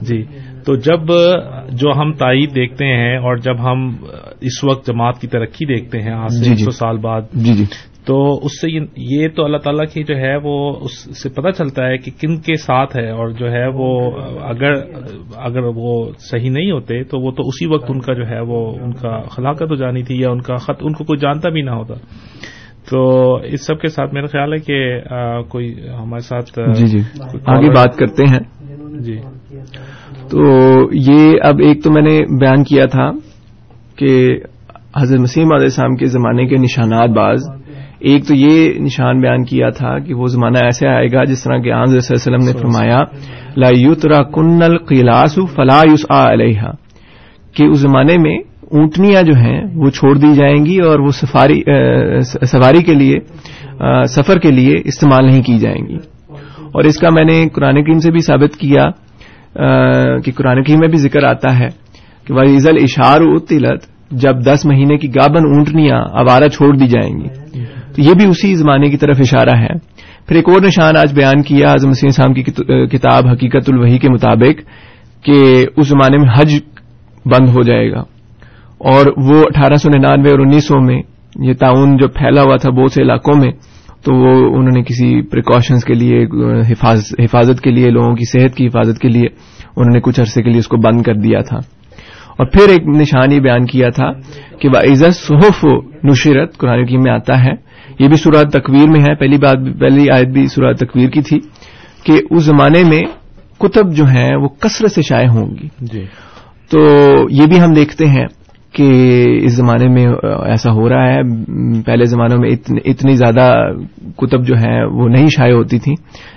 جی 0.00 0.22
تو 0.64 0.74
جب 0.82 1.12
جو 1.72 1.92
ہم 1.92 2.12
تائید 2.14 2.54
دیکھتے 2.54 2.86
ہیں 2.94 3.16
اور 3.18 3.36
جب 3.42 3.60
ہم 3.62 3.86
اس 4.40 4.62
وقت 4.64 4.86
جماعت 4.86 5.20
کی 5.20 5.26
ترقی 5.26 5.66
دیکھتے 5.66 6.02
ہیں 6.02 6.12
آج 6.14 6.32
سے 6.32 6.44
جی، 6.44 6.50
ایک 6.50 6.58
جی۔ 6.58 6.64
سو 6.64 6.70
سال 6.70 6.98
بعد 6.98 7.32
جی 7.36 7.52
جی 7.52 7.64
تو 8.08 8.36
اس 8.44 8.60
سے 8.60 8.86
یہ- 8.96 9.30
تو 9.36 9.44
اللہ 9.44 9.56
تعالیٰ 9.56 9.84
کی 9.92 10.04
جو 10.04 10.16
ہے 10.16 10.36
وہ 10.36 10.76
اس 10.80 11.22
سے 11.22 11.28
پتہ 11.28 11.50
چلتا 11.50 11.86
ہے 11.86 11.98
کہ 11.98 12.10
کن 12.20 12.36
کے 12.36 12.54
ساتھ 12.54 12.98
ہے 12.98 13.10
اور 13.10 13.28
جو 13.28 13.52
ہے 13.52 13.66
وہ 13.66 14.10
اگر 14.42 14.72
اگر 15.36 15.60
وہ 15.62 16.10
صحیح 16.18 16.50
نہیں 16.50 16.70
ہوتے 16.70 17.04
تو 17.04 17.20
وہ 17.20 17.30
تو 17.30 17.42
اسی 17.46 17.66
وقت 17.66 17.84
ان 17.88 18.00
کا 18.00 18.14
جو 18.14 18.28
ہے 18.28 18.40
وہ 18.40 18.74
ان 18.80 18.92
کا 18.92 19.20
خلاقت 19.22 19.62
ہو 19.62 19.74
جانی 19.74 20.02
تھی 20.02 20.20
یا 20.20 20.30
ان 20.30 20.40
کا 20.40 20.54
خط 20.54 20.76
ان 20.80 20.92
کو 20.92 21.04
کوئی 21.04 21.18
جانتا 21.18 21.48
بھی 21.48 21.62
نہ 21.62 21.70
ہوتا۔ 21.70 21.94
تو 22.90 23.34
اس 23.34 23.66
سب 23.66 23.80
کے 23.80 23.88
ساتھ 23.88 24.14
میرا 24.14 24.26
خیال 24.26 24.52
ہے 24.52 24.58
کہ 24.58 25.00
کوئی 25.48 25.74
ہمارے 25.88 26.20
ساتھ 26.20 26.58
جی 26.74 26.86
جی۔ 26.86 27.00
آگے 27.46 27.68
بات 27.68 27.96
کرتے 27.96 28.24
ہیں۔ 28.24 28.40
جی۔ 28.98 29.16
تو 30.30 30.42
یہ 30.92 31.38
اب 31.44 31.58
ایک 31.58 31.84
تو 31.84 31.92
میں 31.92 32.02
نے 32.02 32.40
بیان 32.40 32.64
کیا 32.64 32.84
تھا 32.90 33.10
کہ 33.96 34.38
حضرت 34.96 35.20
مسیم 35.20 35.52
علیہ 35.52 35.64
السلام 35.64 35.96
کے 35.96 36.06
زمانے 36.06 36.46
کے 36.46 36.56
نشانات 36.56 37.10
بعض 37.10 37.38
ایک 38.00 38.28
تو 38.28 38.34
یہ 38.34 38.80
نشان 38.80 39.20
بیان 39.20 39.44
کیا 39.44 39.70
تھا 39.70 39.98
کہ 39.98 40.14
وہ 40.14 40.26
زمانہ 40.26 40.58
ایسے 40.58 40.88
آئے 40.88 41.06
گا 41.12 41.24
جس 41.24 41.42
طرح 41.42 41.58
کہ 41.58 41.72
آن 41.72 41.86
صلی 41.86 41.98
اللہ 41.98 42.28
علیہ 42.28 42.36
وسلم 42.36 42.46
نے 42.46 42.52
فرمایا 42.52 43.04
لا 43.56 43.68
یترا 43.70 44.22
کن 44.22 44.62
القلاس 44.62 45.38
فلا 45.54 45.80
یوس 45.90 46.06
علیہ 46.10 46.60
کہ 47.56 47.62
اس 47.62 47.78
زمانے 47.78 48.18
میں 48.18 48.38
اونٹنیاں 48.62 49.22
جو 49.22 49.34
ہیں 49.34 49.62
وہ 49.74 49.90
چھوڑ 49.90 50.18
دی 50.18 50.34
جائیں 50.34 50.66
گی 50.66 50.78
اور 50.78 50.98
وہ 50.98 51.10
سفاری 51.10 51.62
سواری 52.22 52.82
کے 52.82 52.94
لیے 52.94 53.14
سفر 54.08 54.38
کے 54.38 54.50
لیے 54.50 54.74
استعمال 54.84 55.26
نہیں 55.26 55.42
کی 55.42 55.58
جائیں 55.58 55.88
گی۔ 55.88 55.96
اور 56.56 56.84
اس 56.84 56.98
کا 56.98 57.08
میں 57.10 57.24
نے 57.24 57.48
قرآن 57.48 57.84
کریم 57.84 57.98
سے 57.98 58.10
بھی 58.10 58.20
ثابت 58.20 58.56
کیا 58.56 58.90
کہ 60.24 60.32
قرآن 60.32 60.62
کریم 60.62 60.78
میں 60.80 60.88
بھی 60.88 60.98
ذکر 60.98 61.24
آتا 61.24 61.58
ہے 61.58 61.66
کہ 62.26 62.34
ویز 62.34 62.68
الاشار 62.68 63.38
تلت 63.38 63.84
جب 64.10 64.44
دس 64.46 64.66
مہینے 64.66 64.96
کی 64.96 65.08
گابن 65.08 65.54
اونٹنیاں 65.54 66.00
آوارہ 66.12 66.48
چھوڑ 66.48 66.76
دی 66.76 66.86
جائیں 66.86 67.16
گی۔ 67.20 67.58
تو 67.98 68.04
یہ 68.04 68.14
بھی 68.14 68.28
اسی 68.28 68.54
زمانے 68.54 68.90
کی 68.90 68.96
طرف 68.96 69.16
اشارہ 69.18 69.56
ہے۔ 69.60 69.78
پھر 70.26 70.36
ایک 70.36 70.48
اور 70.48 70.62
نشان 70.62 70.96
آج 70.96 71.14
بیان 71.14 71.42
کیا 71.42 71.66
اعظم 71.70 71.88
مسیم 71.88 72.10
صاحب 72.10 72.34
کی 72.34 72.42
کتاب 72.86 73.26
حقیقت 73.26 73.70
الوحی 73.70 73.98
کے 73.98 74.08
مطابق 74.08 74.60
کہ 75.24 75.66
اس 75.76 75.88
زمانے 75.88 76.18
میں 76.18 76.34
حج 76.40 76.58
بند 77.24 77.48
ہو 77.48 77.62
جائے 77.62 77.90
گا۔ 77.90 78.00
اور 78.78 79.06
وہ 79.16 79.40
اٹھارہ 79.46 79.74
سو 79.74 79.98
ننانوے 79.98 80.30
اور 80.30 80.38
انیس 80.38 80.68
سو 80.68 80.80
میں 80.80 81.02
یہ 81.40 81.52
تعاون 81.52 81.96
جو 81.96 82.08
پھیلا 82.08 82.42
ہوا 82.42 82.56
تھا 82.56 82.70
بہت 82.70 82.92
سے 82.92 83.02
علاقوں 83.02 83.34
میں، 83.38 83.52
تو 84.04 84.14
وہ 84.14 84.56
انہوں 84.56 84.74
نے 84.74 84.82
کسی 84.82 85.22
پریکاشنز 85.22 85.84
کے 85.84 85.94
لیے 85.94 86.24
حفاظت 87.24 87.60
کے 87.60 87.70
لیے، 87.70 87.90
لوگوں 87.90 88.14
کی 88.14 88.24
صحت 88.24 88.56
کی 88.56 88.66
حفاظت 88.66 88.98
کے 88.98 89.08
لیے 89.08 89.26
انہوں 89.76 89.94
نے 89.94 90.00
کچھ 90.00 90.20
عرصے 90.20 90.42
کے 90.42 90.50
لیے 90.50 90.58
اس 90.58 90.68
کو 90.68 90.76
بند 90.76 91.02
کر 91.02 91.14
دیا 91.14 91.40
تھا۔ 91.40 91.58
اور 92.38 92.46
پھر 92.46 92.68
ایک 92.68 92.88
نشان 92.88 93.32
یہ 93.32 93.40
بیان 93.40 93.66
کیا 93.66 93.88
تھا 93.90 94.12
کہ 94.58 94.68
عزت 94.68 95.14
صحف 95.14 95.64
نشرت 96.04 96.58
قرآن 96.58 96.86
کی 96.86 96.96
میں 96.96 97.12
آتا 97.12 97.44
ہے 97.44 97.68
یہ 97.98 98.08
بھی 98.08 98.16
سورہ 98.16 98.44
تکویر 98.48 98.90
میں 98.90 99.00
ہے 99.00 99.14
پہلی 99.14 99.36
بات 99.36 99.80
پہلی 99.80 100.06
آیت 100.10 100.28
بھی 100.28 100.46
سورہ 100.46 100.72
تکویر 100.72 101.10
کی 101.10 101.20
تھی 101.22 101.40
کہ 102.04 102.20
اس 102.30 102.42
زمانے 102.42 102.82
میں 102.84 103.02
کتب 103.60 103.94
جو 103.94 104.04
ہیں 104.04 104.36
وہ 104.36 104.48
کثرت 104.48 104.92
سے 104.92 105.02
شائع 105.02 105.28
ہوں 105.28 105.46
گی۔ 105.46 105.68
جی۔ 105.80 106.06
تو 106.70 106.78
یہ 107.30 107.46
بھی 107.46 107.60
ہم 107.60 107.72
دیکھتے 107.72 108.06
ہیں 108.06 108.26
کہ 108.72 109.24
اس 109.42 109.52
زمانے 109.52 109.88
میں 109.88 110.06
ایسا 110.46 110.72
ہو 110.72 110.88
رہا 110.88 111.12
ہے۔ 111.12 111.22
پہلے 111.82 112.04
زمانوں 112.04 112.38
میں 112.38 112.48
اتنی 112.48 112.90
اتنی 112.90 113.12
زیادہ 113.12 113.68
کتب 114.16 114.46
جو 114.46 114.54
ہیں 114.54 114.84
وہ 114.84 115.08
نہیں 115.08 115.26
شائع 115.26 115.52
ہوتی 115.52 115.78
تھیں 115.78 115.94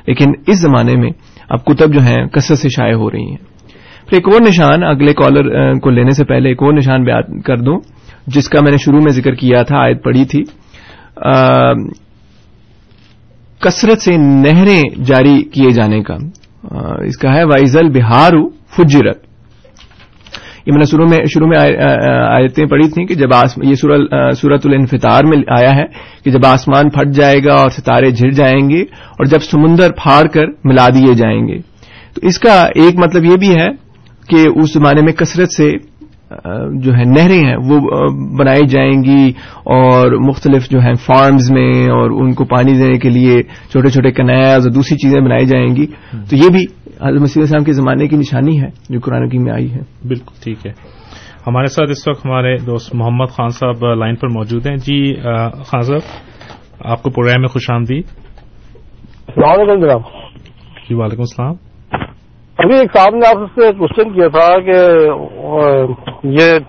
لیکن 0.07 0.31
اس 0.47 0.59
زمانے 0.59 0.95
میں 0.95 1.09
اب 1.49 1.65
کتب 1.65 1.93
جو 1.93 2.01
ہیں 2.01 2.27
کثرت 2.27 2.57
سے 2.57 2.69
شائع 2.69 2.93
ہو 2.93 3.11
رہی 3.11 3.25
ہیں۔ 3.25 3.51
پھر 4.11 4.17
ایک 4.17 4.33
اور 4.33 4.41
نشان 4.47 4.83
اگلے 4.83 5.13
کالر 5.13 5.73
کو 5.73 5.89
لینے 5.89 6.11
سے 6.11 6.25
پہلے 6.25 6.49
ایک 6.49 6.63
اور 6.63 6.73
نشان 6.73 7.03
بیان 7.03 7.41
کر 7.41 7.57
دوں، 7.57 7.79
جس 8.27 8.49
کا 8.49 8.59
میں 8.63 8.71
نے 8.71 8.77
شروع 8.77 8.99
میں 8.99 9.11
ذکر 9.11 9.33
کیا 9.33 9.63
تھا، 9.63 9.77
آیت 9.77 10.03
پڑھی 10.03 10.25
تھی۔ 10.25 10.43
کثرت 13.59 14.01
سے 14.01 14.17
نہریں 14.17 15.03
جاری 15.05 15.43
کیے 15.43 15.71
جانے 15.71 16.03
کا۔ 16.03 16.13
اس 17.03 17.17
کا 17.17 17.33
ہے 17.33 17.43
وائزل 17.43 17.89
بہار 17.89 18.31
فجرت۔ 18.77 19.17
یہ 20.65 20.71
میں 20.71 20.79
نے 20.79 20.89
شروع 20.91 21.07
میں 21.07 21.17
شروع 21.33 21.47
میں 21.47 21.83
آیتیں 22.27 22.65
پڑھی 22.65 22.89
تھیں 22.89 23.05
کہ 23.05 23.15
جب 23.15 23.29
یہ 23.63 23.73
سورت 23.73 24.65
الانفطار 24.65 25.23
میں 25.25 25.37
آیا 25.59 25.75
ہے 25.75 25.85
کہ 26.23 26.31
جب 26.31 26.45
آسمان 26.45 26.89
پھٹ 26.89 27.07
جائے 27.15 27.37
گا 27.45 27.59
اور 27.59 27.69
ستارے 27.69 28.11
جھڑ 28.11 28.29
جائیں 28.29 28.69
گے 28.69 28.81
اور 28.81 29.25
جب 29.25 29.39
سمندر 29.39 29.91
پھاڑ 29.91 30.27
کر 30.27 30.45
ملا 30.63 30.87
دیے 30.95 31.13
جائیں 31.13 31.47
گے۔ 31.47 31.57
تو 32.15 32.27
اس 32.27 32.39
کا 32.39 32.61
ایک 32.75 32.99
مطلب 32.99 33.25
یہ 33.25 33.35
بھی 33.39 33.55
ہے 33.55 33.90
کہ 34.29 34.47
اس 34.55 34.73
زمانے 34.73 35.01
میں 35.01 35.13
کثرت 35.13 35.51
سے 35.51 35.71
جو 36.73 36.93
ہے 36.93 37.03
نہریں 37.03 37.45
ہیں 37.45 37.55
وہ 37.55 37.79
بنائی 38.37 38.67
جائیں 38.67 39.03
گی 39.03 39.29
اور 39.63 40.11
مختلف 40.27 40.69
جو 40.69 40.79
ہیں 40.79 40.93
فارمز 40.93 41.51
میں 41.51 41.83
اور 41.83 42.11
ان 42.11 42.33
کو 42.33 42.45
پانی 42.45 42.73
دینے 42.73 42.97
کے 42.97 43.09
لیے 43.09 43.43
چھوٹے 43.43 43.89
چھوٹے 43.89 44.11
کنیز 44.11 44.65
اور 44.65 44.71
دوسری 44.71 44.97
چیزیں 44.97 45.21
بنائی 45.21 45.45
جائیں 45.45 45.75
گی۔ 45.75 45.85
تو 46.29 46.35
یہ 46.35 46.49
بھی 46.49 46.65
حضرت 46.87 47.21
مسیح 47.21 47.41
السلام 47.41 47.63
کے 47.63 47.71
زمانے 47.71 48.07
کی 48.07 48.15
نشانی 48.15 48.61
ہے 48.61 48.67
جو 48.89 48.99
قرآن 48.99 49.29
کی 49.29 49.37
میں 49.37 49.53
آئی 49.53 49.71
ہے۔ 49.71 49.79
بالکل 50.07 50.35
ٹھیک 50.43 50.67
ہے۔ 50.67 50.71
ہمارے 51.47 51.65
ساتھ 51.65 51.91
اس 51.91 52.07
وقت 52.07 52.25
ہمارے 52.25 52.57
دوست 52.57 52.95
محمد 52.95 53.29
خان 53.29 53.49
صاحب 53.49 53.93
لائن 53.93 54.15
پر 54.15 54.27
موجود 54.27 54.67
ہیں۔ 54.67 54.75
جی 54.75 55.15
خان 55.65 55.81
صاحب 55.81 55.99
آپ 56.79 57.03
کو 57.03 57.09
پروگرام 57.09 57.41
میں 57.41 57.47
خوش 57.47 57.71
آمدید۔ 57.71 58.03
السلام 59.27 59.69
علیکم 59.69 59.97
جی 60.89 60.95
وعلیکم 60.95 61.21
السلام۔ 61.21 61.70
ابھی 62.63 62.77
ایک 62.77 62.97
صاحب 62.97 63.15
نے 63.15 63.27
آپ 63.27 63.59
سے 63.59 63.71
کوشچن 63.71 64.13
کیا 64.13 64.27
تھا 64.27 64.59
کہ 64.59 64.77
یہ 66.23 66.59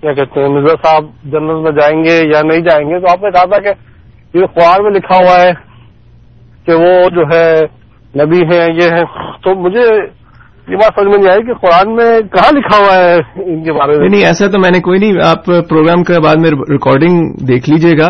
کیا 0.00 0.12
کہتے 0.12 0.40
ہیں، 0.40 0.48
مرزا 0.48 0.74
صاحب 0.86 1.04
جنرل 1.24 1.62
میں 1.62 1.70
جائیں 1.70 2.04
گے 2.04 2.22
یا 2.34 2.42
نہیں 2.42 2.60
جائیں 2.60 2.90
گے؟ 2.90 3.00
تو 3.00 3.06
آپ 3.10 3.22
نے 3.22 3.30
کہا 3.30 3.44
تھا 3.44 3.58
کہ 3.58 3.68
یہ 4.38 4.46
قرآن 4.46 4.82
میں 4.82 4.90
لکھا 4.90 5.16
ہوا 5.16 5.42
ہے 5.42 5.50
کہ 6.66 6.74
وہ 6.74 7.08
جو 7.14 7.22
ہے 7.34 7.60
نبی 8.24 8.38
ہیں، 8.38 8.66
یہ 8.74 8.90
ہیں۔ 8.90 9.04
تو 9.42 9.54
مجھے 9.54 9.86
یہ 10.68 10.76
بات 10.76 11.00
سمجھ 11.00 11.08
میں 11.08 11.18
نہیں 11.18 11.32
آئی 11.32 11.42
کہ 11.42 11.54
قرآن 11.54 11.94
میں 11.94 12.20
کہاں 12.20 12.52
لکھا 12.52 12.78
ہوا 12.78 12.96
ہے 12.96 13.14
ان 13.54 13.64
کے 13.64 13.72
بارے 13.72 13.90
میں۔ 13.90 13.98
نہیں 13.98 14.08
نہیں، 14.08 14.26
ایسا 14.26 14.46
تو 14.46 14.58
میں 14.58 14.70
نے 14.70 14.80
کوئی 14.80 14.98
نہیں، 14.98 15.12
آپ 15.24 15.44
پروگرام 15.44 16.02
کے 16.02 16.20
بعد 16.20 16.36
میں 16.36 16.50
ریکارڈنگ 16.50 17.46
دیکھ 17.48 17.70
لیجیے 17.70 17.98
گا۔ 17.98 18.08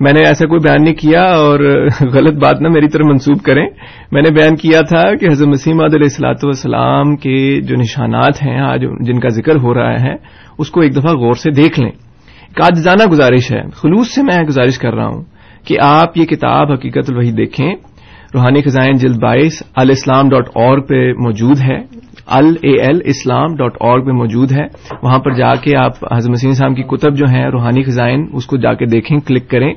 میں 0.00 0.12
نے 0.12 0.26
ایسا 0.26 0.46
کوئی 0.46 0.60
بیان 0.60 0.84
نہیں 0.84 0.94
کیا 0.94 1.22
اور 1.22 1.60
غلط 2.00 2.42
بات 2.42 2.60
نہ 2.60 2.68
میری 2.68 2.88
طرف 2.88 3.06
منسوب 3.06 3.42
کریں۔ 3.42 3.66
میں 4.12 4.22
نے 4.22 4.34
بیان 4.34 4.56
کیا 4.56 4.80
تھا 4.80 5.14
کہ 5.14 5.26
حضرت 5.32 5.48
مسیم 5.48 5.80
علیہ 5.80 5.98
السلاۃ 6.02 6.34
والسلام 6.42 7.16
کے 7.16 7.60
جو 7.60 7.76
نشانات 7.76 8.42
ہیں 8.42 8.60
آج 8.60 8.80
جن 9.00 9.20
کا 9.20 9.28
ذکر 9.28 9.56
ہو 9.62 9.74
رہا 9.74 9.92
ہے، 9.92 10.14
اس 10.58 10.70
کو 10.70 10.80
ایک 10.80 10.96
دفعہ 10.96 11.12
غور 11.12 11.32
سے 11.32 11.50
دیکھ 11.50 11.80
لیں۔ 11.80 11.90
ایک 11.90 12.60
آجزانہ 12.60 13.04
گزارش 13.04 13.52
ہے۔ 13.52 13.62
خلوص 13.74 14.14
سے 14.14 14.22
میں 14.22 14.42
گزارش 14.42 14.78
کر 14.78 14.94
رہا 14.94 15.06
ہوں 15.06 15.24
کہ 15.66 15.76
آپ 15.82 16.18
یہ 16.18 16.24
کتاب 16.24 16.72
حقیقت 16.72 17.10
الوحی 17.10 17.32
دیکھیں۔ 17.32 17.74
روحانی 18.34 18.62
خزائن 18.62 18.96
جلد 18.96 19.22
بائیس 19.22 19.62
الاسلام 19.76 20.28
ڈاٹ 20.28 20.48
اور 20.48 20.78
پہ 20.78 21.12
موجود 21.12 21.60
ہے۔ 21.60 21.78
ال 22.30 22.46
اے 22.62 22.80
ایل 22.80 22.98
اسلام 23.04 23.56
ڈاٹ 23.56 23.74
اور 23.74 24.00
پہ 24.00 24.10
موجود 24.10 24.52
ہے 24.52 24.64
وہاں 25.02 25.18
پر 25.18 25.30
جا 25.32 25.54
کے 25.54 25.76
آپ 25.76 26.14
حضرت 26.16 26.30
مسیم 26.30 26.52
صاحب 26.52 26.76
کی 26.76 26.82
کتب 26.82 27.16
جو 27.16 27.24
ہیں، 27.30 27.50
روحانی 27.50 27.82
خزائن، 27.82 28.26
اس 28.32 28.46
کو 28.46 28.56
جا 28.56 28.74
کے 28.74 28.86
دیکھیں، 28.86 29.18
کلک 29.18 29.50
کریں۔ 29.50 29.74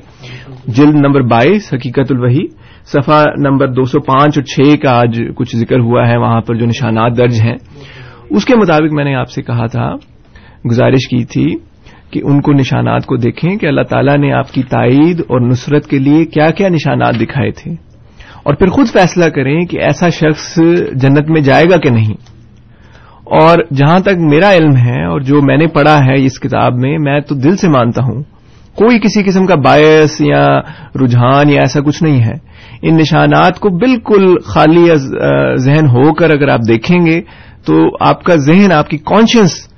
جلد 0.66 0.94
نمبر 0.94 1.20
بائیس، 1.20 1.74
حقیقت 1.74 2.12
الوحی۔ 2.12 2.46
صفحہ 2.84 3.24
نمبر 3.38 3.68
دو 3.68 3.84
سو 3.84 4.00
پانچ 4.00 4.38
اور 4.38 4.42
چھ 4.42 4.82
کا 4.82 4.90
آج 4.90 5.22
کچھ 5.36 5.56
ذکر 5.56 5.78
ہوا 5.78 6.08
ہے، 6.08 6.16
وہاں 6.16 6.40
پر 6.40 6.54
جو 6.54 6.66
نشانات 6.66 7.18
درج 7.18 7.40
ہیں۔ 7.44 7.56
اس 8.30 8.44
کے 8.44 8.56
مطابق 8.56 8.92
میں 8.92 9.04
نے 9.04 9.14
آپ 9.14 9.30
سے 9.30 9.42
کہا 9.42 9.66
تھا، 9.66 9.92
گزارش 10.70 11.08
کی 11.08 11.24
تھی 11.24 11.56
کہ 12.10 12.20
ان 12.24 12.40
کو 12.40 12.52
نشانات 12.52 13.06
کو 13.06 13.16
دیکھیں 13.16 13.56
کہ 13.56 13.66
اللہ 13.66 13.82
تعالیٰ 13.82 14.16
نے 14.16 14.32
آپ 14.32 14.52
کی 14.52 14.62
تائید 14.62 15.20
اور 15.20 15.40
نصرت 15.40 15.86
کے 15.86 15.98
لیے 15.98 16.24
کیا 16.24 16.50
کیا 16.50 16.68
نشانات 16.68 17.14
دکھائے 17.20 17.50
تھے۔ 17.50 17.72
اور 18.42 18.54
پھر 18.54 18.68
خود 18.68 18.86
فیصلہ 18.86 19.24
کریں 19.24 19.60
کہ 19.60 19.80
ایسا 19.80 20.08
شخص 20.08 20.58
جنت 20.92 21.30
میں 21.30 21.40
جائے 21.40 21.64
گا 21.64 21.76
کہ 21.76 21.90
نہیں۔ 21.90 22.33
اور 23.40 23.58
جہاں 23.74 24.00
تک 24.00 24.12
میرا 24.18 24.52
علم 24.52 24.76
ہے 24.76 25.04
اور 25.04 25.20
جو 25.20 25.42
میں 25.42 25.56
نے 25.56 25.66
پڑھا 25.66 25.98
ہے 25.98 26.24
اس 26.24 26.40
کتاب 26.40 26.72
میں 26.74 26.98
میں 26.98 27.20
تو 27.20 27.34
دل 27.34 27.56
سے 27.56 27.68
مانتا 27.68 28.02
ہوں، 28.02 28.22
کوئی 28.74 28.98
کسی 28.98 29.22
قسم 29.22 29.46
کا 29.46 29.54
باعث 29.54 30.20
یا 30.20 30.60
رجحان 31.04 31.50
یا 31.50 31.60
ایسا 31.60 31.80
کچھ 31.80 32.02
نہیں 32.02 32.22
ہے۔ 32.22 32.54
ان 32.82 32.96
نشانات 32.96 33.60
کو 33.60 33.68
بالکل 33.68 34.34
خالی 34.44 34.86
ذہن 35.56 35.86
ہو 35.86 36.14
کر 36.14 36.30
اگر 36.30 36.48
آپ 36.48 36.60
دیکھیں 36.68 37.06
گے 37.06 37.20
تو 37.64 37.74
آپ 38.00 38.24
کا 38.24 38.34
ذہن، 38.36 38.72
آپ 38.72 38.88
کی 38.88 38.98
کانشنس 38.98 39.68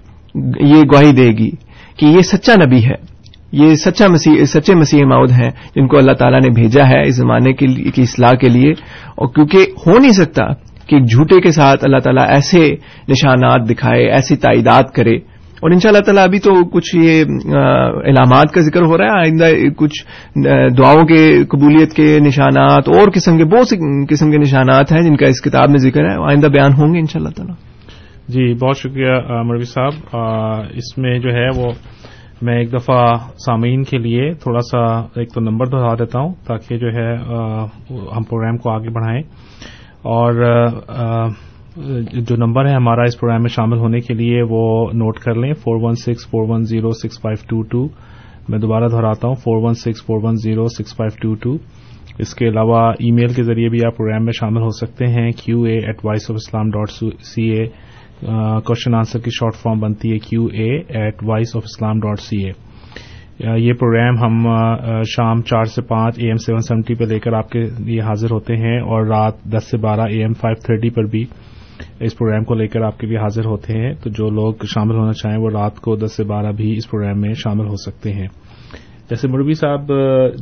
یہ 0.61 0.81
گواہی 0.93 1.12
دے 1.12 1.28
گی 1.28 1.51
کہ 1.97 2.07
یہ 2.07 2.20
سچا 2.20 2.55
نبی 2.66 2.85
ہے۔ 2.85 3.16
یہ 3.53 3.74
سچا 3.74 4.09
مسیح، 4.09 4.45
سچے 4.45 4.74
مسیح 4.74 5.05
ماؤد 5.05 5.31
ہیں 5.31 5.51
جن 5.76 5.87
کو 5.87 5.99
اللہ 5.99 6.12
تعالیٰ 6.12 6.41
نے 6.41 6.49
بھیجا 6.49 6.89
ہے 6.89 7.09
اس 7.09 7.16
زمانے 7.16 7.53
کی 7.53 8.03
اصلاح 8.03 8.33
کے 8.33 8.49
لیے۔ 8.49 8.70
اور 9.14 9.28
کیونکہ 9.28 9.66
ہو 9.87 9.99
نہیں 9.99 10.12
سکتا 10.12 10.66
کہ 10.87 10.95
ایک 10.95 11.05
جھوٹے 11.05 11.41
کے 11.41 11.51
ساتھ 11.51 11.84
اللہ 11.84 11.99
تعالیٰ 11.99 12.28
ایسے 12.28 12.74
نشانات 13.09 13.70
دکھائے، 13.70 14.11
ایسی 14.11 14.37
تائیدات 14.37 14.93
کرے۔ 14.93 15.16
اور 15.57 15.70
ان 15.70 15.80
شاء 15.80 15.91
اللہ 15.91 16.01
تعالیٰ 16.01 16.24
ابھی 16.24 16.39
تو 16.39 16.68
کچھ 16.68 16.97
یہ 16.97 17.24
علامات 18.05 18.53
کا 18.53 18.61
ذکر 18.61 18.82
ہو 18.82 18.99
رہا 18.99 19.05
ہے، 19.05 19.11
آئندہ 19.11 19.47
کچھ 19.76 20.07
دعاؤں 20.78 21.03
کے 21.03 21.45
قبولیت 21.45 21.93
کے 21.93 22.18
نشانات، 22.20 22.89
اور 22.89 23.11
قسم 23.14 23.39
کے 23.39 23.45
بہت 23.45 23.68
سے 23.68 23.76
قسم 24.07 24.30
کے 24.30 24.39
نشانات 24.39 24.93
ہیں 24.93 25.03
جن 25.03 25.16
کا 25.16 25.26
اس 25.26 25.43
کتاب 25.43 25.70
میں 25.70 25.78
ذکر 25.78 26.05
ہے، 26.05 26.14
آئندہ 26.14 26.47
بیان 26.47 26.72
ہوں 26.72 26.95
گے 26.95 26.99
ان 26.99 27.07
شاء 27.07 27.20
اللہ 27.20 27.28
تعالیٰ۔ 27.28 27.55
جی 28.28 28.55
بہت 28.55 28.78
شکریہ 28.78 29.43
مروی 29.43 29.64
صاحب۔ 29.64 30.16
اس 30.74 30.99
میں 30.99 31.18
جو 31.18 31.30
ہے 31.30 31.49
وہ 31.57 31.72
میں 32.43 32.59
ایک 32.59 32.72
دفعہ 32.72 33.14
سامعین 33.47 33.82
کے 33.82 33.99
لیے 33.99 34.32
تھوڑا 34.32 34.61
سا 34.61 35.01
ایک 35.01 35.32
تو 35.32 35.41
نمبر 35.41 35.66
دہرا 35.66 35.95
دیتا 35.95 36.20
ہوں 36.20 36.34
تاکہ 36.47 36.78
جو 36.78 36.89
ہے 36.89 37.16
ہم 38.16 38.22
پروگرام 38.22 38.57
کو 38.57 38.70
آگے 38.70 38.91
بڑھائیں۔ 38.91 39.22
اور 40.07 40.43
جو 42.21 42.37
نمبر 42.37 42.67
ہے 42.67 42.75
ہمارا 42.75 43.03
اس 43.03 43.19
پروگرام 43.21 43.43
میں 43.43 43.51
شامل 43.51 43.79
ہونے 43.79 44.01
کے 44.01 44.15
لیے 44.15 44.43
وہ 44.51 44.67
نوٹ 44.95 45.19
کر 45.19 45.35
لیں 45.37 45.53
four 45.63 45.81
one 45.83 45.95
six 45.97 46.29
four 46.31 46.49
one 46.49 46.65
zero 46.65 46.91
six 46.97 47.21
five 47.21 47.43
two 47.49 47.63
two 47.63 47.87
میں 48.49 48.59
دوبارہ 48.59 48.89
دہراتا 48.89 49.29
ہوں 49.29 49.35
four 49.35 49.63
one 49.63 49.75
six 49.77 50.05
four 50.07 50.21
one 50.23 50.37
zero 50.43 50.67
six 50.77 50.97
five 50.97 51.19
two 51.23 51.35
two 51.43 51.57
اس 52.19 52.35
کے 52.35 52.49
علاوہ 52.49 52.81
ای 53.01 53.11
میل 53.11 53.33
کے 53.35 53.43
ذریعے 53.43 53.69
بھی 53.69 53.85
آپ 53.87 53.97
پروگرام 53.97 54.25
میں 54.25 54.33
شامل 54.33 54.63
ہو 54.63 54.71
سکتے 54.77 55.07
ہیں 55.13 55.31
Q 55.37 55.63
A 55.63 55.77
at 55.79 56.05
voice 56.05 56.31
of 56.31 56.37
Islam 56.37 56.71
dot 56.71 56.91
C 57.25 57.49
A 57.51 57.67
question 58.65 58.95
answer 58.95 59.19
کی 59.19 59.31
شارٹ 59.31 59.57
فارم 59.57 59.81
بنتی 59.81 60.13
ہے 60.13 60.19
Q 60.21 60.47
A 60.53 60.71
at 61.01 61.23
voice 61.23 61.57
of 61.57 61.63
Islam 61.65 62.01
dot 62.01 62.21
C 62.21 62.45
A 62.45 62.53
یہ 63.41 63.72
پروگرام 63.72 64.18
ہم 64.18 64.47
شام 65.16 65.43
چار 65.43 65.64
سے 65.64 65.82
پانچ 65.82 66.14
اے 66.18 66.26
ایم 66.26 66.37
سیون 66.37 66.61
سیونٹی 66.61 66.95
پہ 66.95 67.05
لے 67.05 67.18
کر 67.18 67.32
آپ 67.32 67.51
کے 67.51 67.61
لیے 67.78 68.01
حاضر 68.01 68.30
ہوتے 68.30 68.57
ہیں 68.57 68.78
اور 68.80 69.07
رات 69.07 69.45
دس 69.45 69.70
سے 69.70 69.76
بارہ 69.76 70.01
اے 70.01 70.20
ایم 70.22 70.32
فائیو 70.32 70.66
تھرٹی 70.66 70.91
پر 70.91 71.05
بھی 71.05 71.24
اس 72.01 72.18
پروگرام 72.18 72.45
کو 72.45 72.55
لے 72.55 72.66
کر 72.66 72.82
آپ 72.82 72.99
کے 72.99 73.07
لیے 73.07 73.18
حاضر 73.18 73.45
ہوتے 73.45 73.72
ہیں۔ 73.72 73.95
تو 73.95 74.11
جو 74.11 74.30
لوگ 74.30 74.55
شامل 74.66 74.95
ہونا 74.95 75.12
چاہیں 75.12 75.39
وہ 75.39 75.51
رات 75.51 75.76
کو 75.76 75.97
دس 75.97 76.16
سے 76.16 76.24
بارہ 76.24 76.53
بھی 76.53 76.76
اس 76.76 76.91
پروگرام 76.91 77.20
میں 77.20 77.32
شامل 77.34 77.66
ہو 77.66 77.76
سکتے 77.76 78.12
ہیں۔ 78.12 78.28
جیسے 79.11 79.28
مربی 79.28 79.53
صاحب 79.53 79.93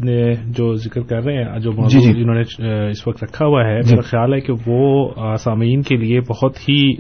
نے 0.04 0.34
جو 0.34 0.74
ذکر 0.74 1.00
کر 1.00 1.22
رہے 1.22 1.34
ہیں 1.34 1.58
جو 1.58 1.72
جی 1.88 2.00
جی۔ 2.00 2.22
انہوں 2.22 2.34
نے 2.34 2.88
اس 2.88 3.08
وقت 3.08 3.24
رکھا 3.24 3.46
ہوا 3.46 3.64
ہے 3.64 3.82
جی۔ 3.82 3.90
میرا 3.90 4.00
خیال 4.00 4.34
ہے 4.34 4.40
کہ 4.40 4.52
وہ 4.66 5.10
سامعین 5.36 5.82
کے 5.82 5.96
لیے 5.96 6.20
بہت 6.20 6.68
ہی 6.68 6.92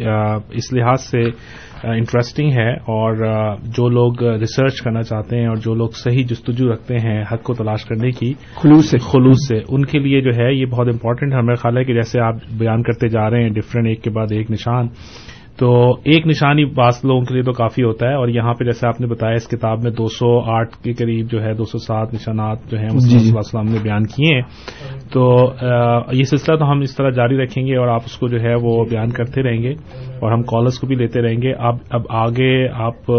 اس 0.50 0.72
لحاظ 0.72 1.00
سے 1.00 1.22
انٹرسٹنگ 1.82 2.50
ہے 2.52 2.72
اور 2.72 3.16
جو 3.62 3.88
لوگ 3.88 4.22
ریسرچ 4.22 4.82
کرنا 4.82 5.02
چاہتے 5.02 5.38
ہیں 5.38 5.46
اور 5.46 5.56
جو 5.56 5.74
لوگ 5.74 5.88
صحیح 5.88 6.24
جستجو 6.28 6.72
رکھتے 6.72 6.94
ہیں 6.94 7.22
حق 7.32 7.42
کو 7.42 7.54
تلاش 7.54 7.84
کرنے 7.84 8.10
کی 8.10 8.32
خلوص 8.56 8.90
سے۔ 8.90 8.98
خلوص 8.98 9.36
سے۔ 9.48 9.56
ان 9.68 9.84
کے 9.84 9.98
لیے 9.98 10.20
جو 10.20 10.30
ہے 10.30 10.54
یہ 10.54 10.66
بہت 10.66 10.88
امپورٹنٹ 10.88 11.32
ہے۔ 11.32 11.38
ہمارا 11.38 11.54
خیال 11.54 11.78
ہے 11.78 11.84
کہ 11.84 11.94
جیسے 11.94 12.20
آپ 12.20 12.34
بیان 12.58 12.82
کرتے 12.82 13.08
جا 13.08 13.30
رہے 13.30 13.42
ہیں 13.42 13.50
ڈفرینٹ 13.50 13.88
ایک 13.88 14.02
کے 14.02 14.10
بعد 14.10 14.26
ایک 14.30 14.50
نشان۔ 14.50 14.88
تو 15.58 15.92
ایک 16.04 16.26
نشانی 16.26 16.64
بعض 16.64 17.00
لوگوں 17.04 17.20
کے 17.20 17.34
لیے 17.34 17.42
تو 17.42 17.52
کافی 17.52 17.82
ہوتا 17.82 18.08
ہے 18.08 18.14
اور 18.14 18.28
یہاں 18.28 18.54
پہ 18.54 18.64
جیسے 18.64 18.86
آپ 18.86 19.00
نے 19.00 19.06
بتایا 19.06 19.34
اس 19.34 19.48
کتاب 19.48 19.82
میں 19.82 19.90
دو 19.90 20.06
سو 20.06 20.52
آٹھ 20.52 20.76
کے 20.76 20.92
قریب 20.92 21.30
جو 21.30 21.42
ہے 21.42 21.54
دو 21.54 21.64
سو 21.64 21.78
سات 21.78 22.14
نشانات 22.14 22.70
جو 22.70 22.78
ہیں 22.78 22.88
جی 22.88 23.18
جی۔ 23.18 23.36
السلام 23.36 23.64
نے 23.64 23.78
بیان 23.82 24.04
کیے 24.04 24.34
ہیں۔ 24.34 24.42
تو 25.12 25.52
یہ 26.12 26.22
سلسلہ 26.22 26.56
تو 26.56 26.70
ہم 26.72 26.80
اس 26.80 26.96
طرح 26.96 27.10
جاری 27.10 27.36
رکھیں 27.36 27.66
گے 27.66 27.76
اور 27.76 27.88
آپ 27.88 28.00
اس 28.04 28.18
کو 28.18 28.28
جو 28.28 28.40
ہے 28.40 28.54
وہ 28.54 28.84
بیان 28.84 29.10
کرتے 29.10 29.42
رہیں 29.42 29.62
گے 29.62 29.70
اور 30.20 30.32
ہم 30.32 30.42
کالرس 30.42 30.78
کو 30.78 30.86
بھی 30.86 30.96
لیتے 30.96 31.22
رہیں 31.22 31.42
گے۔ 31.42 31.52
اب 31.52 31.74
اب 31.90 32.00
آگے 32.10 32.68
آپ 32.68 33.12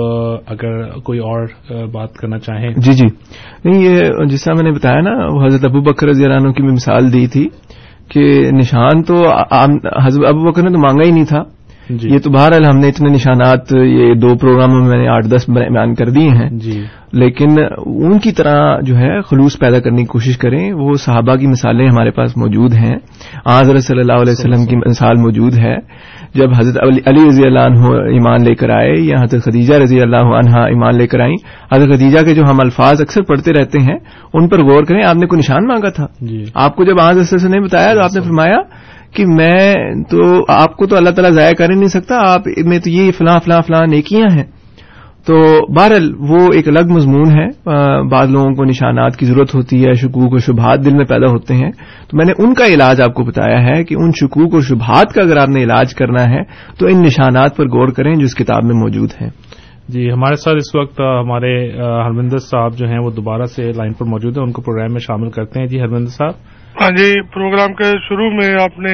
اگر 0.47 0.99
کوئی 0.99 1.19
اور 1.19 1.47
بات 1.93 2.13
کرنا 2.13 2.39
چاہیں۔ 2.39 2.69
جی 2.77 2.93
جی۔ 2.93 3.07
نہیں 3.65 3.83
یہ 3.83 4.25
جس 4.25 4.43
طرح 4.43 4.53
میں 4.53 4.63
نے 4.63 4.71
بتایا 4.71 5.01
نا 5.01 5.45
حضرت 5.45 5.65
ابو 5.65 5.81
بکر 5.81 6.07
رضی 6.07 6.25
اللہ 6.25 6.36
عنہ 6.36 6.51
کی 6.51 6.63
مثال 6.63 7.13
دی 7.13 7.27
تھی 7.27 7.47
کہ 8.09 8.51
نشان 8.51 9.03
تو 9.03 9.15
حضرت 10.05 10.25
ابو 10.27 10.51
بکر 10.51 10.63
نے 10.63 10.69
تو 10.69 10.79
مانگا 10.79 11.05
ہی 11.05 11.11
نہیں 11.11 11.25
تھا۔ 11.25 11.55
جی۔ 11.89 12.13
یہ 12.13 12.19
تو 12.19 12.31
بہرحال 12.31 12.65
ہم 12.65 12.77
نے 12.77 12.88
اتنے 12.88 13.09
نشانات 13.09 13.73
یہ 13.73 14.13
دو 14.13 14.36
پروگراموں 14.36 14.79
میں 14.79 14.88
میں 14.88 14.97
نے 14.97 15.07
آٹھ 15.07 15.27
دس 15.27 15.49
بیان 15.49 15.95
کر 15.95 16.09
دیے 16.09 16.29
ہیں۔ 16.29 16.49
جی۔ 16.49 16.83
لیکن 17.11 17.55
ان 17.86 18.19
کی 18.19 18.31
طرح 18.31 18.79
جو 18.81 18.97
ہے 18.97 19.21
خلوص 19.21 19.59
پیدا 19.59 19.79
کرنے 19.79 19.97
کی 19.97 20.05
کوشش 20.05 20.38
کریں 20.38 20.73
وہ 20.73 20.93
صحابہ 20.93 21.36
کی 21.36 21.47
مثالیں 21.47 21.88
ہمارے 21.88 22.11
پاس 22.11 22.38
موجود 22.38 22.73
ہیں۔ 22.73 22.95
حضرت 23.49 23.79
صلی 23.83 23.99
اللہ 23.99 24.13
علیہ 24.13 24.31
وسلم 24.31 24.65
کی 24.65 24.75
مثال 24.75 25.15
موجود 25.15 25.57
ہے۔ 25.57 25.77
جب 26.33 26.49
حضرت 26.57 26.83
علی 26.83 27.27
رضی 27.29 27.43
اللہ 27.45 27.59
عنہ 27.59 27.86
ایمان 27.88 28.43
لے 28.43 28.55
کر 28.55 28.69
آئے 28.69 28.93
یا 28.97 29.15
حضرت 29.23 29.43
خدیجہ 29.43 29.73
رضی 29.73 30.01
اللہ 30.01 30.15
عنہ 30.15 30.59
ایمان 30.59 30.97
لے 30.97 31.07
کر 31.07 31.19
آئیں 31.19 31.36
حضرت 31.73 31.95
خدیجہ 31.95 32.19
کے 32.25 32.33
جو 32.33 32.41
ہم 32.49 32.57
الفاظ 32.59 33.01
اکثر 33.01 33.21
پڑھتے 33.21 33.51
رہتے 33.53 33.79
ہیں 33.79 33.97
ان 34.33 34.47
پر 34.47 34.59
غور 34.59 34.83
کریں 34.83 35.03
آپ 35.03 35.15
نے 35.15 35.25
کوئی 35.27 35.39
نشان 35.39 35.67
مانگا 35.67 35.89
تھا؟ 35.89 36.05
جی۔ 36.21 36.43
آپ 36.55 36.75
کو 36.75 36.83
جب 36.83 37.01
آج 37.01 37.17
نے 37.45 37.59
بتایا 37.59 37.93
تو 37.93 37.99
آپ 38.01 38.15
نے 38.15 38.21
فرمایا 38.21 38.57
کہ 39.16 39.26
میں 39.26 39.74
تو 40.09 40.45
آپ 40.47 40.78
کو 40.78 40.88
تو 40.88 40.97
اللہ 40.97 41.09
تعالیٰ 41.09 41.32
ضائع 41.32 41.51
کر 41.57 41.70
ہی 41.70 41.76
نہیں 41.76 41.88
سکتا، 41.88 42.16
آپ 42.34 42.41
میں 42.66 42.80
تو 42.80 42.89
یہ 42.89 43.11
فلاں 43.11 43.39
فلاں 43.39 43.61
فلاں 43.68 43.88
نیکیاں 43.88 44.36
ہیں۔ 44.36 44.43
تو 45.28 45.41
بہرحال 45.74 46.13
وہ 46.20 46.53
ایک 46.53 46.68
الگ 46.68 46.91
مضمون 46.91 47.39
ہے 47.39 47.47
بعض 48.09 48.30
لوگوں 48.30 48.53
کو 48.53 48.63
نشانات 48.63 49.16
کی 49.16 49.26
ضرورت 49.26 49.55
ہوتی 49.55 49.86
ہے، 49.86 49.93
شکوک 49.93 50.34
و 50.34 50.38
شبہات 50.38 50.86
دل 50.86 50.95
میں 50.95 51.05
پیدا 51.05 51.32
ہوتے 51.32 51.53
ہیں۔ 51.53 51.72
تو 52.09 52.18
میں 52.18 52.26
نے 52.26 52.34
ان 52.38 52.53
کا 52.53 52.66
علاج 52.66 53.01
آپ 53.01 53.13
کو 53.13 53.24
بتایا 53.24 53.63
ہے 53.66 53.84
کہ 53.84 53.95
ان 53.99 54.11
شکوک 54.11 54.53
و 54.53 54.61
شبہات 54.61 55.13
کا 55.13 55.22
اگر 55.22 55.38
آپ 55.38 55.49
نے 55.49 55.63
علاج 55.63 55.95
کرنا 55.95 56.24
ہے، 56.24 56.43
تو 56.78 56.88
ان 56.88 57.01
نشانات 57.01 57.57
پر 57.57 57.66
غور 57.66 57.88
کریں 57.88 58.13
جو 58.16 58.26
اس 58.26 58.36
کتاب 58.36 58.63
میں 58.63 58.76
موجود 58.76 59.09
ہیں۔ 59.22 59.30
جی 59.89 60.11
ہمارے 60.11 60.36
ساتھ 60.36 60.55
اس 60.55 60.76
وقت 60.76 61.01
ہمارے 61.01 61.78
ہرمندر 61.82 62.38
صاحب 62.38 62.78
جو 62.78 62.88
ہیں، 62.88 62.99
وہ 62.99 63.11
دوبارہ 63.11 63.43
سے 63.43 63.72
لائن 63.72 63.93
پر 63.93 64.05
موجود 64.05 64.38
ہیں۔ 64.38 64.45
ان 64.45 64.51
کو 64.51 64.61
پروگرام 64.61 64.91
میں 64.91 64.99
شامل 64.99 65.30
کرتے 65.30 65.59
ہیں۔ 65.59 65.68
جی 65.68 65.82
ہرمندر 65.82 66.09
صاحب؟ 66.09 66.55
ہاں 66.80 66.89
جی 66.91 67.21
پروگرام 67.34 67.73
کے 67.73 67.91
شروع 68.07 68.30
میں 68.30 68.53
آپ 68.61 68.80
نے 68.80 68.93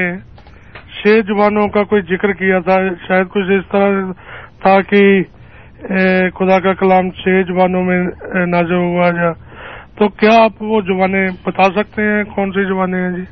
چھ 0.98 1.20
زبانوں 1.28 1.68
کا 1.68 1.84
کوئی 1.84 2.02
ذکر 2.02 2.32
کیا 2.32 2.60
تھا، 2.60 2.76
شاید 3.08 3.28
کچھ 3.30 3.52
اس 3.52 3.64
طرح 3.72 4.12
تھا 4.62 4.82
کہ 4.82 5.02
خدا 6.38 6.60
کا 6.60 6.74
کلام 6.74 7.10
چھ 7.12 7.42
زبانوں 7.48 7.84
میں 7.84 7.98
نازر 8.46 8.76
ہوا 8.76 9.10
جا 9.12 9.32
تو 9.98 10.08
کیا 10.08 10.36
آپ 10.44 10.62
وہ 10.64 10.82
زبانیں 10.82 11.28
بتا 11.46 11.68
سکتے 11.78 12.02
ہیں؟ 12.02 12.24
کون 12.36 12.52
سی 12.52 12.68
زبانیں 12.68 13.00
ہیں 13.00 13.12
جی؟ 13.16 13.24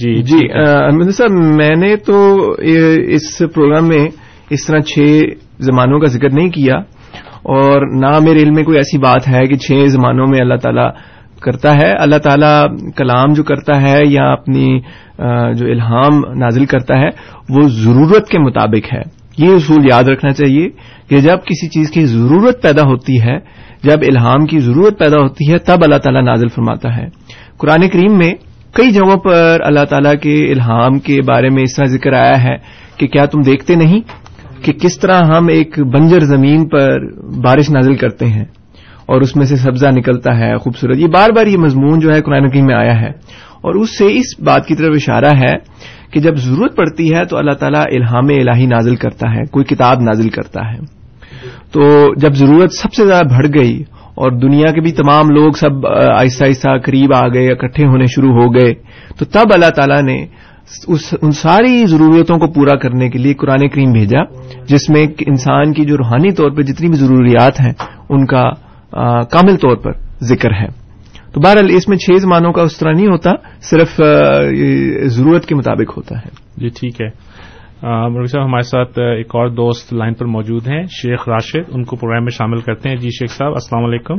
جی 0.00 0.14
جی 0.22 0.40
احمد 0.52 1.10
صاحب، 1.10 1.30
میں 1.30 1.74
نے 1.76 1.96
تو 1.96 2.16
اس 3.14 3.38
پروگرام 3.54 3.88
میں 3.88 4.04
اس 4.50 4.66
طرح 4.66 4.80
چھ 4.80 5.00
زمانوں 5.58 6.00
کا 6.00 6.06
ذکر 6.06 6.30
نہیں 6.32 6.48
کیا 6.48 6.76
اور 7.54 7.86
نہ 8.00 8.18
میرے 8.24 8.42
علم 8.42 8.54
میں 8.54 8.64
کوئی 8.64 8.78
ایسی 8.78 8.98
بات 8.98 9.28
ہے 9.28 9.46
کہ 9.46 9.56
چھ 9.56 9.86
زمانوں 9.88 10.26
میں 10.26 10.40
اللہ 10.40 10.54
تعالیٰ 10.54 10.90
کرتا 11.40 11.76
ہے، 11.76 11.92
اللہ 11.92 12.16
تعالیٰ 12.16 12.66
کلام 12.96 13.32
جو 13.32 13.42
کرتا 13.42 13.82
ہے 13.82 14.02
یا 14.06 14.32
اپنی 14.32 14.80
جو 15.54 15.66
الہام 15.66 16.18
نازل 16.38 16.66
کرتا 16.66 16.98
ہے، 16.98 17.08
وہ 17.48 17.68
ضرورت 17.68 18.28
کے 18.28 18.38
مطابق 18.38 18.94
ہے۔ 18.94 19.02
یہ 19.38 19.48
اصول 19.48 19.86
یاد 19.90 20.04
رکھنا 20.04 20.32
چاہیے 20.32 20.68
کہ 21.08 21.20
جب 21.20 21.36
کسی 21.44 21.68
چیز 21.68 21.90
کی 21.90 22.06
ضرورت 22.06 22.62
پیدا 22.62 22.82
ہوتی 22.82 23.22
ہے، 23.22 23.38
جب 23.82 23.98
الہام 24.02 24.46
کی 24.46 24.58
ضرورت 24.58 24.98
پیدا 24.98 25.20
ہوتی 25.20 25.52
ہے، 25.52 25.58
تب 25.58 25.78
اللہ 25.82 25.98
تعالیٰ 25.98 26.22
نازل 26.22 26.48
فرماتا 26.48 26.96
ہے۔ 26.96 27.06
قرآن 27.58 27.88
کریم 27.88 28.18
میں 28.18 28.34
کئی 28.72 28.90
جگہوں 28.90 29.16
پر 29.16 29.58
اللہ 29.64 29.84
تعالیٰ 29.84 30.14
کے 30.22 30.52
الہام 30.52 30.98
کے 30.98 31.18
بارے 31.26 31.48
میں 31.48 31.62
اس 31.62 31.76
طرح 31.76 31.84
ذکر 31.84 32.12
آیا 32.12 32.42
ہے 32.42 32.56
کہ 32.96 33.06
کیا 33.06 33.24
تم 33.24 33.40
دیکھتے 33.40 33.74
نہیں 33.74 34.00
کہ 34.64 34.72
کس 34.72 34.98
طرح 34.98 35.24
ہم 35.24 35.48
ایک 35.48 35.78
بنجر 35.78 36.20
زمین 36.20 36.68
پر 36.68 37.06
بارش 37.40 37.70
نازل 37.70 37.94
کرتے 37.94 38.26
ہیں؟ 38.26 38.44
اور 39.08 39.20
اس 39.20 39.36
میں 39.36 39.46
سے 39.46 39.56
سبزہ 39.56 39.86
نکلتا 39.86 40.38
ہے، 40.38 40.56
خوبصورت۔ 40.56 40.96
یہ 40.96 41.06
بار 41.06 41.28
بار 41.36 41.46
یہ 41.46 41.56
مضمون 41.56 42.00
جو 42.00 42.14
ہے 42.14 42.22
قرآن 42.22 42.44
حکیم 42.44 42.64
میں 42.66 42.74
آیا 42.74 43.00
ہے۔ 43.00 43.08
اور 43.58 43.74
اس 43.74 43.98
سے 43.98 44.06
اس 44.06 44.40
بات 44.40 44.66
کی 44.66 44.74
طرف 44.74 44.94
اشارہ 44.94 45.36
ہے 45.36 45.56
کہ 46.12 46.20
جب 46.20 46.36
ضرورت 46.36 46.76
پڑتی 46.76 47.14
ہے 47.14 47.24
تو 47.24 47.36
اللہ 47.36 47.52
تعالیٰ 47.52 47.82
الہام 47.86 48.26
الہی 48.28 48.66
نازل 48.66 48.96
کرتا 48.96 49.34
ہے، 49.34 49.44
کوئی 49.50 49.64
کتاب 49.64 50.00
نازل 50.00 50.28
کرتا 50.28 50.72
ہے۔ 50.72 50.98
تو 51.72 52.14
جب 52.14 52.34
ضرورت 52.34 52.72
سب 52.72 52.94
سے 52.94 53.06
زیادہ 53.06 53.24
بڑھ 53.24 53.46
گئی 53.54 53.80
اور 53.90 54.32
دنیا 54.32 54.72
کے 54.72 54.80
بھی 54.80 54.92
تمام 54.92 55.30
لوگ 55.30 55.52
سب 55.52 55.86
آہستہ 56.14 56.44
آہستہ 56.44 56.78
قریب 56.84 57.14
آ 57.14 57.28
گئے، 57.28 57.48
اکٹھے 57.48 57.86
ہونے 57.86 58.04
شروع 58.06 58.42
ہو 58.42 58.54
گئے، 58.54 58.74
تو 59.18 59.24
تب 59.24 59.44
اللہ 59.54 59.70
تعالیٰ 59.70 60.02
نے 60.02 60.26
ان 61.22 61.30
ساری 61.30 61.86
ضرورتوں 61.86 62.38
کو 62.38 62.46
پورا 62.46 62.78
کرنے 62.78 63.10
کے 63.10 63.18
لیے 63.18 63.34
قرآن 63.34 63.68
کریم 63.68 63.92
بھیجا، 63.92 64.22
جس 64.68 64.90
میں 64.90 65.06
انسان 65.26 65.72
کی 65.72 65.84
جو 65.84 65.96
روحانی 65.96 66.32
طور 66.32 66.50
پہ 66.50 66.62
جتنی 66.62 66.88
بھی 66.88 66.96
ضروریات 66.96 67.60
ہیں، 67.60 67.72
ان 68.08 68.26
کا 68.26 68.50
کامل 69.30 69.56
طور 69.56 69.76
پر 69.76 69.92
ذکر 70.22 70.52
ہے۔ 70.52 70.66
تو 71.34 71.40
بہرحال 71.40 71.66
اس 71.70 71.88
میں 71.88 71.96
چھ 71.96 72.18
زمانوں 72.18 72.52
کا 72.52 72.62
اس 72.62 72.78
طرح 72.78 72.92
نہیں 72.92 73.06
ہوتا 73.06 73.30
صرف 73.60 74.00
ضرورت 75.04 75.46
کے 75.46 75.54
مطابق 75.54 75.96
ہوتا 75.96 76.18
ہے۔ 76.18 76.28
جی 76.56 76.68
ٹھیک 76.68 77.00
ہے۔ 77.00 77.08
مرغی 78.08 78.26
صاحب 78.26 78.44
ہمارے 78.44 78.62
ساتھ 78.62 78.98
ایک 78.98 79.26
اور 79.26 79.48
دوست 79.48 79.94
لائن 79.94 80.14
پر 80.14 80.26
موجود 80.26 80.68
ہیں 80.68 80.82
شیخ 80.82 81.28
راشد 81.28 81.70
ان 81.72 81.84
کو 81.84 81.96
پروگرام 81.96 82.24
میں 82.24 82.30
شامل 82.30 82.60
کرتے 82.60 82.88
ہیں۔ 82.88 82.96
جی 82.96 83.08
شیخ 83.10 83.30
صاحب 83.30 83.52
السلام 83.52 83.84
علیکم۔ 83.84 84.14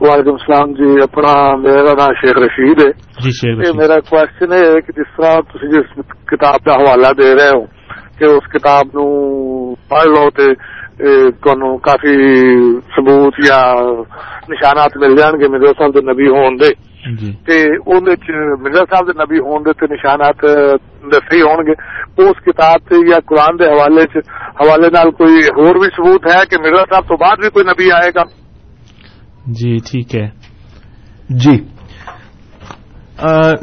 وعلیکم 0.00 0.30
السلام 0.30 0.72
جی 0.72 1.02
اپنا 1.02 1.56
میرا 1.56 1.82
نام 1.82 2.14
شیخ 2.14 2.36
رشید 2.36 2.80
ہے۔ 2.86 2.90
جی 3.24 3.30
شیخ 3.30 3.60
رشید۔ 3.60 3.76
میرا 3.76 4.00
کوشچن 4.00 4.52
ہے 4.52 4.80
کہ 4.80 4.92
جس 4.96 5.16
طرح 5.16 5.34
تھی 5.34 5.68
جس 5.68 6.00
کتاب 6.26 6.64
کا 6.64 6.70
حوالہ 6.70 7.12
دے 7.22 7.34
رہے 7.34 7.48
ہو 7.48 7.64
کہ 8.18 8.24
اس 8.24 8.52
کتاب 8.52 8.86
نو 8.86 9.04
پڑھ 9.74 10.06
لو 10.06 10.30
ثبوت 12.96 13.34
یا 13.38 13.72
نشانات 14.48 14.96
مل 14.96 15.16
جان 15.16 15.40
گے 15.40 15.48
مرزا 15.48 15.72
صاحب 15.78 16.10
نبی 16.10 16.28
ہون 16.28 16.56
دے۔ 16.56 16.70
مرزا 18.60 18.84
صاحب 18.90 19.08
نبی 19.08 19.38
ہون 19.38 19.62
دے 19.66 19.72
تے 19.72 19.94
نشانات 19.94 20.46
صحیح 21.12 21.42
ہون 21.42 21.66
گے۔ 21.66 21.72
اس 22.22 22.44
کتاب 22.44 22.80
سے 22.88 23.08
یا 23.10 23.16
قرآن 23.26 23.58
دے 23.58 23.64
حوالے 23.64 24.02
سے 24.12 24.18
حوالے 24.50 24.86
نال 24.86 25.10
کوئی 25.10 25.34
اور 25.34 25.74
بھی 25.74 25.88
ثبوت 25.96 26.26
ہے 26.26 26.40
کہ 26.50 26.56
مرزا 26.60 26.82
صاحب 26.90 27.02
تو 27.02 27.16
بعد 27.16 27.36
بھی 27.36 27.50
کوئی 27.50 27.64
نبی 27.64 27.92
آئے 27.92 28.10
گا؟ 28.14 28.22
جی 29.46 29.76
ٹھیک 29.90 30.16
ہے۔ 30.16 30.28
جی۔ 31.30 31.64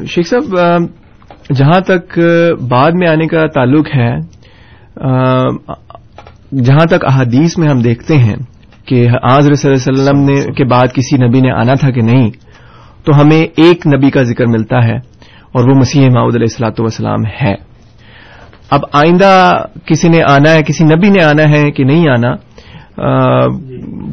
شیخ 0.07 0.27
صاحب 0.27 0.57
جہاں 1.55 1.79
تک 1.81 2.19
بعد 2.69 2.91
میں 2.95 3.07
آنے 3.07 3.27
کا 3.27 3.47
تعلق 3.47 3.87
ہے 3.95 4.15
جہاں 6.61 6.85
تک 6.85 7.05
احادیث 7.05 7.57
میں 7.57 7.67
ہم 7.67 7.81
دیکھتے 7.81 8.17
ہیں 8.17 8.35
کہ 8.85 9.07
آج 9.31 9.47
رسول 9.47 9.71
اللہ 9.71 10.01
علیہ 10.01 10.03
وسلم 10.03 10.23
نے 10.23 10.53
کے 10.53 10.65
بعد 10.65 10.93
کسی 10.93 11.27
نبی 11.27 11.41
نے 11.41 11.51
آنا 11.51 11.73
تھا 11.73 11.89
کہ 11.89 12.01
نہیں 12.01 12.29
تو 13.05 13.21
ہمیں 13.21 13.41
ایک 13.41 13.87
نبی 13.87 14.09
کا 14.09 14.23
ذکر 14.23 14.45
ملتا 14.45 14.85
ہے 14.85 14.95
اور 15.51 15.69
وہ 15.69 15.75
مسیح 15.75 16.09
معود 16.13 16.35
علیہ 16.35 16.45
السلاۃ 16.49 16.79
والسلام 16.79 17.25
ہے۔ 17.25 17.55
اب 18.69 18.79
آئندہ 18.93 19.61
کسی 19.85 20.07
نے 20.09 20.19
آنا 20.29 20.51
ہے 20.53 20.63
کسی 20.63 20.83
نبی 20.83 21.09
نے 21.09 21.23
آنا 21.23 21.49
ہے 21.49 21.71
کہ 21.71 21.83
نہیں 21.83 22.09
آنا 22.09 22.35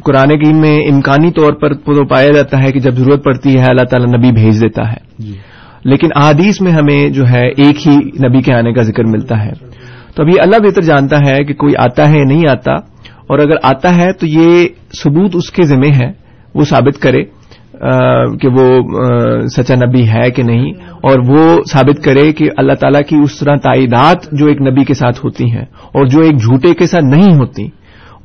قرآن 0.03 0.29
کریم 0.29 0.57
میں 0.57 0.87
امکانی 0.91 1.31
طور 1.31 1.53
پر 1.53 1.73
تو 1.73 2.07
پایا 2.07 2.27
جاتا 2.35 2.63
ہے 2.63 2.71
کہ 2.71 2.79
جب 2.79 2.91
ضرورت 2.91 3.23
پڑتی 3.23 3.59
ہے 3.59 3.65
اللہ 3.65 3.83
تعالی 3.83 4.17
نبی 4.17 4.31
بھیج 4.31 4.61
دیتا 4.61 4.91
ہے۔ 4.91 4.97
جی۔ 5.19 5.33
لیکن 5.85 6.07
احادیث 6.15 6.61
میں 6.61 6.71
ہمیں 6.71 7.09
جو 7.09 7.27
ہے 7.29 7.47
ایک 7.47 7.87
ہی 7.87 7.95
نبی 7.97 8.41
کے 8.41 8.53
آنے 8.53 8.73
کا 8.73 8.81
ذکر 8.81 9.03
ملتا 9.03 9.45
ہے۔ 9.45 9.70
تو 10.15 10.23
ابھی 10.23 10.33
اللہ 10.43 10.67
بہتر 10.67 10.81
جانتا 10.81 11.17
ہے 11.27 11.43
کہ 11.43 11.53
کوئی 11.53 11.73
آتا 11.77 12.09
ہے 12.09 12.23
نہیں 12.23 12.43
آتا 12.49 12.73
اور 13.27 13.39
اگر 13.39 13.55
آتا 13.63 13.95
ہے 13.95 14.13
تو 14.13 14.27
یہ 14.27 14.67
ثبوت 15.03 15.35
اس 15.35 15.51
کے 15.51 15.63
ذمہ 15.63 15.95
ہے 16.01 16.11
وہ 16.55 16.63
ثابت 16.63 17.01
کرے 17.01 17.23
کہ 18.37 18.47
وہ 18.47 18.81
سچا 19.47 19.75
نبی 19.85 20.09
ہے 20.09 20.31
کہ 20.31 20.43
نہیں 20.43 20.71
اور 20.87 21.19
وہ 21.27 21.59
ثابت 21.71 22.03
کرے 22.03 22.33
کہ 22.33 22.45
اللہ 22.57 22.73
تعالیٰ 22.73 23.01
کی 23.09 23.15
اس 23.23 23.39
طرح 23.39 23.55
تائیدات 23.55 24.31
جو 24.31 24.45
ایک 24.45 24.61
نبی 24.61 24.83
کے 24.83 24.93
ساتھ 24.93 25.25
ہوتی 25.25 25.51
ہیں 25.51 25.65
اور 25.83 26.05
جو 26.05 26.21
ایک 26.21 26.41
جھوٹے 26.41 26.73
کے 26.73 26.87
ساتھ 26.87 27.05
نہیں 27.05 27.35
ہوتی 27.35 27.67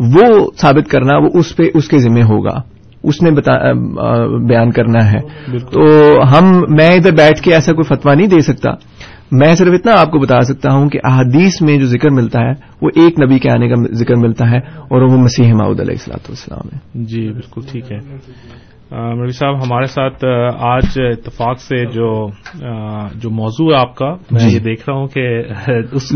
وہ 0.01 0.51
ثابت 0.57 0.91
کرنا 0.91 1.17
وہ 1.17 1.29
اس 1.35 1.57
پہ 1.57 1.63
اس 1.75 1.89
کے 1.89 1.99
ذمہ 1.99 2.23
ہوگا۔ 2.23 2.61
اس 3.03 3.23
نے 3.23 3.31
بیان 4.49 4.71
کرنا 4.71 5.13
ہے۔ 5.13 5.21
تو 5.59 5.81
ہم 6.23 6.63
میں 6.69 6.89
ادھر 6.89 7.13
بیٹھ 7.13 7.41
کے 7.41 7.55
ایسا 7.55 7.73
کوئی 7.73 7.97
فتوا 7.97 8.15
نہیں 8.15 8.27
دے 8.27 8.41
سکتا۔ 8.41 8.71
میں 9.33 9.55
صرف 9.55 9.69
اتنا 9.73 9.93
آپ 10.01 10.11
کو 10.11 10.19
بتا 10.19 10.41
سکتا 10.41 10.73
ہوں 10.73 10.89
کہ 10.89 10.99
احادیث 11.05 11.63
میں 11.63 11.79
جو 11.79 11.87
ذکر 11.87 12.11
ملتا 12.11 12.41
ہے، 12.41 12.53
وہ 12.83 12.91
ایک 12.95 13.21
نبی 13.21 13.39
کے 13.39 13.51
آنے 13.51 13.69
کا 13.69 13.75
ذکر 13.93 14.15
ملتا 14.15 14.51
ہے 14.51 14.57
اور 14.57 15.03
وہ 15.03 15.19
مسیح 15.19 15.55
ماؤد 15.55 15.81
علیہ 15.81 15.93
السلاۃ 15.93 16.27
والسلام 16.29 16.69
ہے۔ 16.73 16.79
جی 16.95 17.33
بالکل 17.33 17.61
ٹھیک 17.73 17.93
ہے۔ 17.93 17.99
مولوی 18.91 19.31
صاحب 19.31 19.55
ہمارے 19.63 19.87
ساتھ 19.87 20.25
آج 20.59 20.85
اتفاق 20.97 21.61
سے 21.61 21.85
جو 21.87 22.27
جو 23.15 23.31
موضوع 23.31 23.73
ہے 23.73 23.81
آپ 23.81 23.95
کا 23.97 24.11
میں 24.31 24.41
جی۔ 24.41 24.55
یہ 24.55 24.61
دیکھ 24.61 24.89
رہا 24.89 24.99
ہوں 24.99 25.07
کہ 25.07 25.21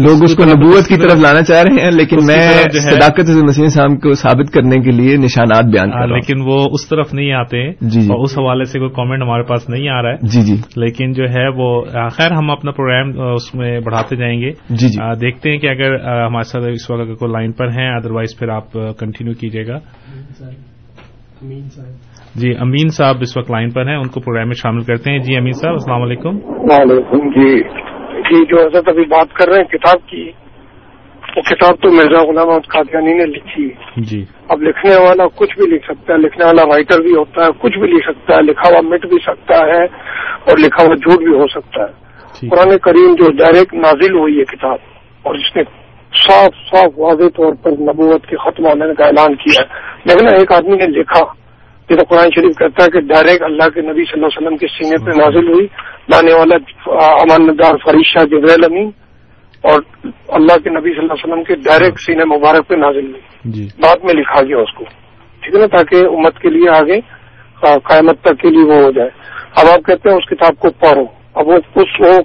لوگ 0.03 0.23
اس 0.25 0.37
کو 0.37 0.45
نبوت 0.45 0.89
کی 0.89 0.97
طرف 0.97 1.19
لانا 1.21 1.43
چاہ 1.43 1.63
رہے 1.63 1.83
ہیں 1.83 1.91
لیکن 1.91 2.17
میں 2.27 2.39
صداقت 2.73 3.31
مسیم 3.31 3.69
صاحب 3.69 3.91
کو 3.91 4.13
ثابت 4.13 4.53
کرنے 4.53 4.77
کے 4.77 4.91
لیے 4.91 5.17
نشانات 5.17 5.65
بیان 5.65 5.91
کر 5.91 6.07
لیکن 6.07 6.41
وہ 6.41 6.69
اس 6.73 6.89
طرف 6.89 7.15
نہیں 7.15 7.33
آتے 7.33 7.73
جی 7.73 8.01
جی۔ 8.01 8.07
اور 8.07 8.23
اس 8.23 8.39
حوالے 8.39 8.65
سے 8.65 8.79
کوئی 8.79 8.91
کامنٹ 8.91 9.23
ہمارے 9.23 9.43
پاس 9.43 9.69
نہیں 9.69 9.89
آ 9.89 10.03
رہا 10.03 10.11
ہے۔ 10.11 10.17
جی 10.23 10.43
جی۔ 10.43 10.57
لیکن 10.77 11.13
جو 11.13 11.25
ہے 11.25 11.49
وہ 11.49 11.85
خیر 12.13 12.33
ہم 12.33 12.51
اپنا 12.51 12.71
پروگرام 12.71 13.33
اس 13.33 13.55
میں 13.55 13.81
بڑھاتے 13.81 14.17
جائیں 14.17 14.41
گے۔ 14.41 14.51
جی 14.71 14.89
جی۔ 14.89 15.15
دیکھتے 15.21 15.51
ہیں 15.51 15.59
کہ 15.59 15.67
اگر 15.67 15.95
ہمارے 16.27 16.45
ساتھ 16.45 16.65
اس 16.65 16.91
وقت 16.91 17.19
کوئی 17.19 17.33
لائن 17.33 17.53
پر 17.53 17.69
ہیں 17.69 17.91
ادروائز 17.91 18.39
پھر 18.39 18.49
آپ 18.49 18.73
کنٹینیو 18.73 19.35
کیجیے 19.35 19.67
گا۔ 19.67 19.79
جی 22.35 22.55
امین 22.61 22.89
صاحب 22.89 23.17
اس 23.21 23.37
وقت 23.37 23.51
لائن 23.51 23.71
پر 23.71 23.87
ہیں 23.87 23.97
ان 23.97 24.09
کو 24.09 24.21
پروگرام 24.21 24.49
میں 24.49 24.55
شامل 24.55 24.83
کرتے 24.83 25.11
ہیں۔ 25.11 25.19
جی 25.19 25.37
امین 25.37 25.53
صاحب 25.53 25.73
السلام 25.73 26.03
علیکم۔ 26.03 26.37
وعلیکم 26.47 27.31
جی۔ 27.31 27.63
جی 28.21 28.47
جو 28.47 28.61
حضرت 28.61 28.89
ابھی 28.89 29.05
بات 29.05 29.33
کر 29.33 29.49
رہے 29.49 29.57
ہیں 29.57 29.65
کتاب 29.65 30.09
کی 30.09 30.31
وہ 31.37 31.43
کتاب 31.43 31.75
تو 31.83 31.91
مرزا 31.91 32.23
غلام 32.23 32.49
احمد 32.49 32.69
قادیانی 32.69 33.15
نے 33.15 33.27
لکھی۔ 33.27 33.71
جی۔ 33.97 34.25
اب 34.49 34.63
لکھنے 34.63 35.09
والا 35.09 35.27
کچھ 35.27 35.59
بھی 35.59 35.67
لکھ 35.67 35.85
سکتا 35.85 36.13
ہے 36.13 36.19
لکھنے 36.19 36.45
والا 36.45 36.63
رائٹر 36.63 37.03
بھی 37.03 37.13
ہوتا 37.13 37.45
ہے 37.45 37.51
کچھ 37.59 37.79
بھی 37.79 37.89
لکھ 37.89 38.11
سکتا 38.11 38.35
ہے 38.37 38.43
لکھا 38.43 38.69
ہوا 38.69 38.81
مٹ 38.81 39.07
بھی 39.07 39.19
سکتا 39.27 39.59
ہے 39.59 39.85
اور 40.49 40.59
لکھا 40.59 40.85
ہوا 40.85 40.95
جھوٹ 40.95 41.19
بھی 41.19 41.35
ہو 41.35 41.47
سکتا 41.47 41.83
ہے۔ 41.83 42.11
قرآن 42.49 42.79
کریم 42.79 43.15
جو 43.15 43.33
ڈائریکٹ 43.33 43.75
نازل 43.75 44.15
ہوئی 44.19 44.39
ہے 44.39 44.45
کتاب 44.45 44.79
اور 45.23 45.35
جس 45.35 45.57
نے 45.57 45.63
صاف 46.15 46.75
صاف 46.75 46.99
واضح 46.99 47.29
طور 47.37 47.53
پر 47.63 47.71
نبوت 47.71 48.27
کے 48.27 48.37
ختم 48.37 48.67
ہونے 48.67 48.95
کا 48.95 49.07
اعلان 49.07 49.35
کیا۔ 49.35 49.63
ہے 49.63 49.91
لیکن 50.05 50.27
ایک 50.27 50.53
آدمی 50.53 50.77
نے 50.77 50.87
لکھا 50.87 51.25
جیسا 51.89 52.05
قرآن 52.09 52.29
شریف 52.35 52.59
کہتا 52.59 52.85
ہے 52.85 52.89
کہ 52.89 53.01
ڈائریکٹ 53.01 53.43
اللہ 53.43 53.69
کے 53.69 53.81
نبی 53.81 54.05
صلی 54.05 54.13
اللہ 54.13 54.27
علیہ 54.27 54.47
وسلم 54.47 54.57
کے 54.57 54.67
سینے 54.67 55.05
پہ 55.05 55.23
نازل 55.23 55.53
ہوئی۔ 55.53 55.67
لانے 56.09 56.35
والا 56.35 56.57
امان 56.95 57.49
دار 57.49 57.73
فریشہ 57.85 58.19
جبریل 58.19 58.65
امین 58.65 58.91
اور 59.63 59.81
اللہ 60.29 60.59
کے 60.59 60.71
نبی 60.71 60.91
صلی 60.91 61.01
اللہ 61.01 61.13
علیہ 61.13 61.33
وسلم 61.33 61.45
کے 61.45 61.55
ڈائریکٹ 61.55 62.01
سینے 62.01 62.25
مبارک 62.25 62.69
پہ 62.69 62.75
نازل 62.75 63.11
ہوئی۔ 63.11 63.21
جی۔ 63.45 63.69
بعد 63.83 64.05
میں 64.05 64.15
لکھا 64.15 64.43
گیا 64.43 64.57
اس 64.57 64.73
کو۔ 64.73 64.85
ٹھیک 65.41 65.55
ہے 65.55 65.61
نا؟ 65.61 65.67
تاکہ 65.67 65.97
امت 65.97 66.39
کے 66.39 66.51
لیے 66.51 66.69
آگے 66.71 67.01
قائمت 67.61 68.21
تک 68.21 68.41
کے 68.41 68.51
لیے 68.51 68.65
وہ 68.65 68.83
ہو 68.83 68.91
جائے۔ 68.91 69.11
اب 69.57 69.67
آپ 69.67 69.87
کہتے 69.87 70.11
ہیں 70.11 70.17
اس 70.17 70.29
کتاب 70.29 70.59
کو 70.59 70.71
پڑھو۔ 70.71 71.05
اب 71.35 71.49
وہ 71.49 71.57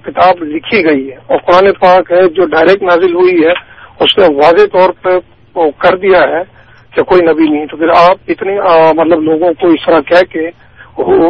کتاب 0.06 0.44
لکھی 0.44 0.86
گئی 0.86 1.12
ہے 1.12 1.16
اور 1.16 1.38
قرآن 1.38 1.74
پاک 1.74 2.12
ہے 2.12 2.30
جو 2.30 2.46
ڈائریکٹ 2.46 2.84
نازل 2.84 3.16
ہوئی 3.16 3.46
ہے۔ 3.46 3.75
اس 4.00 4.18
نے 4.18 4.36
واضح 4.36 4.78
طور 4.78 4.90
پہ 5.04 5.10
کر 5.78 5.98
دیا 5.98 6.20
ہے 6.20 6.44
کہ 6.96 7.04
کوئی 7.04 7.32
نبی 7.32 7.50
نہیں 7.50 7.66
تو 7.66 7.78
پھر 7.78 7.90
آپ 7.90 8.16
اتنے 8.28 8.60
مطلب 8.98 9.22
لوگوں 9.22 9.54
کو 9.54 9.68
اس 9.68 9.86
طرح 9.86 10.00
کہہ 10.00 10.34
کے 10.34 10.50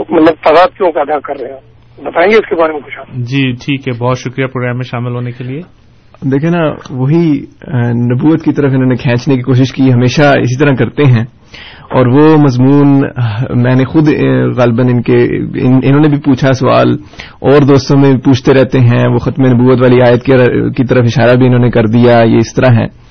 مطلب 0.10 0.36
تعداد 0.44 0.78
کیوں 0.78 0.92
ادا 0.96 1.20
کر 1.20 1.40
رہے 1.42 1.54
ہیں؟ 1.54 1.60
بتائیں 2.04 2.32
گے 2.32 2.36
اس 2.36 2.50
کے 2.50 2.56
بارے 2.56 2.74
میں 2.74 2.80
کچھ 2.80 3.00
جی 3.12 3.52
ٹھیک 3.52 3.88
ہے۔ 3.88 3.98
بہت 3.98 4.18
شکریہ 4.18 4.46
پروگرام 4.46 4.76
میں 4.76 4.84
شامل 4.84 5.16
ہونے 5.16 5.32
کے 5.32 5.44
لیے۔ 5.44 5.60
دیکھیں 6.22 6.50
نا 6.50 6.70
وہی 6.90 7.32
نبوت 8.06 8.44
کی 8.44 8.54
طرف 8.54 8.72
انہوں 8.74 8.86
نے 8.86 8.96
کھینچنے 8.96 9.36
کی 9.36 9.42
کوشش 9.42 9.74
کی 9.74 9.94
ہمیشہ 9.94 10.22
اسی 10.22 10.60
طرح 10.60 10.76
کرتے 10.76 11.04
ہیں۔ 11.12 11.26
اور 11.90 12.08
وہ 12.08 12.38
مضمون 12.38 12.88
میں 13.62 13.76
نے 13.76 13.86
خود 13.86 14.08
غالباً 14.58 14.88
ان 14.88 15.02
کے 15.02 15.24
انہوں 15.62 16.02
نے 16.02 16.10
بھی 16.10 16.18
پوچھا 16.18 16.54
سوال 16.54 16.90
اور 17.40 17.62
دوستوں 17.62 17.98
میں 18.00 18.14
پوچھتے 18.14 18.54
رہتے 18.54 18.80
ہیں 18.80 19.08
وہ 19.12 19.18
ختم 19.18 19.46
نبوت 19.46 19.82
والی 19.82 19.98
آیت 20.10 20.24
کی 20.78 20.86
طرف 20.86 21.04
اشارہ 21.04 21.36
بھی 21.36 21.46
انہوں 21.46 21.60
نے 21.60 21.70
کر 21.70 21.88
دیا 21.88 22.18
یہ 22.24 22.38
اس 22.38 22.54
طرح 22.54 22.76
ہے 22.76 23.06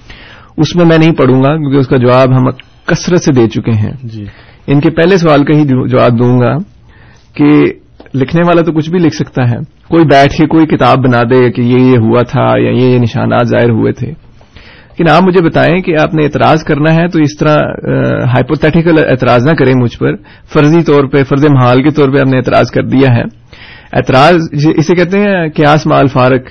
اس 0.56 0.76
میں 0.76 0.84
میں 0.84 0.98
نہیں 0.98 1.12
پڑھوں 1.12 1.42
گا 1.42 1.56
کیونکہ 1.56 1.76
اس 1.76 1.88
کا 1.88 1.96
جواب 1.96 2.38
ہم 2.38 2.44
کثرت 2.86 3.22
سے 3.22 3.32
دے 3.32 3.48
چکے 3.48 3.70
ہیں۔ 3.70 3.92
جی۔ 4.02 4.24
ان 4.66 4.80
کے 4.80 4.90
پہلے 4.90 5.16
سوال 5.16 5.44
کا 5.44 5.58
ہی 5.58 5.64
جواب 5.88 6.18
دوں 6.18 6.40
گا 6.40 6.56
کہ 7.34 7.50
لکھنے 8.14 8.42
والا 8.46 8.62
تو 8.62 8.72
کچھ 8.72 8.90
بھی 8.90 8.98
لکھ 8.98 9.14
سکتا 9.14 9.50
ہے۔ 9.50 9.56
کوئی 9.88 10.04
بیٹھ 10.04 10.36
کے 10.36 10.46
کوئی 10.46 10.66
کتاب 10.66 10.98
بنا 10.98 11.22
دے 11.22 11.50
کہ 11.52 11.60
یہ 11.60 11.78
یہ 11.78 11.98
ہوا 11.98 12.22
تھا 12.22 12.52
یا 12.58 12.70
یہ 12.70 12.90
یہ 12.90 12.98
نشانات 12.98 13.46
ظاہر 13.46 13.70
ہوئے 13.70 13.92
تھے۔ 13.92 14.23
لیکن 14.98 15.10
آپ 15.10 15.22
مجھے 15.22 15.40
بتائیں 15.42 15.80
کہ 15.82 15.96
آپ 15.98 16.14
نے 16.14 16.24
اعتراض 16.24 16.64
کرنا 16.64 16.94
ہے 16.94 17.06
تو 17.08 17.18
اس 17.18 17.36
طرح 17.38 17.56
ہائپوتھیٹیکل 18.34 18.98
اعتراض 19.08 19.46
نہ 19.46 19.54
کریں 19.54 19.74
مجھ 19.74 19.98
پر. 19.98 20.16
فرضی 20.52 20.82
طور 20.82 21.04
پہ 21.04 21.22
فرض 21.24 21.44
محال 21.44 21.82
کے 21.82 21.90
طور 21.90 22.08
پہ 22.08 22.20
آپ 22.20 22.26
نے 22.26 22.36
اعتراض 22.36 22.70
کر 22.70 22.82
دیا 22.82 23.14
ہے. 23.16 23.22
اعتراض 23.92 24.48
اسے 24.76 24.94
کہتے 24.94 25.20
ہیں 25.20 25.48
کیاس 25.48 25.86
مال 25.86 26.06
فارق. 26.06 26.48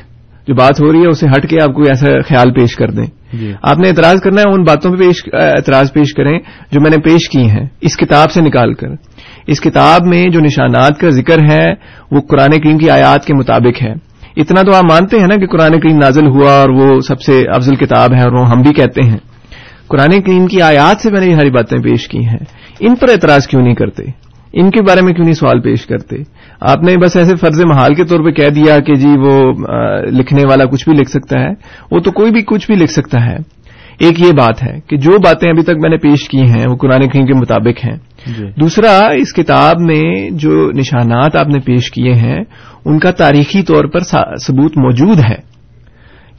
جو 0.48 0.56
بات 0.56 0.80
ہو 0.82 0.92
رہی 0.92 1.02
ہے 1.02 1.08
اسے 1.08 1.28
ہٹ 1.28 1.50
کے 1.50 1.58
آپ 1.64 1.74
کو 1.74 1.82
ایسا 1.82 2.08
خیال 2.28 2.54
پیش 2.54 2.76
کر 2.76 2.92
دیں. 2.92 3.06
جی. 3.34 3.54
آپ 3.62 3.80
نے 3.80 3.90
اعتراض 3.90 4.22
کرنا 4.22 4.42
ہے 4.42 4.54
ان 4.54 4.64
باتوں 4.64 4.92
پہ 4.92 5.36
اعتراض 5.36 5.94
پیش 5.94 6.14
کریں 6.14 6.40
جو 6.72 6.82
میں 6.82 6.92
نے 6.92 6.98
پیش 6.98 7.30
کی 7.30 7.50
ہیں. 7.50 7.66
اس 7.82 7.98
کتاب 7.98 8.32
سے 8.32 8.42
نکال 8.42 8.74
کر. 8.74 8.88
اس 9.48 9.62
کتاب 9.62 10.06
میں 10.06 10.24
جو 10.26 10.40
نشانات 10.40 11.00
کا 11.00 11.10
ذکر 11.10 11.38
ہے 11.52 11.64
وہ 12.12 12.22
قرآن 12.22 12.60
کریم 12.62 12.78
کی 12.78 12.90
آیات 12.90 13.26
کے 13.26 13.34
مطابق 13.34 13.84
ہے. 13.84 13.94
اتنا 14.38 14.62
تو 14.62 14.76
آپ 14.76 14.84
مانتے 14.84 15.20
ہیں 15.20 15.28
نا 15.28 15.36
کہ 15.36 15.48
قرآن 15.48 15.80
کریم 15.80 15.98
نازل 15.98 16.28
ہوا 16.28 16.52
اور 16.52 16.70
وہ 16.70 17.00
سب 17.00 17.22
سے 17.22 17.44
افضل 17.56 17.76
کتاب 17.76 18.14
ہے 18.14 18.22
اور 18.22 18.32
وہ 18.32 18.50
ہم 18.50 18.62
بھی 18.62 18.74
کہتے 18.74 19.02
ہیں۔ 19.06 19.18
قرآن 19.88 20.22
کریم 20.22 20.48
کی 20.48 20.62
آیات 20.62 21.02
سے 21.02 21.12
میں 21.12 21.20
نے 21.20 21.26
یہ 21.26 21.36
ساری 21.36 21.50
باتیں 21.50 21.78
پیش 21.78 22.08
کی 22.08 22.26
ہیں۔ 22.26 22.46
ان 22.80 22.96
پر 22.96 23.10
اعتراض 23.10 23.48
کیوں 23.48 23.62
نہیں 23.62 23.74
کرتے؟ 23.74 24.04
ان 24.54 24.72
کے 24.72 24.82
بارے 24.82 25.02
میں 25.02 25.14
کیوں 25.14 25.26
نہیں 25.26 25.36
سوال 25.36 25.62
پیش 25.62 25.86
کرتے؟ 25.86 26.16
آپ 26.60 26.84
نے 26.84 26.98
بس 26.98 27.18
ایسے 27.18 27.36
فرض 27.36 27.64
محال 27.64 27.94
کے 27.94 28.04
طور 28.04 28.20
پہ 28.20 28.32
کہہ 28.32 28.50
دیا 28.50 28.78
کہ 28.78 28.94
جی 28.94 29.10
وہ 29.10 29.54
لکھنے 30.06 30.42
والا 30.50 30.66
کچھ 30.66 30.90
بھی 30.90 30.98
لکھ 30.98 31.10
سکتا 31.10 31.40
ہے۔ 31.40 31.50
وہ 31.92 32.00
تو 32.00 32.12
کوئی 32.12 32.32
بھی 32.32 32.42
کچھ 32.42 32.72
بھی 32.72 32.76
لکھ 32.76 32.92
سکتا 32.92 33.26
ہے۔ 33.26 33.38
ایک 34.00 34.20
یہ 34.20 34.32
بات 34.32 34.64
ہے 34.64 34.80
کہ 34.90 34.98
جو 34.98 35.12
باتیں 35.24 35.50
ابھی 35.50 35.64
تک 35.64 35.74
میں 35.82 35.90
نے 35.90 35.98
پیش 35.98 36.30
کی 36.30 36.42
ہیں 36.42 36.68
وہ 36.68 36.76
قرآن 36.76 37.10
کریم 37.10 37.26
کے 37.26 37.34
مطابق 37.34 37.86
ہیں۔ 37.86 37.98
دوسرا 38.30 39.08
اس 39.08 39.34
کتاب 39.34 39.80
میں 39.80 40.30
جو 40.30 40.72
نشانات 40.72 41.36
آپ 41.36 41.48
نے 41.48 41.60
پیش 41.60 41.92
کیے 41.92 42.14
ہیں 42.14 42.44
ان 42.86 43.00
کا 43.00 43.12
تاریخی 43.12 43.62
طور 43.62 43.86
پر 43.86 44.00
ثبوت 44.42 44.78
موجود 44.78 45.20
ہے۔ 45.20 45.54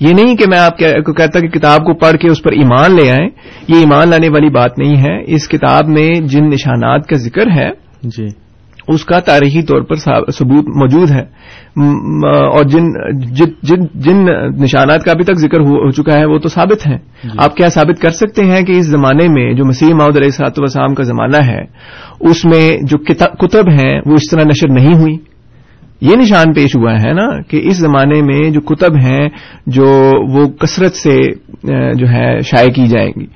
یہ 0.00 0.14
نہیں 0.14 0.36
کہ 0.36 0.44
میں 0.48 0.58
آپ 0.58 0.78
کو 0.78 1.12
کہتا 1.12 1.40
کہ 1.40 1.48
کتاب 1.48 1.78
کو 1.78 1.94
پڑھ 1.94 2.16
کے 2.16 2.28
اس 2.28 2.42
پر 2.42 2.52
ایمان 2.52 2.92
لے 2.92 3.10
آئیں 3.10 3.28
یہ 3.68 3.76
ایمان 3.76 4.10
لانے 4.10 4.28
والی 4.28 4.48
بات 4.48 4.78
نہیں 4.78 4.96
ہے۔ 4.96 5.22
اس 5.26 5.48
کتاب 5.48 5.88
میں 5.88 6.14
جن 6.26 6.44
نشانات 6.46 7.06
کا 7.06 7.16
ذکر 7.16 7.50
ہے 7.50 7.70
جی۔ 8.02 8.43
اس 8.88 9.04
کا 9.04 9.20
تاریخی 9.20 9.62
طور 9.62 9.82
پر 9.82 9.94
ثبوت 10.30 10.64
موجود 10.64 11.10
ہے۔ 11.10 11.22
اور 12.32 12.64
جن 12.64 12.92
جن 13.62 13.84
جن 13.94 14.24
نشانات 14.62 15.04
کا 15.04 15.10
ابھی 15.10 15.24
تک 15.24 15.34
ذکر 15.34 15.60
ہو 15.60 15.90
چکا 15.90 16.18
ہے 16.18 16.24
وہ 16.24 16.38
تو 16.38 16.48
ثابت 16.48 16.86
ہیں۔ 16.86 16.98
جی۔ 17.24 17.28
آپ 17.38 17.56
کیا 17.56 17.68
ثابت 17.68 18.00
کر 18.00 18.10
سکتے 18.10 18.44
ہیں 18.44 18.62
کہ 18.62 18.72
اس 18.72 18.86
زمانے 18.86 19.28
میں 19.28 19.54
جو 19.54 19.64
مسیح 19.64 19.94
محدود 19.94 20.16
علیہ 20.16 20.30
صاحب 20.30 20.52
وسلام 20.56 20.94
کا 20.94 21.02
زمانہ 21.02 21.36
ہے 21.36 21.60
اس 22.20 22.44
میں 22.44 22.78
جو 22.82 22.98
کتب 22.98 23.70
ہیں 23.70 24.00
وہ 24.06 24.12
اس 24.12 24.30
طرح 24.30 24.42
نشر 24.44 24.72
نہیں 24.72 24.94
ہوئی؟ 24.94 25.16
یہ 26.00 26.16
نشان 26.16 26.54
پیش 26.54 26.76
ہوا 26.76 26.94
ہے 26.94 27.12
نا 27.12 27.42
کہ 27.42 27.60
اس 27.64 27.76
زمانے 27.76 28.22
میں 28.22 28.50
جو 28.50 28.60
کتب 28.60 28.96
ہیں 28.96 29.28
جو 29.66 30.10
وہ 30.32 30.46
کثرت 30.48 30.94
سے 30.94 31.20
جو 31.94 32.08
ہے 32.08 32.40
شائع 32.40 32.68
کی 32.68 32.86
جائیں 32.86 33.12
گی۔ 33.20 33.26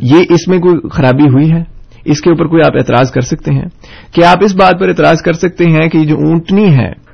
یہ 0.00 0.24
اس 0.30 0.48
میں 0.48 0.58
کوئی 0.58 0.88
خرابی 0.88 1.22
ہوئی 1.22 1.52
ہے؟ 1.52 1.77
اس 2.04 2.20
کے 2.20 2.30
اوپر 2.30 2.46
کوئی 2.46 2.62
آپ 2.66 2.72
اعتراض 2.74 3.10
کر 3.10 3.20
سکتے 3.20 3.54
ہیں؟ 3.54 3.64
کہ 4.12 4.24
آپ 4.24 4.38
اس 4.44 4.56
بات 4.56 4.80
پر 4.80 4.88
اعتراض 4.88 5.22
کر 5.22 5.32
سکتے 5.32 5.64
ہیں 5.64 5.88
کہ 5.88 6.04
جو 6.04 6.14
اونٹنی 6.14 6.74
ہے، 6.74 7.08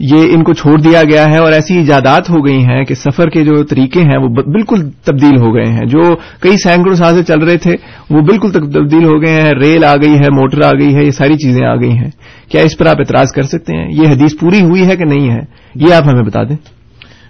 یہ 0.00 0.22
ان 0.22 0.44
کو 0.44 0.52
چھوڑ 0.52 0.80
دیا 0.80 1.02
گیا 1.10 1.26
ہے 1.28 1.38
اور 1.38 1.52
ایسی 1.52 1.76
ایجادات 1.76 2.30
ہو 2.30 2.46
گئی 2.46 2.64
ہیں 2.64 2.84
کہ 2.84 2.94
سفر 2.94 3.28
کے 3.28 3.44
جو 3.44 3.64
طریقے 3.64 4.00
ہیں، 4.00 4.18
وہ 4.18 4.28
بالکل 4.28 4.90
تبدیل 5.04 5.38
ہو 5.38 5.54
گئے 5.54 5.72
ہیں۔ 5.72 5.86
جو 5.86 6.14
کئی 6.40 6.56
سینکڑوں 6.56 6.94
سال 6.94 7.14
سے 7.14 7.22
چل 7.22 7.40
رہے 7.40 7.56
تھے، 7.56 7.74
وہ 8.10 8.20
بالکل 8.20 8.52
تبدیل 8.52 9.04
ہو 9.04 9.22
گئے 9.22 9.40
ہیں۔ 9.40 9.50
ریل 9.50 9.84
آ 9.84 9.96
گئی 9.96 10.14
ہے، 10.14 10.30
موٹر 10.30 10.64
آ 10.64 10.70
گئی 10.70 10.94
ہے، 10.94 11.04
یہ 11.04 11.10
ساری 11.10 11.34
چیزیں 11.34 11.66
آ 11.66 11.76
گئی 11.76 11.98
ہیں۔ 11.98 12.10
کیا 12.50 12.60
اس 12.60 12.78
پر 12.78 12.86
آپ 12.86 12.96
اعتراض 12.98 13.28
کر 13.28 13.42
سکتے 13.42 13.76
ہیں؟ 13.76 13.88
یہ 13.90 14.08
حدیث 14.08 14.32
پوری 14.40 14.60
ہوئی 14.60 14.86
ہے 14.86 14.96
کہ 14.96 15.04
نہیں 15.04 15.30
ہے؟ 15.30 15.40
یہ 15.74 15.94
آپ 15.94 16.02
ہمیں 16.08 16.22
بتا 16.22 16.42
دیں۔ 16.42 16.77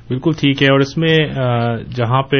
بالکل 0.09 0.33
ٹھیک 0.33 0.63
ہے 0.63 0.69
اور 0.69 0.81
اس 0.81 0.97
میں 0.99 1.17
جہاں 1.97 2.23
پہ 2.23 2.39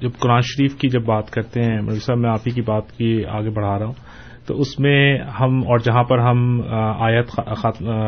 جب 0.00 0.18
قرآن 0.18 0.40
شریف 0.40 0.74
کی 0.78 0.88
جب 0.88 1.04
بات 1.04 1.30
کرتے 1.30 1.62
ہیں 1.62 1.80
صاحب، 1.96 2.18
میں 2.18 2.30
آپ 2.30 2.46
ہی 2.46 2.52
کی 2.52 2.62
بات 2.62 2.92
کی 2.92 3.24
آگے 3.28 3.50
بڑھا 3.50 3.78
رہا 3.78 3.86
ہوں، 3.86 4.06
تو 4.46 4.58
اس 4.60 4.78
میں 4.80 5.18
ہم 5.40 5.58
اور 5.58 5.78
جہاں 5.78 6.02
پر 6.02 6.18
ہم 6.18 6.60
آیت 6.98 7.30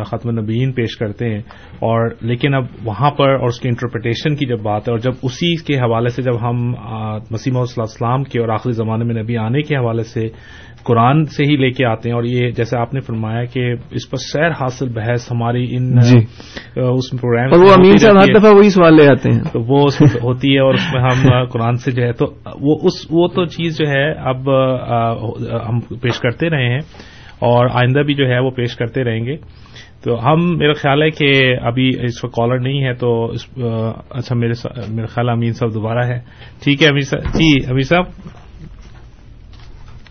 ختم 0.07 0.31
نبین 0.39 0.73
پیش 0.73 0.97
کرتے 0.97 1.29
ہیں 1.31 1.41
اور 1.81 2.09
لیکن 2.21 2.55
اب 2.55 2.65
وہاں 2.85 3.11
پر 3.11 3.31
اور 3.31 3.49
اس 3.49 3.61
کی 3.61 3.69
انٹرپریٹیشن 3.69 4.37
کی 4.37 4.47
جب 4.47 4.63
بات 4.63 4.89
ہے 4.89 4.93
اور 4.93 4.99
جب 4.99 5.13
اسی 5.23 5.55
کے 5.57 5.79
حوالے 5.79 6.09
سے 6.09 6.23
جب 6.23 6.41
ہم 6.43 6.67
مسیم 7.31 7.57
علیہ 7.57 7.81
السلام 7.81 8.25
کے 8.25 8.41
اور 8.41 8.49
آخری 8.49 8.73
زمانے 8.73 9.05
میں 9.05 9.23
نبی 9.23 9.37
آنے 9.37 9.63
کے 9.63 9.77
حوالے 9.77 10.03
سے 10.03 10.27
قرآن 10.85 11.25
سے 11.25 11.45
ہی 11.45 11.57
لے 11.57 11.71
کے 11.71 11.87
آتے 11.87 12.09
ہیں 12.09 12.17
اور 12.17 12.25
یہ 12.25 12.51
جیسے 12.51 12.77
آپ 12.79 12.95
نے 12.95 13.01
فرمایا 13.01 13.45
کہ 13.45 13.73
اس 13.91 14.11
پر 14.11 14.17
سیر 14.17 14.51
حاصل 14.51 14.89
بحث 14.89 15.33
ہماری 15.33 15.67
ان 15.71 15.99
جی۔ 16.01 16.19
اس 16.81 17.11
پروگرام 17.11 17.63
وہ 17.63 17.73
امین 17.73 17.97
صاحب 17.97 18.23
ہر 18.23 18.41
دفعہ 18.41 18.53
وہی 18.53 18.71
سوال 18.71 18.97
لے 18.97 19.09
آتے 19.11 19.29
ہیں۔ 19.33 19.41
تو 19.53 19.61
وہ 19.61 19.87
ہوتی 20.23 20.55
ہے 20.55 20.61
اور 20.61 20.75
اس 20.75 20.95
میں 20.95 21.03
ہم 21.03 21.45
قرآن 21.45 21.77
سے 21.77 21.93
جو 21.93 22.03
ہے 22.03 22.13
تو 22.13 22.27
وہ 22.61 22.79
اس 22.83 23.07
وہ 23.11 23.29
تو 23.29 23.45
چیز 23.45 23.79
جو 23.79 23.91
ہے 23.91 24.13
اب 24.13 24.51
ہم 25.69 25.81
پیش 25.81 26.19
کرتے 26.19 26.51
رہے 26.51 26.69
ہیں 26.69 26.79
اور 27.39 27.67
آئندہ 27.73 28.01
بھی 28.01 28.15
جو 28.15 28.27
ہے 28.29 28.39
وہ 28.39 28.51
پیش 28.51 28.77
کرتے 28.77 29.05
رہیں 29.05 29.25
گے۔ 29.25 29.37
تو 30.05 30.27
ہم 30.27 30.59
میرا 30.59 30.73
خیال 30.73 31.03
ہے 31.03 31.11
کہ 31.11 31.57
ابھی 31.63 31.91
اس 32.03 32.25
وقت 32.25 32.35
کالر 32.35 32.59
نہیں 32.59 32.85
ہے 32.85 32.95
تو 32.95 33.33
اچھا 34.11 34.37
میرے 34.37 34.69
میرا 34.89 35.07
خیال 35.07 35.29
امین 35.29 35.53
صاحب 35.53 35.75
دوبارہ 35.75 36.07
ہے۔ 36.07 36.19
ٹھیک 36.65 36.83
ہے 36.83 36.89
امیر 36.89 37.01
صاحب۔ 37.01 37.35
جی 37.35 37.65
امیر 37.71 37.83
صاحب۔ 37.83 38.05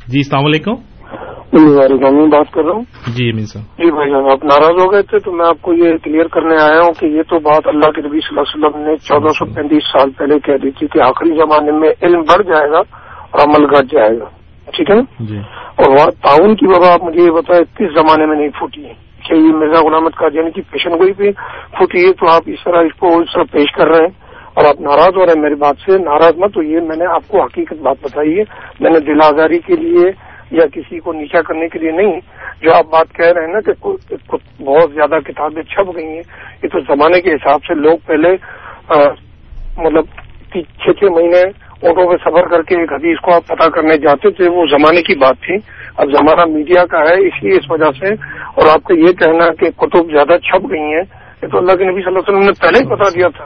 جی 0.09 0.17
السلام 0.17 0.45
علیکم۔ 0.45 0.71
وعلیکم 1.53 2.29
بات 2.29 2.53
کر 2.53 2.63
رہا 2.63 2.71
ہوں۔ 2.71 2.83
جی 3.07 3.29
امین 3.29 3.45
صاحب۔ 3.45 3.65
جی 3.65 3.91
بھائی 3.91 4.11
جان 4.11 4.23
آپ 4.31 4.43
ناراض 4.43 4.85
ہو 4.85 4.91
گئے 4.91 5.01
تھے 5.01 5.19
تو 5.19 5.31
میں 5.31 5.45
آپ 5.47 5.61
کو 5.61 5.73
یہ 5.73 5.97
کلیئر 6.03 6.27
کرنے 6.27 6.55
آیا 6.55 6.79
ہوں 6.79 6.99
کہ 6.99 7.05
یہ 7.05 7.21
تو 7.21 7.39
بات 7.39 7.67
اللہ 7.67 7.91
کے 7.91 8.01
نبی 8.01 8.19
صلی 8.19 8.39
اللہ 8.39 8.41
علیہ 8.41 8.65
وسلم 8.65 8.89
نے 8.89 8.97
چودہ 8.97 9.27
سو 9.27 9.45
پینتیس 9.45 9.83
سال 9.83 10.11
پہلے 10.11 10.39
کہہ 10.39 10.57
دی 10.57 10.71
تھی 10.71 10.87
کہ 10.87 10.99
آخری 10.99 11.29
زمانے 11.29 11.71
میں 11.71 11.89
علم 12.01 12.21
بڑھ 12.21 12.43
جائے 12.47 12.71
گا 12.71 12.77
اور 13.31 13.39
عمل 13.47 13.65
گھٹ 13.65 13.91
جائے 13.91 14.19
گا۔ 14.19 14.25
ٹھیک 14.73 14.89
ہے 14.89 14.95
نا؟ 14.95 15.01
جی۔ 15.19 15.37
اور 15.75 15.89
وہاں 15.89 16.11
تعاون 16.11 16.55
کی 16.55 16.65
وبا 16.65 16.93
آپ 16.93 17.03
مجھے 17.03 17.21
یہ 17.21 17.31
بتائیں 17.31 17.77
کس 17.77 17.99
زمانے 17.99 18.25
میں 18.25 18.37
نہیں 18.37 18.49
پھوٹی 18.49 18.85
ہے؟ 18.85 18.93
کہ 19.27 19.33
یہ 19.33 19.53
مرزا 19.53 19.81
غلامت 19.81 20.15
کا 20.15 20.27
یعنی 20.33 20.51
کہ 20.51 20.61
پیشن 20.71 20.89
گوئی 20.89 21.13
پہ 21.13 21.31
پھوٹی 21.77 22.05
ہے 22.05 22.13
تو 22.13 22.29
آپ 22.29 22.41
اس 22.45 22.63
طرح 22.65 22.81
اس 22.81 22.93
کو 22.99 23.07
اس 23.07 23.33
طرح 23.33 23.43
پیش 23.51 23.71
کر 23.71 23.87
رہے 23.87 24.05
ہیں۔ 24.05 24.28
اور 24.59 24.67
آپ 24.69 24.79
ناراض 24.81 25.17
ہو 25.17 25.25
رہے 25.25 25.33
ہیں 25.33 25.41
میری 25.41 25.55
بات 25.59 25.77
سے، 25.85 25.97
ناراض 25.99 26.37
مت 26.37 26.53
تو 26.53 26.63
یہ 26.63 26.79
میں 26.87 26.95
نے 26.99 27.05
آپ 27.15 27.27
کو 27.27 27.41
حقیقت 27.41 27.81
بات 27.81 27.97
بتائی 28.03 28.37
ہے۔ 28.37 28.43
میں 28.79 28.91
نے 28.91 28.99
دل 29.07 29.21
آزاری 29.25 29.59
کے 29.67 29.75
لیے 29.83 30.09
یا 30.51 30.65
کسی 30.73 30.99
کو 30.99 31.13
نیچا 31.13 31.41
کرنے 31.47 31.67
کے 31.69 31.79
لیے 31.79 31.91
نہیں، 31.97 32.19
جو 32.61 32.73
آپ 32.75 32.89
بات 32.91 33.13
کہہ 33.15 33.31
رہے 33.35 33.45
ہیں 33.45 33.53
نا 33.53 33.59
کہ 33.65 33.73
بہت 33.81 34.93
زیادہ 34.93 35.19
کتابیں 35.25 35.61
چھپ 35.63 35.95
گئی 35.95 36.05
ہیں۔ 36.05 36.23
یہ 36.63 36.67
تو 36.67 36.79
زمانے 36.87 37.21
کے 37.21 37.33
حساب 37.33 37.59
سے 37.67 37.73
لوگ 37.81 37.97
پہلے 38.07 38.35
مطلب 39.77 40.05
چھ 40.51 40.89
چھ 40.89 41.03
مہینے 41.17 41.43
آٹو 41.89 42.07
پہ 42.09 42.15
سفر 42.23 42.47
کر 42.51 42.61
کے 42.69 42.79
ایک 42.79 42.91
حدیث 42.93 43.19
کو 43.23 43.33
آپ 43.33 43.47
پتا 43.47 43.69
کرنے 43.75 43.97
جاتے 44.05 44.31
تھے، 44.37 44.49
وہ 44.51 44.65
زمانے 44.69 45.01
کی 45.01 45.15
بات 45.19 45.37
تھی۔ 45.43 45.55
اب 45.97 46.11
زمانہ 46.11 46.45
میڈیا 46.53 46.85
کا 46.91 46.99
ہے، 47.09 47.15
اس 47.27 47.43
لیے 47.43 47.57
اس 47.57 47.69
وجہ 47.71 47.91
سے 47.99 48.13
اور 48.55 48.73
آپ 48.73 48.83
کا 48.89 48.97
یہ 48.97 49.13
کہنا 49.21 49.47
کہ 49.59 49.69
کتب 49.83 50.11
زیادہ 50.11 50.37
چھپ 50.47 50.69
گئی 50.71 50.81
ہیں، 50.93 51.05
یہ 51.43 51.47
تو 51.47 51.57
اللہ 51.57 51.77
کے 51.77 51.83
نبی 51.83 52.01
صلی 52.01 52.11
اللہ 52.11 52.19
علیہ 52.19 52.29
وسلم 52.29 52.47
نے 52.47 52.59
پہلے 52.61 52.83
ہی 52.83 52.89
بتا 52.89 53.09
دیا 53.15 53.29
تھا۔ 53.37 53.45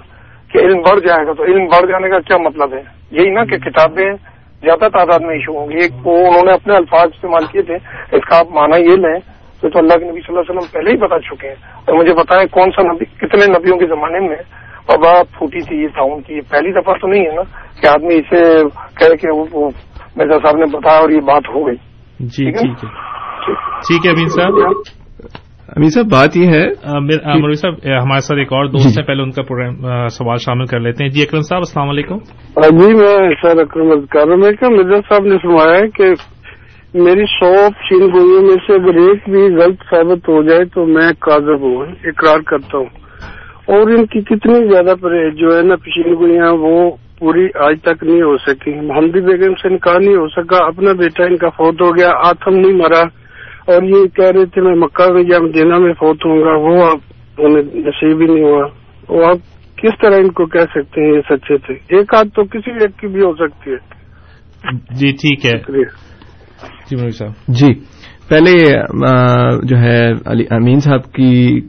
کہ 0.53 0.57
علم 0.57 0.77
بڑھ 0.77 0.99
جائے 0.99 1.27
گا 1.27 1.33
تو 1.33 1.43
علم 1.43 1.65
بڑھ 1.65 1.87
جانے 1.87 2.09
کا 2.09 2.19
کیا 2.19 2.37
مطلب 2.37 2.73
ہے؟ 2.73 2.81
یہی 3.11 3.29
نا 3.29 3.45
کہ 3.45 3.57
کتابیں 3.57 4.13
زیادہ 4.61 4.87
تعداد 4.87 5.19
میں 5.19 5.35
ایشو 5.35 5.59
ہوں 5.59 5.69
گی۔ 5.69 5.75
ایک 5.75 6.07
وہ 6.07 6.17
انہوں 6.17 6.45
نے 6.45 6.51
اپنے 6.51 6.75
الفاظ 6.75 7.09
استعمال 7.13 7.45
کیے 7.51 7.61
تھے۔ 7.61 7.75
اس 8.17 8.25
کا 8.29 8.39
آپ 8.39 8.47
مانا 8.51 8.77
یہ 8.79 8.95
لیں 8.95 9.19
تو 9.61 9.69
تو 9.69 9.79
اللہ 9.79 9.93
کے 9.93 10.05
نبی 10.05 10.19
صلی 10.21 10.37
اللہ 10.37 10.39
علیہ 10.39 10.51
وسلم 10.51 10.73
پہلے 10.73 10.91
ہی 10.91 10.97
بتا 10.97 11.19
چکے 11.19 11.47
ہیں 11.47 11.55
اور 11.75 11.95
مجھے 11.95 12.13
بتائیں 12.13 12.47
کون 12.47 12.71
سا 12.71 12.81
نبی 12.81 13.05
کتنے 13.05 13.45
نبیوں 13.57 13.77
کے 13.77 13.87
زمانے 13.87 14.19
میں 14.19 14.37
آپ 14.87 15.37
پھوٹی 15.37 15.59
تھی 15.63 15.77
یہ 15.77 15.87
تعاون 15.87 16.21
کی 16.21 16.41
پہلی 16.41 16.81
دفعہ 16.81 16.93
تو 16.93 17.07
نہیں 17.07 17.25
ہے 17.25 17.35
نا 17.35 17.41
کہ 17.81 17.87
آدمی 17.87 18.15
اسے 18.15 18.61
کہے 18.95 19.15
کہ 19.15 19.27
وہ 19.33 19.69
مرزا 20.15 20.37
صاحب 20.37 20.57
نے 20.57 20.77
بتایا 20.77 20.99
اور 20.99 21.09
یہ 21.09 21.19
بات 21.19 21.43
ہو 21.55 21.67
گئی۔ 21.67 21.75
جی 22.19 22.51
ٹھیک 22.51 24.05
ہے؟ 24.05 24.27
صاحب۔ 24.27 25.02
امیر 25.77 25.89
صاحب 25.89 26.05
بات 26.05 26.37
یہ 26.37 26.47
ہے 26.47 26.67
مروی 27.41 27.53
صاحب 27.53 27.73
ہمارے 28.03 28.19
ساتھ 28.19 28.39
ایک 28.39 28.53
اور 28.53 28.65
دوست 28.65 28.99
ہے 28.99 29.03
پہلے 29.03 29.21
ان 29.23 29.31
کا 29.31 29.41
پروگرام 29.43 30.07
سوال 30.07 30.37
شامل 30.37 30.65
کر 30.65 30.79
لیتے 30.79 31.03
ہیں۔ 31.03 31.11
جی 31.11 31.21
اکرم 31.23 31.41
صاحب 31.41 31.59
السلام 31.59 31.89
علیکم۔ 31.89 32.17
جی 32.79 32.93
میں 32.93 33.29
سر 33.41 33.59
اکرم 33.61 34.05
کر 34.05 34.27
رہا 34.27 34.35
ہوں 34.35 34.77
مرزا 34.77 34.95
صاحب 35.09 35.25
نے 35.25 35.37
فرمایا 35.37 35.79
ہے 35.79 35.87
کہ 35.89 36.03
میری 36.93 37.25
شاپ 37.25 37.71
چین 37.89 37.99
گوئیوں 37.99 38.41
میں 38.41 38.55
سے 38.67 38.73
اگر 38.73 38.95
ایک 38.95 39.29
بھی 39.29 39.55
غلط 39.55 39.81
ثابت 39.89 40.29
ہو 40.29 40.43
جائے 40.43 40.65
تو 40.65 40.85
میں 40.85 41.11
کاغذ 41.19 41.61
ہوں 41.61 41.85
اقرار 42.03 42.39
کرتا 42.39 42.77
ہوں۔ 42.77 42.85
اور 43.67 43.91
ان 43.91 44.05
کی 44.05 44.21
کتنی 44.21 44.69
زیادہ 44.69 44.95
پرہیز 45.01 45.33
جو 45.35 45.57
ہے 45.57 45.61
نا 45.61 45.75
پشین 45.75 46.13
گوئیاں 46.13 46.51
وہ 46.53 46.91
پوری 47.19 47.45
آج 47.55 47.75
تک 47.81 48.03
نہیں 48.03 48.21
ہو 48.21 48.37
سکی۔ 48.37 48.73
محمدی 48.87 49.21
بیگم 49.21 49.53
سے 49.53 49.67
انکار 49.67 49.99
نہیں 49.99 50.15
ہو 50.15 50.27
سکا۔ 50.27 50.65
اپنا 50.65 50.93
بیٹا 50.93 51.23
ان 51.23 51.37
کا 51.37 51.49
فوت 51.49 51.81
ہو 51.81 51.97
گیا 51.97 52.09
آتم 52.25 52.55
نہیں 52.55 52.73
مرا۔ 52.73 53.03
اور 53.65 53.83
یہ 53.83 54.05
کہہ 54.15 54.31
رہے 54.35 54.45
تھے 54.45 54.61
میں 54.61 54.75
مکہ 54.75 55.13
میں 55.13 55.23
یا 55.29 55.39
مدینہ 55.39 55.77
میں 55.77 55.93
فوت 55.93 56.25
ہوں 56.25 56.39
گا 56.39 56.55
وہ 56.55 56.85
آپ 56.85 56.97
نصیب 57.75 58.21
ہی 58.21 58.33
نہیں 58.33 58.43
ہوا۔ 58.43 58.67
وہ 59.09 59.25
آپ 59.25 59.37
کس 59.77 59.91
طرح 60.01 60.15
ان 60.15 60.31
کو 60.31 60.45
کہہ 60.45 60.65
سکتے 60.75 61.01
ہیں 61.01 61.13
یہ 61.13 61.21
سچے 61.29 61.57
تھے؟ 61.57 61.73
ایک 61.97 62.15
آدھ 62.15 62.27
تو 62.27 62.43
کسی 62.43 62.71
ایک 62.71 62.99
کی 62.99 63.07
بھی 63.07 63.21
ہو 63.21 63.33
سکتی 63.33 63.71
ہے۔ 63.71 64.03
جی 64.91 65.11
ٹھیک 65.11 65.45
ہے۔ 65.45 65.83
جی 66.89 67.09
صاحب۔ 67.09 67.31
جی 67.47 67.73
پہلے 68.29 68.53
جو 69.67 69.77
ہے 69.77 70.11
علی 70.25 70.43
امین 70.51 70.79
صاحب 70.79 71.11
کی 71.13 71.61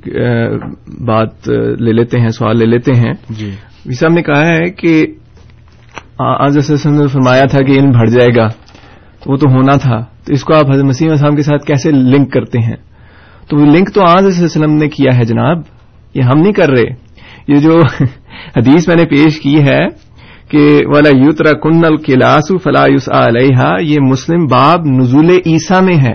بات 1.07 1.49
لے 1.81 1.93
لیتے 1.93 2.21
ہیں 2.21 2.29
سوال 2.29 2.59
لے 2.59 2.67
لیتے 2.67 2.93
ہیں۔ 2.97 3.13
جی۔ 3.31 3.51
صاحب 3.93 4.13
نے 4.13 4.23
کہا 4.23 4.47
ہے 4.47 4.71
کہ 4.71 5.07
آج 6.19 6.57
نے 6.57 7.07
فرمایا 7.09 7.45
تھا 7.45 7.59
کہ 7.65 7.79
ان 7.79 7.91
بڑھ 7.91 8.11
جائے 8.11 8.37
گا۔ 8.37 8.49
وہ 9.27 9.37
تو 9.37 9.51
ہونا 9.51 9.77
تھا۔ 9.77 10.14
تو 10.25 10.33
اس 10.33 10.45
کو 10.45 10.55
آپ 10.55 10.71
حضرت 10.71 10.85
مسیم 10.85 11.11
السلام 11.11 11.37
کے 11.37 11.43
ساتھ 11.43 11.65
کیسے 11.65 11.91
لنک 11.91 12.33
کرتے 12.33 12.59
ہیں؟ 12.59 12.77
تو 13.49 13.57
وہ 13.57 13.67
لنک 13.67 13.91
تو 13.95 14.01
آج 14.09 14.25
وسلم 14.25 14.75
نے 14.75 14.89
کیا 14.89 15.19
ہے 15.19 15.25
جناب؟ 15.25 15.59
یہ 16.15 16.23
ہم 16.23 16.41
نہیں 16.41 16.53
کر 16.53 16.69
رہے۔ 16.69 16.95
یہ 17.49 17.55
جو 17.55 17.81
حدیث 18.57 18.89
میں 18.89 18.97
نے 18.97 19.05
پیش 19.05 19.41
کی 19.41 19.63
ہے 19.63 19.89
کہ 20.49 20.81
والا 20.87 21.09
یوترا 21.17 21.53
کن 21.53 21.85
الکلاس 21.85 22.53
فلا 22.63 22.85
علیہ 23.27 23.65
یہ 23.81 23.97
مسلم 24.01 24.47
باب 24.47 24.87
نزول 24.87 25.31
عیسیٰ 25.47 25.83
میں 25.83 25.95
ہے۔ 25.95 26.15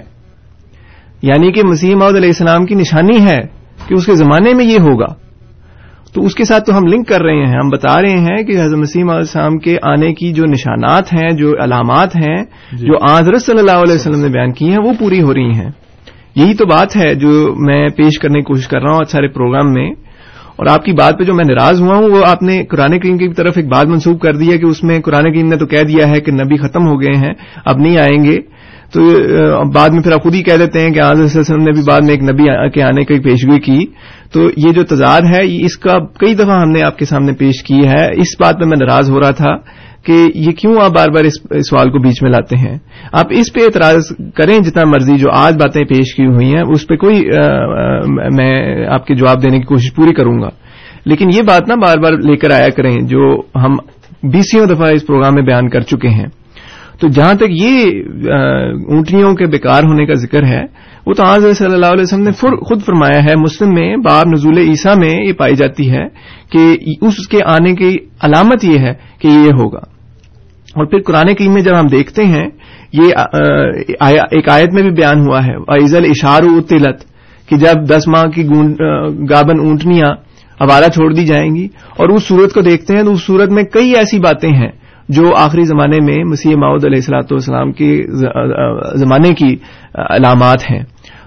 یعنی 1.22 1.52
کہ 1.52 1.62
مسیم 1.64 2.04
علیہ 2.04 2.20
السلام 2.20 2.66
کی 2.66 2.76
نشانی 2.76 3.22
ہے 3.22 3.40
کہ 3.88 3.94
اس 3.94 4.06
کے 4.06 4.16
زمانے 4.16 4.54
میں 4.54 4.66
یہ 4.66 4.80
ہوگا۔ 4.80 5.29
تو 6.14 6.22
اس 6.22 6.36
کے 6.36 6.44
ساتھ 6.46 6.64
تو 6.64 6.78
ہم 6.78 6.86
لنک 6.86 7.08
کر 7.08 7.22
رہے 7.22 7.38
ہیں 7.38 7.54
ہم 7.54 7.70
بتا 7.70 8.02
رہے 8.02 8.20
ہیں 8.20 8.44
کہ 8.44 8.62
حضرت 8.62 8.78
مسیم 8.78 9.10
علیہ 9.10 9.20
السلام 9.20 9.58
کے 9.58 9.78
آنے 9.82 10.14
کی 10.14 10.34
جو 10.34 10.44
نشانات 10.46 11.14
ہیں 11.14 11.30
جو 11.30 11.54
علامات 11.64 12.16
ہیں 12.16 12.44
جی. 12.72 12.86
جو 12.86 13.12
آضرت 13.12 13.42
صلی 13.42 13.60
اللہ 13.60 13.72
علیہ 13.72 13.96
وسلم 13.96 14.22
نے 14.22 14.28
بیان 14.28 14.52
کی 14.52 14.70
ہیں 14.70 14.78
وہ 14.84 14.94
پوری 15.00 15.22
ہو 15.22 15.34
رہی 15.34 15.52
ہیں۔ 15.52 15.72
یہی 16.36 16.54
تو 16.54 16.66
بات 16.66 16.96
ہے 16.96 17.16
جو 17.16 17.54
میں 17.58 17.90
پیش 17.90 18.20
کرنے 18.20 18.40
کی 18.40 18.44
کوشش 18.44 18.68
کر 18.68 18.82
رہا 18.82 18.92
ہوں 18.92 19.04
سارے 19.04 19.28
پروگرام 19.28 19.74
میں۔ 19.74 19.92
اور 20.56 20.68
آپ 20.70 20.84
کی 20.86 20.92
بات 20.92 21.20
پہ 21.20 21.24
جو 21.24 21.34
میں 21.34 21.46
ناراض 21.50 21.82
ہوا 21.82 21.96
ہوں 21.96 22.10
وہ 22.10 22.22
آپ 22.26 22.44
نے 22.44 22.64
قرآن 22.64 23.00
کریم 23.00 23.18
کی 23.18 23.34
طرف 23.34 23.54
ایک 23.56 23.68
بات 23.68 23.86
منسوخ 23.86 24.20
کر 24.20 24.34
دی 24.34 24.52
ہے 24.52 24.58
کہ 24.58 24.66
اس 24.66 24.84
میں 24.84 25.00
قرآن 25.00 25.24
کریم 25.24 25.48
نے 25.48 25.58
تو 25.58 25.66
کہہ 25.66 25.84
دیا 25.84 26.10
ہے 26.10 26.22
کہ 26.22 26.32
نبی 26.32 26.58
ختم 26.58 26.88
ہو 26.88 27.02
گئے 27.02 27.18
ہیں 27.18 27.34
اب 27.66 27.78
نہیں 27.78 27.98
آئیں 27.98 28.24
گے۔ 28.24 28.38
تو 28.94 29.02
بعد 29.72 29.90
میں 29.90 30.02
پھر 30.02 30.12
آپ 30.12 30.24
خود 30.24 30.36
ہی 30.36 30.44
کہہ 30.44 30.58
دیتے 30.58 30.80
ہیں 30.80 30.90
کہ 30.90 31.00
آزاد 31.00 31.24
وسلم 31.24 31.64
نے 31.64 31.72
بھی 31.72 31.82
بعد 31.88 32.02
میں 32.02 32.14
ایک 32.14 32.24
نبی 32.24 32.70
کے 32.70 32.84
آنے 32.84 33.04
کی 33.06 33.20
پیشگوئی 33.20 33.60
کی۔ 33.60 33.86
تو 34.34 34.50
یہ 34.58 34.72
جو 34.72 34.84
تضاد 34.84 35.22
ہے 35.34 35.66
اس 35.66 35.78
کا 35.78 35.98
کئی 36.20 36.34
دفعہ 36.34 36.60
ہم 36.62 36.72
نے 36.72 36.82
آپ 36.82 36.98
کے 36.98 37.06
سامنے 37.06 37.34
پیش 37.34 37.64
کی 37.64 37.88
ہے۔ 37.88 38.06
اس 38.22 38.36
بات 38.40 38.60
پہ 38.60 38.66
میں 38.66 38.78
ناراض 38.80 39.10
ہو 39.12 39.20
رہا 39.20 39.32
تھا 39.32 39.56
کہ 40.06 40.26
یہ 40.36 40.52
کیوں 40.52 40.74
آپ 40.82 40.92
بار 40.92 41.08
بار 41.08 41.24
اس 41.24 41.34
سوال 41.70 41.92
کو 41.92 42.00
بیچ 42.00 42.24
میں 42.24 42.32
لاتے 42.32 42.58
ہیں؟ 42.58 42.78
آپ 43.12 43.26
اس 43.30 43.54
پہ 43.54 43.60
اعتراض 43.60 44.02
کریں 44.36 44.60
جتنا 44.60 44.90
مرضی 44.90 45.18
جو 45.18 45.28
آج 45.34 45.54
باتیں 45.54 45.84
پیش 45.84 46.16
کی 46.16 46.26
ہوئی 46.26 46.56
ہیں، 46.56 46.64
اس 46.72 46.88
پہ 46.88 46.96
کوئی 46.96 47.22
میں 48.36 48.86
آپ 48.88 49.06
کے 49.06 49.16
جواب 49.16 49.44
دینے 49.44 49.58
کی 49.58 49.64
کوشش 49.64 49.94
پوری 49.96 50.14
کروں 50.14 50.42
گا۔ 50.42 50.50
لیکن 51.06 51.30
یہ 51.34 51.42
بات 51.48 51.68
نا 51.68 51.76
بار 51.76 51.98
بار 51.98 52.14
لے 52.14 52.36
کر 52.38 52.52
آیا 52.52 52.70
کریں 52.78 52.96
جو 53.02 53.42
ہم 53.56 53.76
بیسوں 54.24 54.66
دفعہ 54.66 54.90
اس 54.92 55.08
پروگرام 55.08 55.34
میں 55.34 55.44
بیان 55.44 55.70
کر 55.70 55.82
چکے 55.82 56.08
ہیں۔ 56.08 56.28
تو 57.02 57.08
جہاں 57.08 57.34
تک 57.34 57.52
یہ 57.52 58.30
اونٹنیوں 58.88 59.34
کے 59.36 59.46
بیکار 59.46 59.84
ہونے 59.84 60.06
کا 60.06 60.14
ذکر 60.14 60.46
ہے، 60.46 60.64
وہ 61.06 61.14
تو 61.14 61.24
آج 61.24 61.46
صلی 61.58 61.74
اللہ 61.74 61.94
علیہ 61.94 62.04
وسلم 62.04 62.24
نے 62.24 62.32
خود 62.68 62.82
فرمایا 62.86 63.24
ہے، 63.24 63.36
مسلم 63.36 63.74
میں 63.74 63.96
باب 63.98 64.28
نزول 64.28 64.58
عیسیٰ 64.60 64.96
میں 64.98 65.14
یہ 65.24 65.34
پائی 65.34 65.56
جاتی 65.56 65.90
ہے 65.92 66.04
کہ 66.52 66.76
اس 67.02 67.28
کے 67.28 67.40
آنے 67.48 67.74
کی 67.76 67.96
علامت 68.22 68.66
یہ 68.66 68.80
ہے 68.80 68.94
کہ 69.20 69.28
یہ 69.28 69.62
ہوگا۔ 69.62 69.84
اور 70.76 70.86
پھر 70.86 71.02
قرآن 71.02 71.34
کریم 71.36 71.54
میں 71.54 71.62
جب 71.62 71.80
ہم 71.80 71.88
دیکھتے 71.88 72.26
ہیں، 72.26 72.48
یہ 72.94 73.06
ایک 74.32 74.50
آیت 74.50 74.74
میں 74.74 74.84
بھی 74.84 74.92
بیان 74.92 75.20
ہوا 75.20 75.46
ہے 75.46 75.56
عزل 75.76 76.06
اشار 76.06 76.44
و 76.44 76.60
تلت 76.62 77.04
کہ 77.50 77.58
جب 77.58 77.88
دس 77.90 78.08
ماہ 78.08 78.26
کی 78.26 78.44
گابن 79.30 79.60
اونٹنیاں، 79.60 80.12
حوالہ 80.62 80.86
چھوڑ 80.86 81.12
دی 81.14 81.26
جائیں 81.26 81.50
گی، 81.56 81.66
اور 81.98 82.10
اس 82.10 82.24
صورت 82.24 82.54
کو 82.54 82.62
دیکھتے 82.62 82.96
ہیں 82.96 83.04
تو 83.04 83.12
اس 83.12 83.26
صورت 83.26 83.50
میں 83.50 83.64
کئی 83.64 83.96
ایسی 83.96 84.20
باتیں 84.20 84.50
ہیں۔ 84.50 84.72
جو 85.10 85.36
آخری 85.36 85.64
زمانے 85.64 85.98
میں 86.02 86.24
مسیح 86.24 86.56
ماؤد 86.56 86.86
علیہ 86.86 86.98
السلاۃ 86.98 87.28
والسلام 87.32 87.72
کے 87.72 88.02
زمانے 88.96 89.34
کی 89.34 89.56
علامات 89.94 90.72
ہیں۔ 90.72 90.84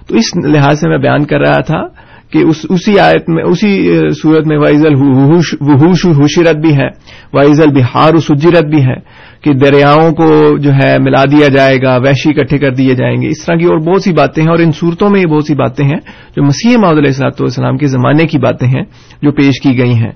تو 0.07 0.15
اس 0.17 0.37
لحاظ 0.37 0.81
سے 0.81 0.89
میں 0.89 0.99
بیان 0.99 1.25
کر 1.25 1.39
رہا 1.41 1.61
تھا 1.61 1.87
کہ 2.33 2.45
اسی 2.69 2.99
آیت 2.99 3.29
میں 3.29 3.45
اسی 3.45 3.99
صورت 4.23 4.47
میں 4.47 4.59
وائز 4.59 4.87
الحوش 4.87 6.07
حشرت 6.07 6.57
بھی 6.57 6.77
ہے 6.77 6.87
وائز 7.33 7.61
البہار 7.61 8.17
سجرت 8.17 8.65
بھی 8.65 8.83
ہے 8.83 8.95
کہ 9.43 9.53
دریاؤں 9.53 10.13
کو 10.13 10.59
جو 10.59 10.71
ہے 10.73 10.99
ملا 10.99 11.25
دیا 11.25 11.49
جائے 11.49 11.83
گا، 11.83 11.97
وحشی 11.97 12.31
اکٹھے 12.31 12.59
کر 12.59 12.71
دیے 12.71 12.95
جائیں 12.95 13.23
گے۔ 13.23 13.27
اس 13.27 13.45
طرح 13.45 13.57
کی 13.57 13.65
اور 13.65 13.79
بہت 13.79 14.03
سی 14.03 14.13
باتیں 14.13 14.43
ہیں 14.43 14.51
اور 14.51 14.59
ان 14.59 14.73
صورتوں 14.73 15.11
میں 15.11 15.21
یہ 15.21 15.27
بہت 15.27 15.45
سی 15.45 15.55
باتیں 15.55 15.85
ہیں 15.85 16.01
جو 16.37 16.43
مسیح 16.43 16.77
محدود 16.79 16.99
علیہ 16.99 17.09
السلاط 17.09 17.41
والسلام 17.41 17.77
کے 17.77 17.87
زمانے 17.87 18.25
کی 18.25 18.39
باتیں 18.39 18.69
ہیں 18.69 18.83
جو 19.23 19.33
پیش 19.33 19.61
کی 19.63 19.79
گئی 19.79 19.95
ہیں۔ 19.95 20.13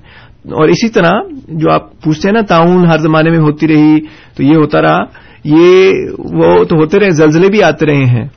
اور 0.47 0.69
اسی 0.69 0.89
طرح 0.89 1.11
جو 1.49 1.73
آپ 1.73 2.03
پوچھتے 2.03 2.29
ہیں 2.29 2.33
نا، 2.33 2.41
تعاون 2.41 2.87
ہر 2.87 2.99
زمانے 2.99 3.31
میں 3.31 3.39
ہوتی 3.39 3.69
رہی، 3.69 4.01
تو 4.37 4.43
یہ 4.43 4.57
ہوتا 4.57 4.83
رہا۔ 4.83 4.99
یہ 5.45 5.91
وہ 6.19 6.65
تو 6.65 6.77
ہوتے 6.77 6.99
رہے، 6.99 7.11
زلزلے 7.11 7.49
بھی 7.49 7.63
آتے 7.63 7.87
رہے 7.87 8.05
ہیں۔ 8.05 8.29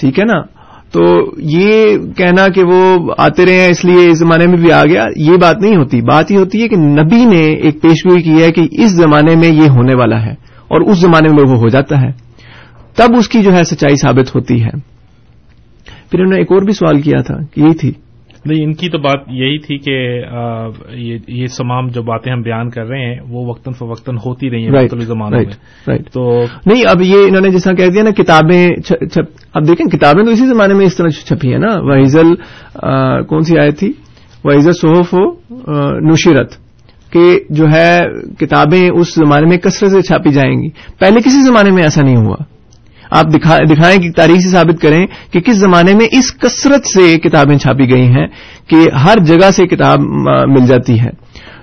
ٹھیک 0.00 0.18
ہے 0.18 0.24
نا؟ 0.24 0.58
تو 0.92 1.00
یہ 1.38 1.98
کہنا 1.98 2.48
کہ 2.48 2.62
وہ 2.64 3.12
آتے 3.18 3.46
رہے 3.46 3.60
ہیں، 3.60 3.68
اس 3.68 3.84
لیے 3.84 4.10
اس 4.10 4.18
زمانے 4.18 4.46
میں 4.46 4.56
بھی 4.56 4.72
آ 4.72 4.82
گیا، 4.84 5.04
یہ 5.16 5.36
بات 5.36 5.56
نہیں 5.62 5.76
ہوتی۔ 5.76 6.00
بات 6.00 6.32
یہ 6.32 6.38
ہوتی 6.38 6.62
ہے 6.62 6.68
کہ 6.68 6.76
نبی 6.76 7.24
نے 7.24 7.40
ایک 7.40 7.82
پیشگوئی 7.82 8.22
کی 8.22 8.42
ہے 8.42 8.52
کہ 8.52 8.68
اس 8.70 8.90
زمانے 8.90 9.36
میں 9.36 9.48
یہ 9.48 9.68
ہونے 9.68 9.94
والا 9.94 10.22
ہے 10.26 10.32
اور 10.68 10.80
اس 10.80 10.98
زمانے 10.98 11.28
میں 11.28 11.52
وہ 11.52 11.58
ہو 11.58 11.68
جاتا 11.68 12.00
ہے۔ 12.00 12.28
تب 12.96 13.16
اس 13.16 13.28
کی 13.28 13.42
جو 13.42 13.54
ہے 13.54 13.64
سچائی 13.64 13.96
ثابت 13.96 14.36
ہوتی 14.36 14.64
ہے۔ 14.64 14.70
پھر 16.10 16.20
انہوں 16.20 16.32
نے 16.32 16.36
ایک 16.36 16.52
اور 16.52 16.62
بھی 16.62 16.72
سوال 16.72 17.00
کیا 17.00 17.22
تھا 17.22 17.34
کہ 17.54 17.60
یہی 17.60 17.74
تھی۔ 17.74 17.92
نہیں 18.46 18.64
ان 18.64 18.74
کی 18.74 18.88
تو 18.88 18.98
بات 18.98 19.18
یہی 19.26 19.58
تھی 19.58 19.78
کہ 19.78 20.22
یہ 21.28 21.46
تمام 21.58 21.88
جو 21.88 22.02
باتیں 22.02 22.32
ہم 22.32 22.40
بیان 22.40 22.70
کر 22.70 22.86
رہے 22.86 22.98
ہیں 22.98 23.20
وہ 23.28 23.46
وقتاً 23.46 23.74
فوقتاً 23.74 24.16
ہوتی 24.16 24.50
رہی 24.50 24.62
ہیں 24.62 24.70
میں۔ 25.46 25.98
تو 26.12 26.40
نہیں 26.66 26.84
اب 26.86 27.02
یہ 27.02 27.16
انہوں 27.28 27.40
نے 27.40 27.50
جیسا 27.50 27.72
کہہ 27.72 27.88
دیا 27.88 28.02
نا 28.02 28.10
کتابیں 28.10 28.68
اب 29.54 29.68
دیکھیں 29.68 29.98
کتابیں 29.98 30.24
تو 30.24 30.30
اسی 30.30 30.46
زمانے 30.46 30.74
میں 30.74 30.86
اس 30.86 30.96
طرح 30.96 31.08
چھپی 31.08 31.52
ہیں 31.52 31.58
نا۔ 31.58 31.74
وحیزل 31.78 32.34
کون 33.28 33.40
سی 33.40 33.58
آئے 33.58 33.70
تھی؟ 33.70 33.92
وحیزل 34.44 34.72
صحف 34.72 35.14
و 35.14 35.30
نشیرت 36.00 36.52
کہ 37.12 37.40
جو 37.50 37.64
ہے 37.72 38.00
کتابیں 38.40 38.90
اس 38.94 39.14
زمانے 39.14 39.46
میں 39.46 39.58
کثرت 39.58 39.90
سے 39.90 40.02
چھاپی 40.02 40.30
جائیں 40.30 40.54
گی۔ 40.62 40.68
پہلے 40.98 41.20
کسی 41.20 41.46
زمانے 41.46 41.70
میں 41.70 41.82
ایسا 41.82 42.02
نہیں 42.02 42.16
ہوا۔ 42.16 42.36
آپ 43.10 43.24
دکھائیں 43.34 43.98
کہ 43.98 44.10
تاریخ 44.16 44.40
سے 44.40 44.50
ثابت 44.50 44.82
کریں 44.82 45.06
کہ 45.32 45.40
کس 45.40 45.56
زمانے 45.56 45.92
میں 45.94 46.06
اس 46.12 46.38
کثرت 46.38 46.86
سے 46.86 47.18
کتابیں 47.18 47.58
چھاپی 47.58 47.90
گئی 47.92 48.06
ہیں 48.06 48.26
کہ 48.68 48.76
ہر 48.96 49.16
جگہ 49.24 49.50
سے 49.50 49.66
کتاب 49.66 50.00
مل 50.46 50.66
جاتی 50.66 51.00
ہے۔ 51.00 51.10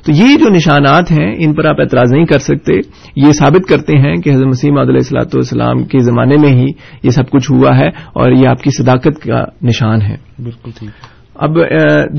تو 0.05 0.11
یہ 0.11 0.35
جو 0.37 0.49
نشانات 0.49 1.11
ہیں، 1.11 1.35
ان 1.37 1.53
پر 1.53 1.65
آپ 1.65 1.75
اعتراض 1.79 2.13
نہیں 2.13 2.25
کر 2.25 2.39
سکتے۔ 2.39 2.73
یہ 3.15 3.31
ثابت 3.31 3.69
کرتے 3.69 3.97
ہیں 3.97 4.15
کہ 4.15 4.29
حضرت 4.29 4.45
مسیم 4.45 4.77
علیہ 4.77 4.93
السلاۃ 4.93 5.31
والسلام 5.33 5.83
کے 5.83 5.99
زمانے 5.99 6.35
میں 6.37 6.49
ہی 6.49 6.65
یہ 7.03 7.09
سب 7.09 7.29
کچھ 7.29 7.51
ہوا 7.51 7.77
ہے 7.77 7.87
اور 7.87 8.31
یہ 8.31 8.47
آپ 8.47 8.61
کی 8.61 8.83
صداقت 8.83 9.23
کا 9.23 9.43
نشان 9.63 10.01
ہے۔ 10.01 10.15
بالکل 10.39 10.69
ٹھیک 10.79 11.14
اب 11.35 11.55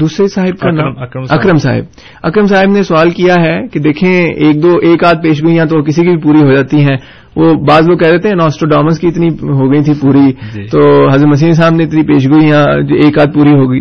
دوسرے 0.01 0.29
صاحب 0.29 0.59
کا 0.59 0.71
نام 0.71 0.93
اکرم 0.99 1.57
صاحب. 1.57 1.83
اکرم 2.23 2.45
صاحب. 2.47 2.71
نے 2.71 2.83
سوال 2.83 3.11
کیا 3.11 3.35
ہے 3.41 3.69
کہ 3.69 3.81
دیکھیں 3.81 4.27
ایک 4.27 4.63
دو 4.63 4.73
ایک 4.83 5.05
آدھ 5.05 5.23
پیشگوئیاں 5.23 5.67
تو 5.67 5.83
کسی 5.83 6.03
کی 6.03 6.09
بھی 6.09 6.17
پوری 6.17 6.43
ہو 6.43 6.53
جاتی 6.53 6.81
ہیں۔ 6.81 6.97
وہ 7.37 7.55
بعض 7.55 7.89
لوگ 7.89 7.99
کہہ 7.99 8.09
رہے 8.09 8.19
تھے 8.19 8.35
نوسٹوڈامس 8.35 8.99
کی 8.99 9.09
اتنی 9.09 9.29
ہو 9.29 9.73
گئی 9.73 9.83
تھی 9.83 9.93
پوری۔ 10.01 10.33
جی۔ 10.55 10.67
تو 10.67 11.09
حضرت 11.09 11.27
مسیم 11.27 11.51
صاحب 11.51 11.75
نے 11.75 11.85
اتنی 11.85 12.03
پیشگوئیاں 12.03 12.61
ایک 13.05 13.19
آدھ 13.19 13.33
پوری 13.35 13.51
ہوگی۔ 13.51 13.81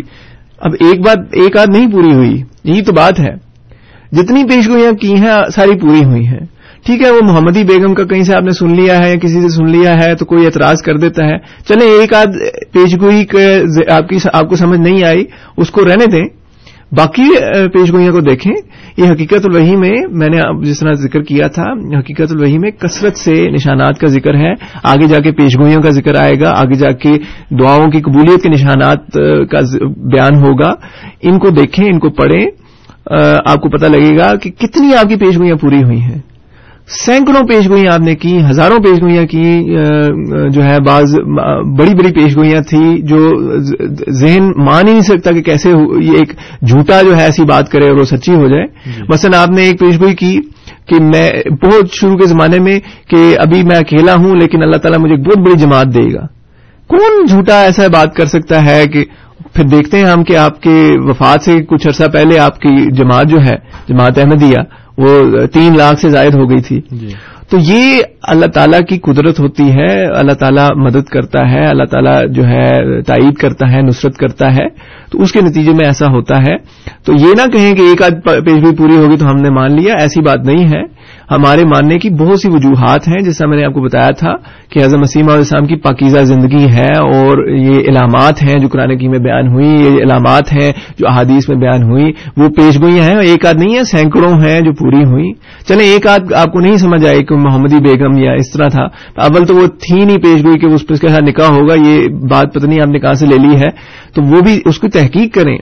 اب 0.58 0.72
ایک 0.80 1.06
بات 1.06 1.18
ایک 1.32 1.56
آدھ 1.56 1.70
نہیں 1.70 1.92
پوری 1.92 2.14
ہوئی 2.14 2.42
یہی 2.64 2.82
تو 2.82 2.92
بات 2.92 3.20
ہے۔ 3.20 3.34
جتنی 4.12 4.44
پیشگوئیاں 4.44 4.92
کی 4.92 5.14
ہیں 5.14 5.50
ساری 5.52 5.80
پوری 5.80 6.04
ہوئی 6.04 6.26
ہیں۔ 6.26 6.55
ٹھیک 6.86 7.02
ہے، 7.02 7.10
وہ 7.10 7.20
محمدی 7.22 7.64
بیگم 7.64 7.94
کا 7.94 8.04
کہیں 8.04 8.22
سے 8.22 8.34
آپ 8.34 8.42
نے 8.42 8.50
سن 8.50 8.76
لیا 8.76 9.04
ہے 9.04 9.10
یا 9.10 9.16
کسی 9.16 9.40
سے 9.40 9.48
سن 9.48 9.70
لیا 9.70 9.94
ہے 9.94 10.14
تو 10.14 10.24
کوئی 10.24 10.46
اعتراض 10.46 10.82
کر 10.82 10.96
دیتا 10.96 11.24
ہے۔ 11.24 11.38
چلیں، 11.68 12.00
ایک 12.00 12.14
آدھ 12.14 12.38
پیشگوئی 12.72 13.24
آپ 14.32 14.48
کو 14.48 14.56
سمجھ 14.56 14.80
نہیں 14.80 15.04
آئی، 15.04 15.24
اس 15.56 15.70
کو 15.70 15.84
رہنے 15.84 16.06
دیں۔ 16.06 16.24
باقی 16.92 17.30
پیشگوئیوں 17.68 18.12
کو 18.12 18.20
دیکھیں۔ 18.20 18.52
یہ 18.96 19.10
حقیقت 19.10 19.44
الوحی 19.44 19.76
میں 19.76 19.94
میں 20.10 20.28
نے 20.28 20.64
جس 20.64 20.80
طرح 20.80 20.92
ذکر 20.92 21.22
کیا 21.22 21.46
تھا، 21.48 21.64
حقیقت 21.98 22.32
الوحی 22.32 22.58
میں 22.58 22.70
کثرت 22.70 23.16
سے 23.16 23.50
نشانات 23.50 23.98
کا 23.98 24.06
ذکر 24.06 24.34
ہے۔ 24.34 24.52
آگے 24.82 25.08
جا 25.08 25.18
کے 25.18 25.32
پیشگوئیوں 25.32 25.82
کا 25.82 25.90
ذکر 25.90 26.14
آئے 26.14 26.34
گا، 26.40 26.50
آگے 26.50 26.74
جا 26.74 26.90
کے 26.90 27.10
دعاؤں 27.60 27.86
کی 27.86 28.00
قبولیت 28.00 28.42
کے 28.42 28.48
نشانات 28.48 29.12
کا 29.50 29.58
بیان 29.86 30.34
ہوگا۔ 30.34 30.74
ان 31.22 31.38
کو 31.38 31.48
دیکھیں، 31.48 31.86
ان 31.86 31.98
کو 31.98 32.10
پڑھیں۔ 32.10 32.46
آپ 33.46 33.60
کو 33.60 33.68
پتہ 33.68 33.86
لگے 33.86 34.18
گا 34.18 34.34
کہ 34.34 34.50
کتنی 34.50 34.94
آپ 34.94 35.08
کی 35.08 35.16
پیشگوئیاں 35.16 35.56
پوری 35.56 35.82
ہوئی 35.82 36.00
ہیں۔ 36.00 36.35
سینکڑوں 36.88 37.42
پیشگوئیاں 37.46 37.92
آپ 37.92 38.00
نے 38.00 38.14
کی 38.14 38.36
ہزاروں 38.50 38.76
پیشگوئیاں 38.82 39.24
کی 39.26 39.44
جو 40.52 40.64
ہے 40.64 40.78
بعض 40.80 41.14
بڑی 41.78 41.94
بڑی 41.94 42.12
پیشگوئیاں 42.14 42.60
تھیں 42.68 42.96
جو 43.02 43.18
ذہن 44.10 44.50
مان 44.58 44.88
ہی 44.88 44.92
نہیں 44.92 45.00
سکتا 45.02 45.32
کہ 45.32 45.42
کیسے 45.42 45.70
یہ 45.70 46.18
ایک 46.18 46.32
جھوٹا 46.62 47.00
جو 47.02 47.16
ہے 47.16 47.24
ایسی 47.24 47.44
بات 47.44 47.70
کرے 47.70 47.88
اور 47.88 47.98
وہ 47.98 48.04
سچی 48.04 48.34
ہو 48.34 48.48
جائے 48.48 48.66
جی۔ 48.86 49.02
مثلا 49.08 49.42
آپ 49.42 49.50
نے 49.50 49.62
ایک 49.62 49.80
پیشگوئی 49.80 50.14
کی 50.14 50.38
کہ 50.86 51.02
میں 51.04 51.28
بہت 51.62 51.92
شروع 51.92 52.16
کے 52.16 52.26
زمانے 52.26 52.58
میں 52.60 52.78
کہ 53.08 53.26
ابھی 53.40 53.62
میں 53.64 53.76
اکیلا 53.76 54.14
ہوں 54.16 54.34
لیکن 54.36 54.62
اللہ 54.62 54.76
تعالیٰ 54.76 55.00
مجھے 55.00 55.16
بہت 55.22 55.46
بڑی 55.46 55.58
جماعت 55.58 55.94
دے 55.94 56.08
گا 56.14 56.26
کون 56.90 57.24
جھوٹا 57.26 57.60
ایسا 57.62 57.86
بات 57.92 58.14
کر 58.16 58.26
سکتا 58.28 58.64
ہے 58.64 58.82
کہ 58.86 59.04
پھر 59.54 59.64
دیکھتے 59.66 59.98
ہیں 59.98 60.04
ہم 60.04 60.24
کہ 60.24 60.36
آپ 60.38 60.62
کے 60.62 60.80
وفات 61.00 61.42
سے 61.42 61.60
کچھ 61.64 61.86
عرصہ 61.88 62.08
پہلے 62.12 62.38
آپ 62.38 62.58
کی 62.60 62.90
جماعت 62.94 63.28
جو 63.28 63.40
ہے 63.40 63.56
جماعت 63.88 64.18
احمدیہ 64.18 64.62
وہ 64.98 65.46
تین 65.46 65.76
لاکھ 65.76 66.00
سے 66.00 66.08
زائد 66.08 66.34
ہو 66.34 66.50
گئی 66.50 66.60
تھی۔ 66.60 66.80
جی۔ 66.90 67.08
تو 67.50 67.56
یہ 67.60 68.02
اللہ 68.22 68.46
تعالیٰ 68.46 68.80
کی 68.88 68.98
قدرت 68.98 69.40
ہوتی 69.40 69.70
ہے 69.70 70.06
اللہ 70.06 70.32
تعالیٰ 70.32 70.68
مدد 70.76 71.08
کرتا 71.08 71.50
ہے 71.50 71.66
اللہ 71.66 71.84
تعالیٰ 71.84 72.28
جو 72.28 72.44
ہے 72.46 73.02
تائید 73.02 73.34
کرتا 73.34 73.72
ہے 73.72 73.82
نصرت 73.82 74.16
کرتا 74.16 74.52
ہے۔ 74.52 74.68
تو 75.10 75.22
اس 75.22 75.32
کے 75.32 75.40
نتیجے 75.40 75.70
میں 75.70 75.84
ایسا 75.84 76.06
ہوتا 76.06 76.40
ہے۔ 76.40 76.56
تو 77.04 77.12
یہ 77.12 77.34
نہ 77.36 77.50
کہیں 77.50 77.74
کہ 77.74 77.82
ایک 77.82 78.02
آدھ 78.02 78.44
پیش 78.44 78.54
بھی 78.54 78.76
پوری 78.76 78.96
ہوگی 78.96 79.16
تو 79.16 79.30
ہم 79.30 79.36
نے 79.36 79.50
مان 79.50 79.76
لیا 79.76 79.94
ایسی 79.94 80.20
بات 80.20 80.38
نہیں 80.46 80.64
ہے۔ 80.64 80.82
ہمارے 81.30 81.62
ماننے 81.64 81.98
کی 81.98 82.10
بہت 82.10 82.40
سی 82.40 82.48
وجوہات 82.48 83.08
ہیں، 83.08 83.24
جیسا 83.24 83.46
میں 83.46 83.56
نے 83.56 83.64
آپ 83.64 83.72
کو 83.72 83.80
بتایا 83.80 84.10
تھا 84.10 84.34
کہ 84.70 84.84
حضرت 84.84 85.00
مسیم 85.00 85.26
علیہ 85.26 85.38
السلام 85.38 85.66
کی 85.66 85.76
پاکیزہ 85.76 86.18
زندگی 86.18 86.64
ہے 86.64 86.98
اور 86.98 87.48
یہ 87.48 87.72
علامات 87.88 88.42
ہیں 88.42 88.54
جو 88.58 88.68
قرآن 88.68 88.98
کی 88.98 89.08
میں 89.08 89.18
بیان 89.18 89.48
ہوئی، 89.48 89.66
یہ 89.66 90.02
علامات 90.02 90.52
ہیں 90.52 90.72
جو 90.98 91.08
احادیث 91.08 91.48
میں 91.48 91.56
بیان 91.56 91.82
ہوئی۔ 91.82 92.12
وہ 92.36 92.48
پیش 92.48 92.80
گوئی 92.80 93.00
ہیں 93.00 93.16
ایک 93.16 93.46
آدھ 93.46 93.56
نہیں 93.56 93.76
ہے 93.76 93.84
سینکڑوں 93.84 94.32
ہیں 94.32 94.60
جو 94.60 94.72
پوری 94.72 95.04
ہوئی 95.04 95.32
چلیں، 95.68 95.86
ایک 95.86 96.06
آدھ 96.06 96.34
آپ 96.34 96.52
کو 96.52 96.60
نہیں 96.60 96.76
سمجھ 96.76 97.06
آئے 97.06 97.18
کہ 97.18 97.34
محمدی 97.34 97.76
بیگم 97.76 98.18
یا 98.18 98.32
اس 98.32 98.52
طرح 98.52 98.68
تھا۔ 98.68 98.84
اول 99.16 99.46
تو 99.46 99.54
وہ 99.54 99.66
تھی 99.66 100.04
نہیں 100.04 100.18
پیش 100.18 100.44
گوئی 100.44 100.58
کہ 100.58 100.66
اس 100.66 101.00
کے 101.00 101.08
ساتھ 101.08 101.24
نکاح 101.24 101.46
ہوگا، 101.46 101.74
یہ 101.88 102.08
بات 102.08 102.54
پتہ 102.54 102.66
نہیں 102.66 102.80
آپ 102.82 102.88
نے 102.88 102.98
کہاں 102.98 103.14
سے 103.14 103.26
لے 103.26 103.36
لی 103.36 103.56
ہے۔ 103.56 103.68
تو 104.14 104.22
وہ 104.22 104.40
بھی 104.40 104.60
اس 104.64 104.78
کی 104.78 104.88
تحقیق 104.88 105.34
کریں۔ 105.34 105.58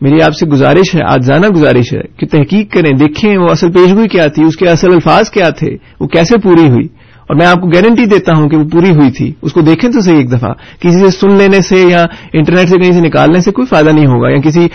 میری 0.00 0.22
آپ 0.22 0.32
سے 0.32 0.46
گزارش 0.46 0.94
ہے، 0.94 1.00
آج 1.12 1.26
جانا 1.26 1.48
گزارش 1.48 1.94
ہے 1.94 2.00
کہ 2.16 2.26
تحقیق 2.26 2.72
کریں، 2.72 2.92
دیکھیں 2.92 3.36
وہ 3.36 3.48
اصل 3.48 3.72
پیشگوئی 3.72 4.08
کیا 4.08 4.26
تھی، 4.26 4.44
اس 4.44 4.56
کے 4.56 4.68
اصل 4.68 4.88
الفاظ 4.92 5.30
کیا 5.30 5.50
تھے، 5.50 5.76
وہ 6.00 6.06
کیسے 6.06 6.38
پوری 6.38 6.68
ہوئی۔ 6.68 6.88
اور 7.20 7.36
میں 7.36 7.46
آپ 7.46 7.56
کو 7.56 7.68
گارنٹی 7.68 8.06
دیتا 8.06 8.36
ہوں 8.36 8.48
کہ 8.48 8.56
وہ 8.56 8.68
پوری 8.68 8.90
ہوئی 8.90 9.10
تھی۔ 9.10 9.32
اس 9.42 9.52
کو 9.52 9.60
دیکھیں 9.60 9.90
تو 9.90 10.00
صحیح 10.00 10.16
ایک 10.16 10.32
دفعہ۔ 10.32 10.50
کسی 10.80 10.98
سے 10.98 11.10
سن 11.10 11.34
لینے 11.34 11.60
سے 11.60 11.76
یا 11.76 12.06
انٹرنیٹ 12.32 12.68
سے 12.68 12.76
کہیں 12.76 12.92
سے 12.92 13.00
نکالنے 13.00 13.40
سے 13.40 13.50
کوئی 13.50 13.66
فائدہ 13.66 13.88
نہیں 13.88 14.06
ہوگا۔ 14.06 14.28
یا 14.28 14.40
کسی 14.40 14.68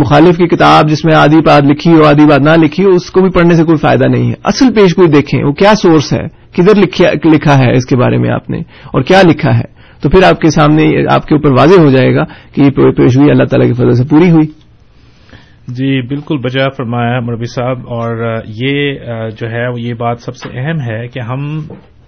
مخالف 0.00 0.36
کی 0.36 0.46
کتاب 0.48 0.90
جس 0.90 1.04
میں 1.04 1.14
آدھی 1.14 1.36
بات 1.46 1.62
لکھی 1.62 1.92
ہو، 1.92 2.04
آدھی 2.04 2.26
بات 2.26 2.40
نہ 2.40 2.50
لکھی 2.50 2.84
ہو، 2.84 2.90
اس 2.90 3.10
کو 3.10 3.20
بھی 3.20 3.30
پڑھنے 3.30 3.54
سے 3.54 3.64
کوئی 3.64 3.76
فائدہ 3.76 4.08
نہیں 4.08 4.28
ہے۔ 4.28 4.34
اصل 4.44 4.74
پیشگوئی 4.74 5.08
دیکھیں، 5.08 5.44
وہ 5.44 5.52
کیا 5.52 5.74
سورس 5.74 6.12
ہے؟ 6.12 6.42
کدھر 6.56 6.74
لکھا 7.24 7.58
ہے 7.58 7.72
اس 7.72 7.86
کے 7.86 7.96
بارے 7.96 8.18
میں 8.18 8.30
آپ 8.30 8.50
نے؟ 8.50 8.58
اور 8.60 9.02
کیا 9.02 9.22
لکھا 9.22 9.58
ہے؟ 9.58 9.71
تو 10.02 10.10
پھر 10.10 10.22
آپ 10.24 10.40
کے 10.40 10.50
سامنے 10.50 10.84
آپ 11.10 11.26
کے 11.26 11.34
اوپر 11.34 11.50
واضح 11.50 11.80
ہو 11.80 11.90
جائے 11.90 12.14
گا 12.14 12.24
کہ 12.52 12.60
یہ 12.60 12.70
پیشگوئی 12.92 13.30
اللہ 13.30 13.44
تعالیٰ 13.44 13.68
کی 13.68 13.74
فضل 13.74 13.94
سے 13.94 14.04
پوری 14.10 14.30
ہوئی۔ 14.30 14.46
جی 15.68 16.00
بالکل 16.02 16.36
بجا 16.36 16.68
فرمایا 16.68 17.20
مربی 17.20 17.44
صاحب، 17.44 17.78
اور 17.78 18.40
یہ 18.46 18.98
جو 19.38 19.50
ہے، 19.50 19.64
یہ 19.78 19.94
بات 19.94 20.20
سب 20.20 20.36
سے 20.36 20.48
اہم 20.52 20.80
ہے 20.80 21.06
کہ 21.08 21.20
ہم 21.20 21.60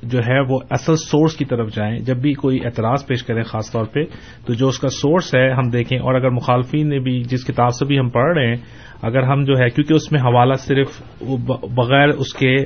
جو 0.03 0.19
ہے 0.19 0.41
وہ 0.49 0.59
اصل 0.71 0.97
سورس 0.97 1.37
کی 1.37 1.45
طرف 1.45 1.75
جائیں۔ 1.75 1.99
جب 1.99 2.17
بھی 2.17 2.33
کوئی 2.33 2.59
اعتراض 2.65 3.07
پیش 3.07 3.23
کریں 3.23 3.43
خاص 3.43 3.73
طور 3.73 3.85
پہ، 3.85 4.05
تو 4.47 4.55
جو 4.55 4.69
اس 4.69 4.79
کا 4.79 4.89
سورس 4.89 5.35
ہے، 5.35 5.51
ہم 5.51 5.69
دیکھیں۔ 5.71 5.99
اور 5.99 6.15
اگر 6.15 6.31
مخالفین 6.31 6.89
نے 6.89 6.99
بھی 6.99 7.23
جس 7.23 7.45
کتاب 7.45 7.75
سے 7.75 7.85
بھی 7.85 7.99
ہم 7.99 8.09
پڑھ 8.09 8.39
رہے 8.39 8.47
ہیں 8.47 8.57
اگر 9.05 9.23
ہم 9.23 9.43
جو 9.43 9.55
ہے 9.59 9.69
کیونکہ 9.69 9.95
اس 9.95 10.13
میں 10.13 10.21
حوالہ 10.21 10.55
صرف 10.55 11.03
بغیر 11.75 12.09
اس 12.09 12.35
کے 12.35 12.57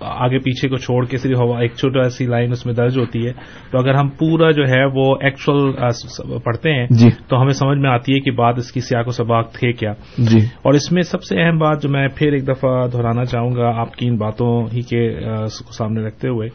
آگے 0.00 0.38
پیچھے 0.38 0.68
کو 0.68 0.76
چھوڑ 0.76 1.06
کے 1.06 1.16
صرف 1.16 1.38
ایک 1.60 1.72
چھوٹا 1.74 2.00
ایسی 2.00 2.26
لائن 2.26 2.50
اس 2.50 2.66
میں 2.66 2.74
درج 2.74 2.98
ہوتی 2.98 3.26
ہے۔ 3.26 3.32
تو 3.70 3.78
اگر 3.78 3.94
ہم 3.94 4.08
پورا 4.08 4.50
جو 4.50 4.62
ہے 4.68 4.84
وہ 4.84 5.16
ایکچوئل 5.20 5.72
پڑھتے 6.44 6.72
ہیں 6.72 6.86
جی۔ 6.90 7.08
تو 7.28 7.40
ہمیں 7.40 7.52
سمجھ 7.52 7.78
میں 7.78 7.90
آتی 7.90 8.14
ہے 8.14 8.20
کہ 8.20 8.30
بات 8.30 8.54
اس 8.58 8.72
کی 8.72 8.80
سیاق 8.80 9.08
و 9.08 9.10
سباق 9.10 9.52
تھے 9.52 9.72
کیا۔ 9.72 9.92
جی۔ 10.18 10.38
اور 10.38 10.74
اس 10.74 10.92
میں 10.92 11.02
سب 11.02 11.22
سے 11.22 11.42
اہم 11.42 11.58
بات 11.58 11.82
جو 11.82 11.88
میں 11.88 12.08
پھر 12.08 12.32
ایک 12.32 12.48
دفعہ 12.48 12.86
دہرانا 12.88 13.24
چاہوں 13.24 13.56
گا 13.56 13.80
آپ 13.80 13.94
کی 13.94 14.08
ان 14.08 14.16
باتوں 14.16 14.66
ہی 14.72 14.82
کے 14.82 15.20
سامنے 15.78 16.02
رکھتے 16.02 16.28
ہوئے 16.28 16.48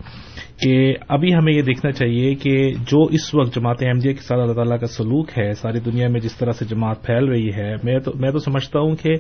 کہ 0.62 0.94
ابھی 1.08 1.34
ہمیں 1.34 1.54
یہ 1.54 1.62
دیکھنا 1.62 1.92
چاہیے 1.92 2.36
کہ 2.36 2.72
جو 2.88 3.04
اس 3.04 3.34
وقت 3.36 3.56
جماعت 3.56 3.78
احمدیہ 3.82 4.14
کے 4.14 4.22
ساتھ 4.22 4.40
اللہ 4.40 4.54
تعالیٰ 4.54 4.80
کا 4.80 4.86
سلوک 4.86 5.38
ہے، 5.38 5.54
ساری 5.54 5.80
دنیا 5.80 6.08
میں 6.08 6.20
جس 6.20 6.36
طرح 6.36 6.52
سے 6.52 6.66
جماعت 6.66 7.06
پھیل 7.06 7.26
رہی 7.26 7.50
ہے، 7.56 7.76
میں 7.84 8.00
تو 8.00 8.12
میں 8.16 8.32
تو 8.32 8.40
سمجھتا 8.40 8.80
ہوں 8.80 8.96
کہ 8.96 9.16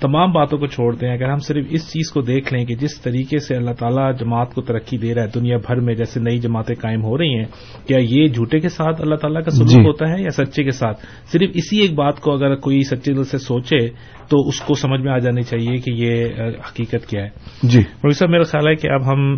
تمام 0.00 0.32
باتوں 0.32 0.58
کو 0.58 0.66
چھوڑ 0.66 0.94
دیں 0.94 1.12
اگر 1.12 1.28
ہم 1.28 1.38
صرف 1.38 1.66
اس 1.70 1.86
چیز 1.88 2.12
کو 2.12 2.20
دیکھ 2.20 2.54
لیں 2.54 2.64
کہ 2.64 2.74
جس 2.74 3.00
طریقے 3.00 3.38
سے 3.38 3.54
اللہ 3.54 3.70
تعالیٰ 3.70 4.12
جماعت 4.18 4.54
کو 4.54 4.62
ترقی 4.62 4.98
دے 4.98 5.14
رہا 5.14 5.22
ہے 5.22 5.28
دنیا 5.34 5.56
بھر 5.56 5.76
میں 5.76 5.94
جیسے 5.94 6.20
نئی 6.20 6.38
جماعتیں 6.38 6.74
قائم 6.74 7.04
ہو 7.04 7.18
رہی 7.18 7.38
ہیں 7.38 7.44
کیا 7.86 7.98
یہ 8.00 8.28
جھوٹے 8.28 8.60
کے 8.60 8.68
ساتھ 8.68 9.00
اللہ 9.00 9.14
تعالیٰ 9.14 9.42
کا 9.44 9.50
سلوک 9.50 9.68
جی۔ 9.68 9.80
ہوتا 9.80 10.10
ہے 10.10 10.22
یا 10.22 10.30
سچے 10.30 10.64
کے 10.64 10.70
ساتھ؟ 10.70 11.00
صرف 11.32 11.50
اسی 11.54 11.78
ایک 11.78 11.94
بات 11.94 12.20
کو 12.20 12.32
اگر 12.32 12.56
کوئی 12.56 12.82
سچے 12.82 13.12
دل 13.12 13.22
سے 13.22 13.38
سوچے 13.38 13.88
تو 14.28 14.48
اس 14.48 14.60
کو 14.60 14.74
سمجھ 14.74 15.00
میں 15.00 15.12
آ 15.12 15.18
جانی 15.18 15.42
چاہیے 15.42 15.76
کہ 15.76 15.90
یہ 15.90 16.26
حقیقت 16.58 17.06
کیا 17.06 17.24
ہے۔ 17.24 17.28
جی۔ 17.62 17.82
صاحب 18.12 18.30
میرا 18.30 18.42
خیال 18.42 18.68
ہے 18.68 18.74
کہ 18.74 18.88
اب 18.90 19.12
ہم 19.12 19.36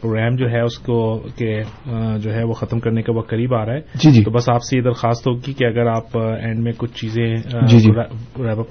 پروگرام 0.00 0.36
جو 0.36 0.50
ہے 0.50 0.60
اس 0.60 0.78
کو 0.78 1.22
جو 2.18 2.34
ہے 2.34 2.44
وہ 2.44 2.52
ختم 2.52 2.78
کرنے 2.78 3.02
کا 3.02 3.12
وقت 3.12 3.30
قریب 3.30 3.54
آ 3.54 3.66
رہا 3.66 3.74
ہے۔ 3.74 3.80
جی 3.94 4.10
جی۔ 4.10 4.22
تو 4.22 4.30
بس 4.30 4.48
آپ 4.48 4.62
سے 4.62 4.76
یہ 4.76 4.82
درخواست 4.82 5.28
ہوگی 5.28 5.52
کہ 5.52 5.64
اگر 5.64 5.86
آپ 5.86 6.18
اینڈ 6.18 6.60
میں 6.60 6.72
کچھ 6.78 6.92
چیزیں 6.92 7.36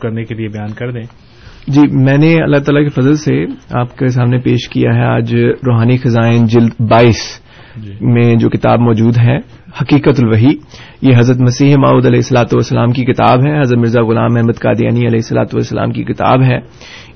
کرنے 0.02 0.24
کے 0.24 0.36
لیے 0.36 0.48
بیان 0.48 0.74
کر 0.74 0.92
دیں۔ 0.92 1.32
جی 1.68 1.82
میں 1.92 2.18
نے 2.18 2.44
اللہ 2.44 2.58
تعالیٰ 2.58 2.84
کے 2.84 3.02
فضل 3.02 3.14
سے 3.14 3.46
آپ 3.72 3.98
کے 3.98 4.08
سامنے 4.08 4.40
پیش 4.40 4.70
کیا 4.70 4.96
ہے 4.96 5.04
آج 5.04 5.36
روحانی 5.36 5.98
خزائن 5.98 6.46
جلد 6.46 6.72
بائیس 6.80 7.42
جی۔ 7.76 7.92
میں 8.02 8.36
جو 8.36 8.50
کتاب 8.50 8.80
موجود 8.80 9.18
ہے 9.18 9.38
حقیقت 9.82 10.24
الوحی۔ 10.24 10.56
یہ 11.02 11.18
حضرت 11.18 11.42
مسیح 11.42 11.76
ماؤد 11.76 12.06
علیہ 12.06 12.18
السلاۃ 12.18 12.46
والسلام 12.46 12.92
کی 12.92 13.06
کتاب 13.06 13.48
ہے 13.48 13.62
حضرت 13.62 13.78
مرزا 13.78 14.02
غلام 14.02 14.36
احمد 14.38 14.60
قادیانی 14.60 15.00
علیہ 15.00 15.16
السلاۃ 15.16 15.52
والسلام 15.54 15.92
کی 15.92 16.04
کتاب 16.04 16.42
ہے۔ 16.42 16.58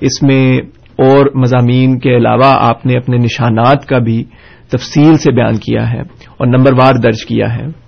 اس 0.00 0.22
میں 0.22 0.58
اور 0.98 1.26
مضامین 1.34 1.98
کے 1.98 2.16
علاوہ 2.16 2.52
آپ 2.54 2.86
نے 2.86 2.96
اپنے 2.96 3.16
نشانات 3.16 3.86
کا 3.86 3.98
بھی 3.98 4.24
تفصیل 4.72 5.14
سے 5.14 5.32
بیان 5.32 5.56
کیا 5.56 5.92
ہے 5.92 6.00
اور 6.00 6.46
نمبر 6.46 6.72
وار 6.72 6.94
درج 6.94 7.26
کیا 7.28 7.54
ہے۔ 7.54 7.85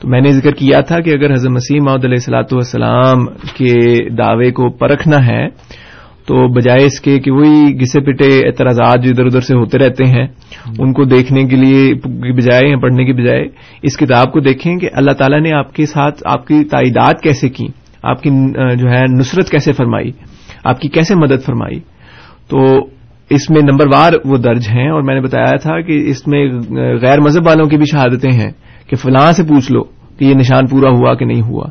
تو 0.00 0.08
میں 0.08 0.20
نے 0.20 0.30
ذکر 0.32 0.54
کیا 0.54 0.80
تھا 0.80 1.00
کہ 1.00 1.10
اگر 1.10 1.32
حضرت 1.32 1.52
مسیح 1.52 1.80
محدود 1.82 2.04
علیہ 2.04 2.18
السلاۃ 2.18 2.52
والسلام 2.52 3.24
کے 3.56 3.74
دعوے 4.18 4.50
کو 4.50 4.68
پرکھنا 4.78 5.26
ہے، 5.26 5.46
تو 6.26 6.46
بجائے 6.54 6.84
اس 6.86 7.00
کے 7.00 7.18
کہ 7.18 7.30
وہی 7.30 7.74
گسے 7.80 8.00
پٹے 8.06 8.28
اعتراضات 8.46 9.04
جو 9.04 9.10
ادھر 9.10 9.26
ادھر 9.26 9.40
سے 9.40 9.54
ہوتے 9.54 9.78
رہتے 9.78 10.04
ہیں، 10.04 10.26
ان 10.78 10.92
کو 10.92 11.04
دیکھنے 11.04 11.44
کے 11.44 11.56
لیے 11.56 12.32
بجائے 12.32 12.68
یا 12.70 12.76
پڑھنے 12.78 13.04
کی 13.04 13.12
بجائے 13.12 13.44
اس 13.82 13.96
کتاب 13.96 14.32
کو 14.32 14.40
دیکھیں 14.40 14.76
کہ 14.76 14.88
اللہ 14.92 15.12
تعالیٰ 15.18 15.40
نے 15.40 15.52
آپ 15.52 15.72
کے 15.74 15.86
ساتھ 15.86 16.22
آپ 16.26 16.46
کی 16.46 16.62
تعداد 16.64 17.22
کیسے 17.22 17.48
کی، 17.48 17.66
آپ 18.02 18.22
کی 18.22 18.30
جو 18.80 18.90
ہے 18.90 19.02
نصرت 19.18 19.50
کیسے 19.50 19.72
فرمائی، 19.72 20.10
آپ 20.64 20.80
کی 20.80 20.88
کیسے 20.88 21.14
مدد 21.14 21.44
فرمائی۔ 21.46 21.80
تو 22.50 22.58
اس 23.30 23.50
میں 23.50 23.62
نمبر 23.62 23.86
وار 23.94 24.12
وہ 24.24 24.36
درج 24.36 24.68
ہیں 24.68 24.88
اور 24.88 25.02
میں 25.02 25.14
نے 25.14 25.20
بتایا 25.20 25.56
تھا 25.56 25.80
کہ 25.80 26.00
اس 26.10 26.26
میں 26.26 26.46
غیر 27.02 27.20
مذہب 27.20 27.46
والوں 27.46 27.66
کی 27.66 27.76
بھی 27.76 27.86
شہادتیں 27.92 28.30
ہیں۔ 28.30 28.50
کہ 28.88 28.96
فلاں 28.96 29.32
سے 29.32 29.42
پوچھ 29.42 29.72
لو 29.72 29.82
کہ 30.18 30.24
یہ 30.24 30.34
نشان 30.34 30.66
پورا 30.66 30.90
ہوا 30.90 31.14
کہ 31.14 31.24
نہیں 31.24 31.42
ہوا۔ 31.42 31.66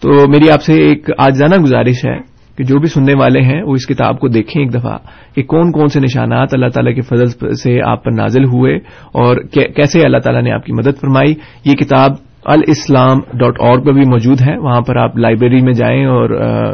تو 0.00 0.30
میری 0.30 0.50
آپ 0.50 0.62
سے 0.62 0.72
ایک 0.72 1.10
آجانہ 1.18 1.56
گزارش 1.56 2.06
ہے 2.06 2.30
کہ 2.56 2.64
جو 2.64 2.78
بھی 2.78 2.88
سننے 2.88 3.14
والے 3.14 3.40
ہیں 3.40 3.62
وہ 3.62 3.74
اس 3.74 3.86
کتاب 3.86 4.18
کو 4.18 4.28
دیکھیں 4.28 4.62
ایک 4.62 4.74
دفعہ 4.74 4.98
کہ 5.34 5.42
کون 5.42 5.72
کون 5.72 5.88
سے 5.88 6.00
نشانات 6.00 6.48
اللہ 6.52 6.66
تعالیٰ 6.66 6.94
کے 6.94 7.00
فضل 7.00 7.54
سے 7.54 7.78
آپ 7.86 8.04
پر 8.04 8.10
نازل 8.12 8.44
ہوئے 8.44 8.76
اور 9.12 9.36
کیسے 9.52 10.00
اللہ 10.00 10.18
تعالیٰ 10.18 10.42
نے 10.42 10.52
آپ 10.52 10.64
کی 10.64 10.72
مدد 10.72 11.00
فرمائی۔ 11.00 11.34
یہ 11.64 11.74
کتاب 11.74 12.10
الاسلام 12.44 13.38
ڈاٹ 13.38 13.60
اور 13.60 13.78
پہ 13.78 13.90
بھی 13.90 14.00
موجود 14.00 14.40
ہے۔ 14.40 14.58
وہاں 14.58 14.80
پر 14.80 14.96
آپ 14.96 15.16
لائبریری 15.16 15.60
میں 15.60 15.72
جائیں 15.72 16.04
اور 16.04 16.28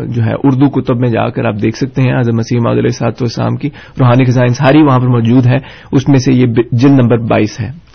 جو 0.06 0.22
ہے 0.24 0.32
اردو 0.44 0.70
کتب 0.70 0.96
میں 0.96 1.08
جا 1.08 1.28
کر 1.28 1.44
آپ 1.44 1.54
دیکھ 1.62 1.76
سکتے 1.76 2.02
ہیں۔ 2.02 2.12
اعظم 2.12 2.36
مسیم 2.36 2.66
علیہ 2.66 2.88
صاحب 2.88 3.12
السلام 3.20 3.56
کی 3.56 3.68
روحانی 4.00 4.24
خزائن 4.24 4.54
ساری 4.54 4.82
وہاں 4.82 4.98
پر 4.98 5.06
موجود 5.06 5.46
ہے 5.46 5.56
اس 5.92 6.08
میں 6.08 6.18
سے 6.18 6.32
یہ 6.32 6.46
جلد 6.72 7.00
نمبر 7.00 7.18
بائیس 7.18 7.60
ہے۔ 7.60 7.85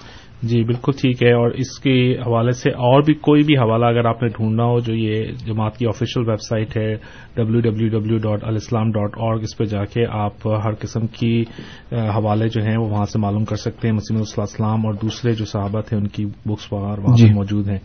جی 0.42 0.64
بالکل 0.64 0.92
ٹھیک 0.92 1.24
ہے۔ 1.24 1.32
اور 1.34 1.52
اس 1.52 1.80
کے 1.80 2.14
حوالے 2.18 2.52
سے 2.52 2.70
اور 2.70 3.02
بھی 3.02 3.14
کوئی 3.14 3.44
بھی 3.44 3.58
حوالہ 3.58 3.86
اگر 3.86 4.06
آپ 4.06 4.24
نے 4.24 4.30
ڈھونڈنا 4.30 4.64
ہو 4.64 4.80
جو 4.80 4.94
یہ 4.94 5.32
جماعت 5.46 5.78
کی 5.78 5.88
آفیشیل 5.88 6.30
ویب 6.30 6.42
سائٹ 6.50 6.78
ہے 6.78 6.96
ڈبلو 7.36 7.60
ڈبلو 7.60 7.88
ڈبلو 7.88 8.18
ڈاٹ 8.18 8.44
الاسلام 8.44 8.92
ڈاٹ 8.92 9.18
اور 9.18 9.36
اس 9.36 9.58
پہ 9.58 9.64
جا 9.64 9.86
کے 9.86 10.06
آپ 10.10 10.48
ہر 10.66 10.74
قسم 10.80 11.08
کی 11.08 11.44
حوالے 11.92 12.48
جو 12.48 12.64
ہیں 12.64 12.78
وہ 12.78 12.89
وہاں 12.89 13.06
سے 13.06 13.20
معلوم 13.20 13.46
کر 13.46 13.56
سکتے 13.56 13.88
ہیں۔ 13.88 13.96
مسیم 13.96 14.18
السلام 14.38 14.86
اور 14.86 14.94
دوسرے 14.94 15.32
جو 15.32 15.46
صحابہ 15.46 15.82
تھے 15.82 15.98
ان 15.98 16.08
کی 16.08 16.26
بکس 16.26 16.74
وغیرہ 16.74 17.00
وہاں 17.00 17.16
جی۔ 17.18 17.34
موجود 17.34 17.70
ہیں۔ 17.70 17.80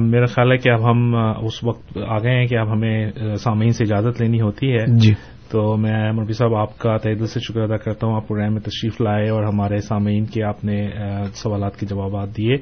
میرا 0.00 0.24
خیال 0.24 0.52
ہے 0.52 0.56
کہ 0.56 0.70
اب 0.70 0.90
ہم 0.90 1.14
اس 1.42 1.64
وقت 1.64 1.98
آ 2.08 2.18
گئے 2.18 2.38
ہیں 2.38 2.46
کہ 2.46 2.58
اب 2.58 2.72
ہمیں 2.72 3.10
سامعین 3.36 3.70
سے 3.70 3.84
اجازت 3.84 4.22
لینی 4.22 4.40
ہوتی 4.40 4.72
ہے۔ 4.72 4.98
جی۔ 4.98 5.12
تو 5.50 5.76
میں 5.76 6.12
مربی 6.12 6.32
صاحب، 6.32 6.54
آپ 6.54 6.78
کا 6.78 6.96
دل 7.04 7.26
سے 7.26 7.40
شکر 7.40 7.60
ادا 7.60 7.76
کرتا 7.76 8.06
ہوں، 8.06 8.14
آپ 8.14 8.28
پروگرام 8.28 8.52
میں 8.52 8.60
تشریف 8.60 9.00
لائے 9.00 9.28
اور 9.28 9.44
ہمارے 9.44 9.78
سامعین 9.80 10.24
کے 10.24 10.42
آپ 10.42 10.64
نے 10.64 10.90
سوالات 11.34 11.76
کے 11.76 11.86
جوابات 11.86 12.36
دیے۔ 12.36 12.56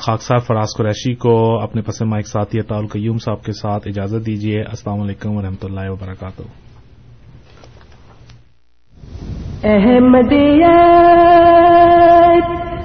خاک 0.00 0.22
صاحب، 0.22 0.42
فراز 0.42 0.68
قریشی 0.78 1.14
کو 1.14 1.60
اپنے 1.60 1.82
پس 1.82 2.02
مائک 2.02 2.26
ساتھی 2.26 2.58
اطاول 2.58 2.86
قیوم 2.86 3.18
صاحب 3.18 3.44
کے 3.44 3.52
ساتھ 3.52 3.88
اجازت 3.88 4.26
دیجیے 4.26 4.62
السلام 4.62 5.00
علیکم 5.00 5.36
و 5.36 5.42
رحمۃ 5.42 5.64
اللہ 5.64 5.90
وبرکاتہ۔ 5.90 6.42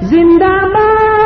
زندہ 0.02 1.25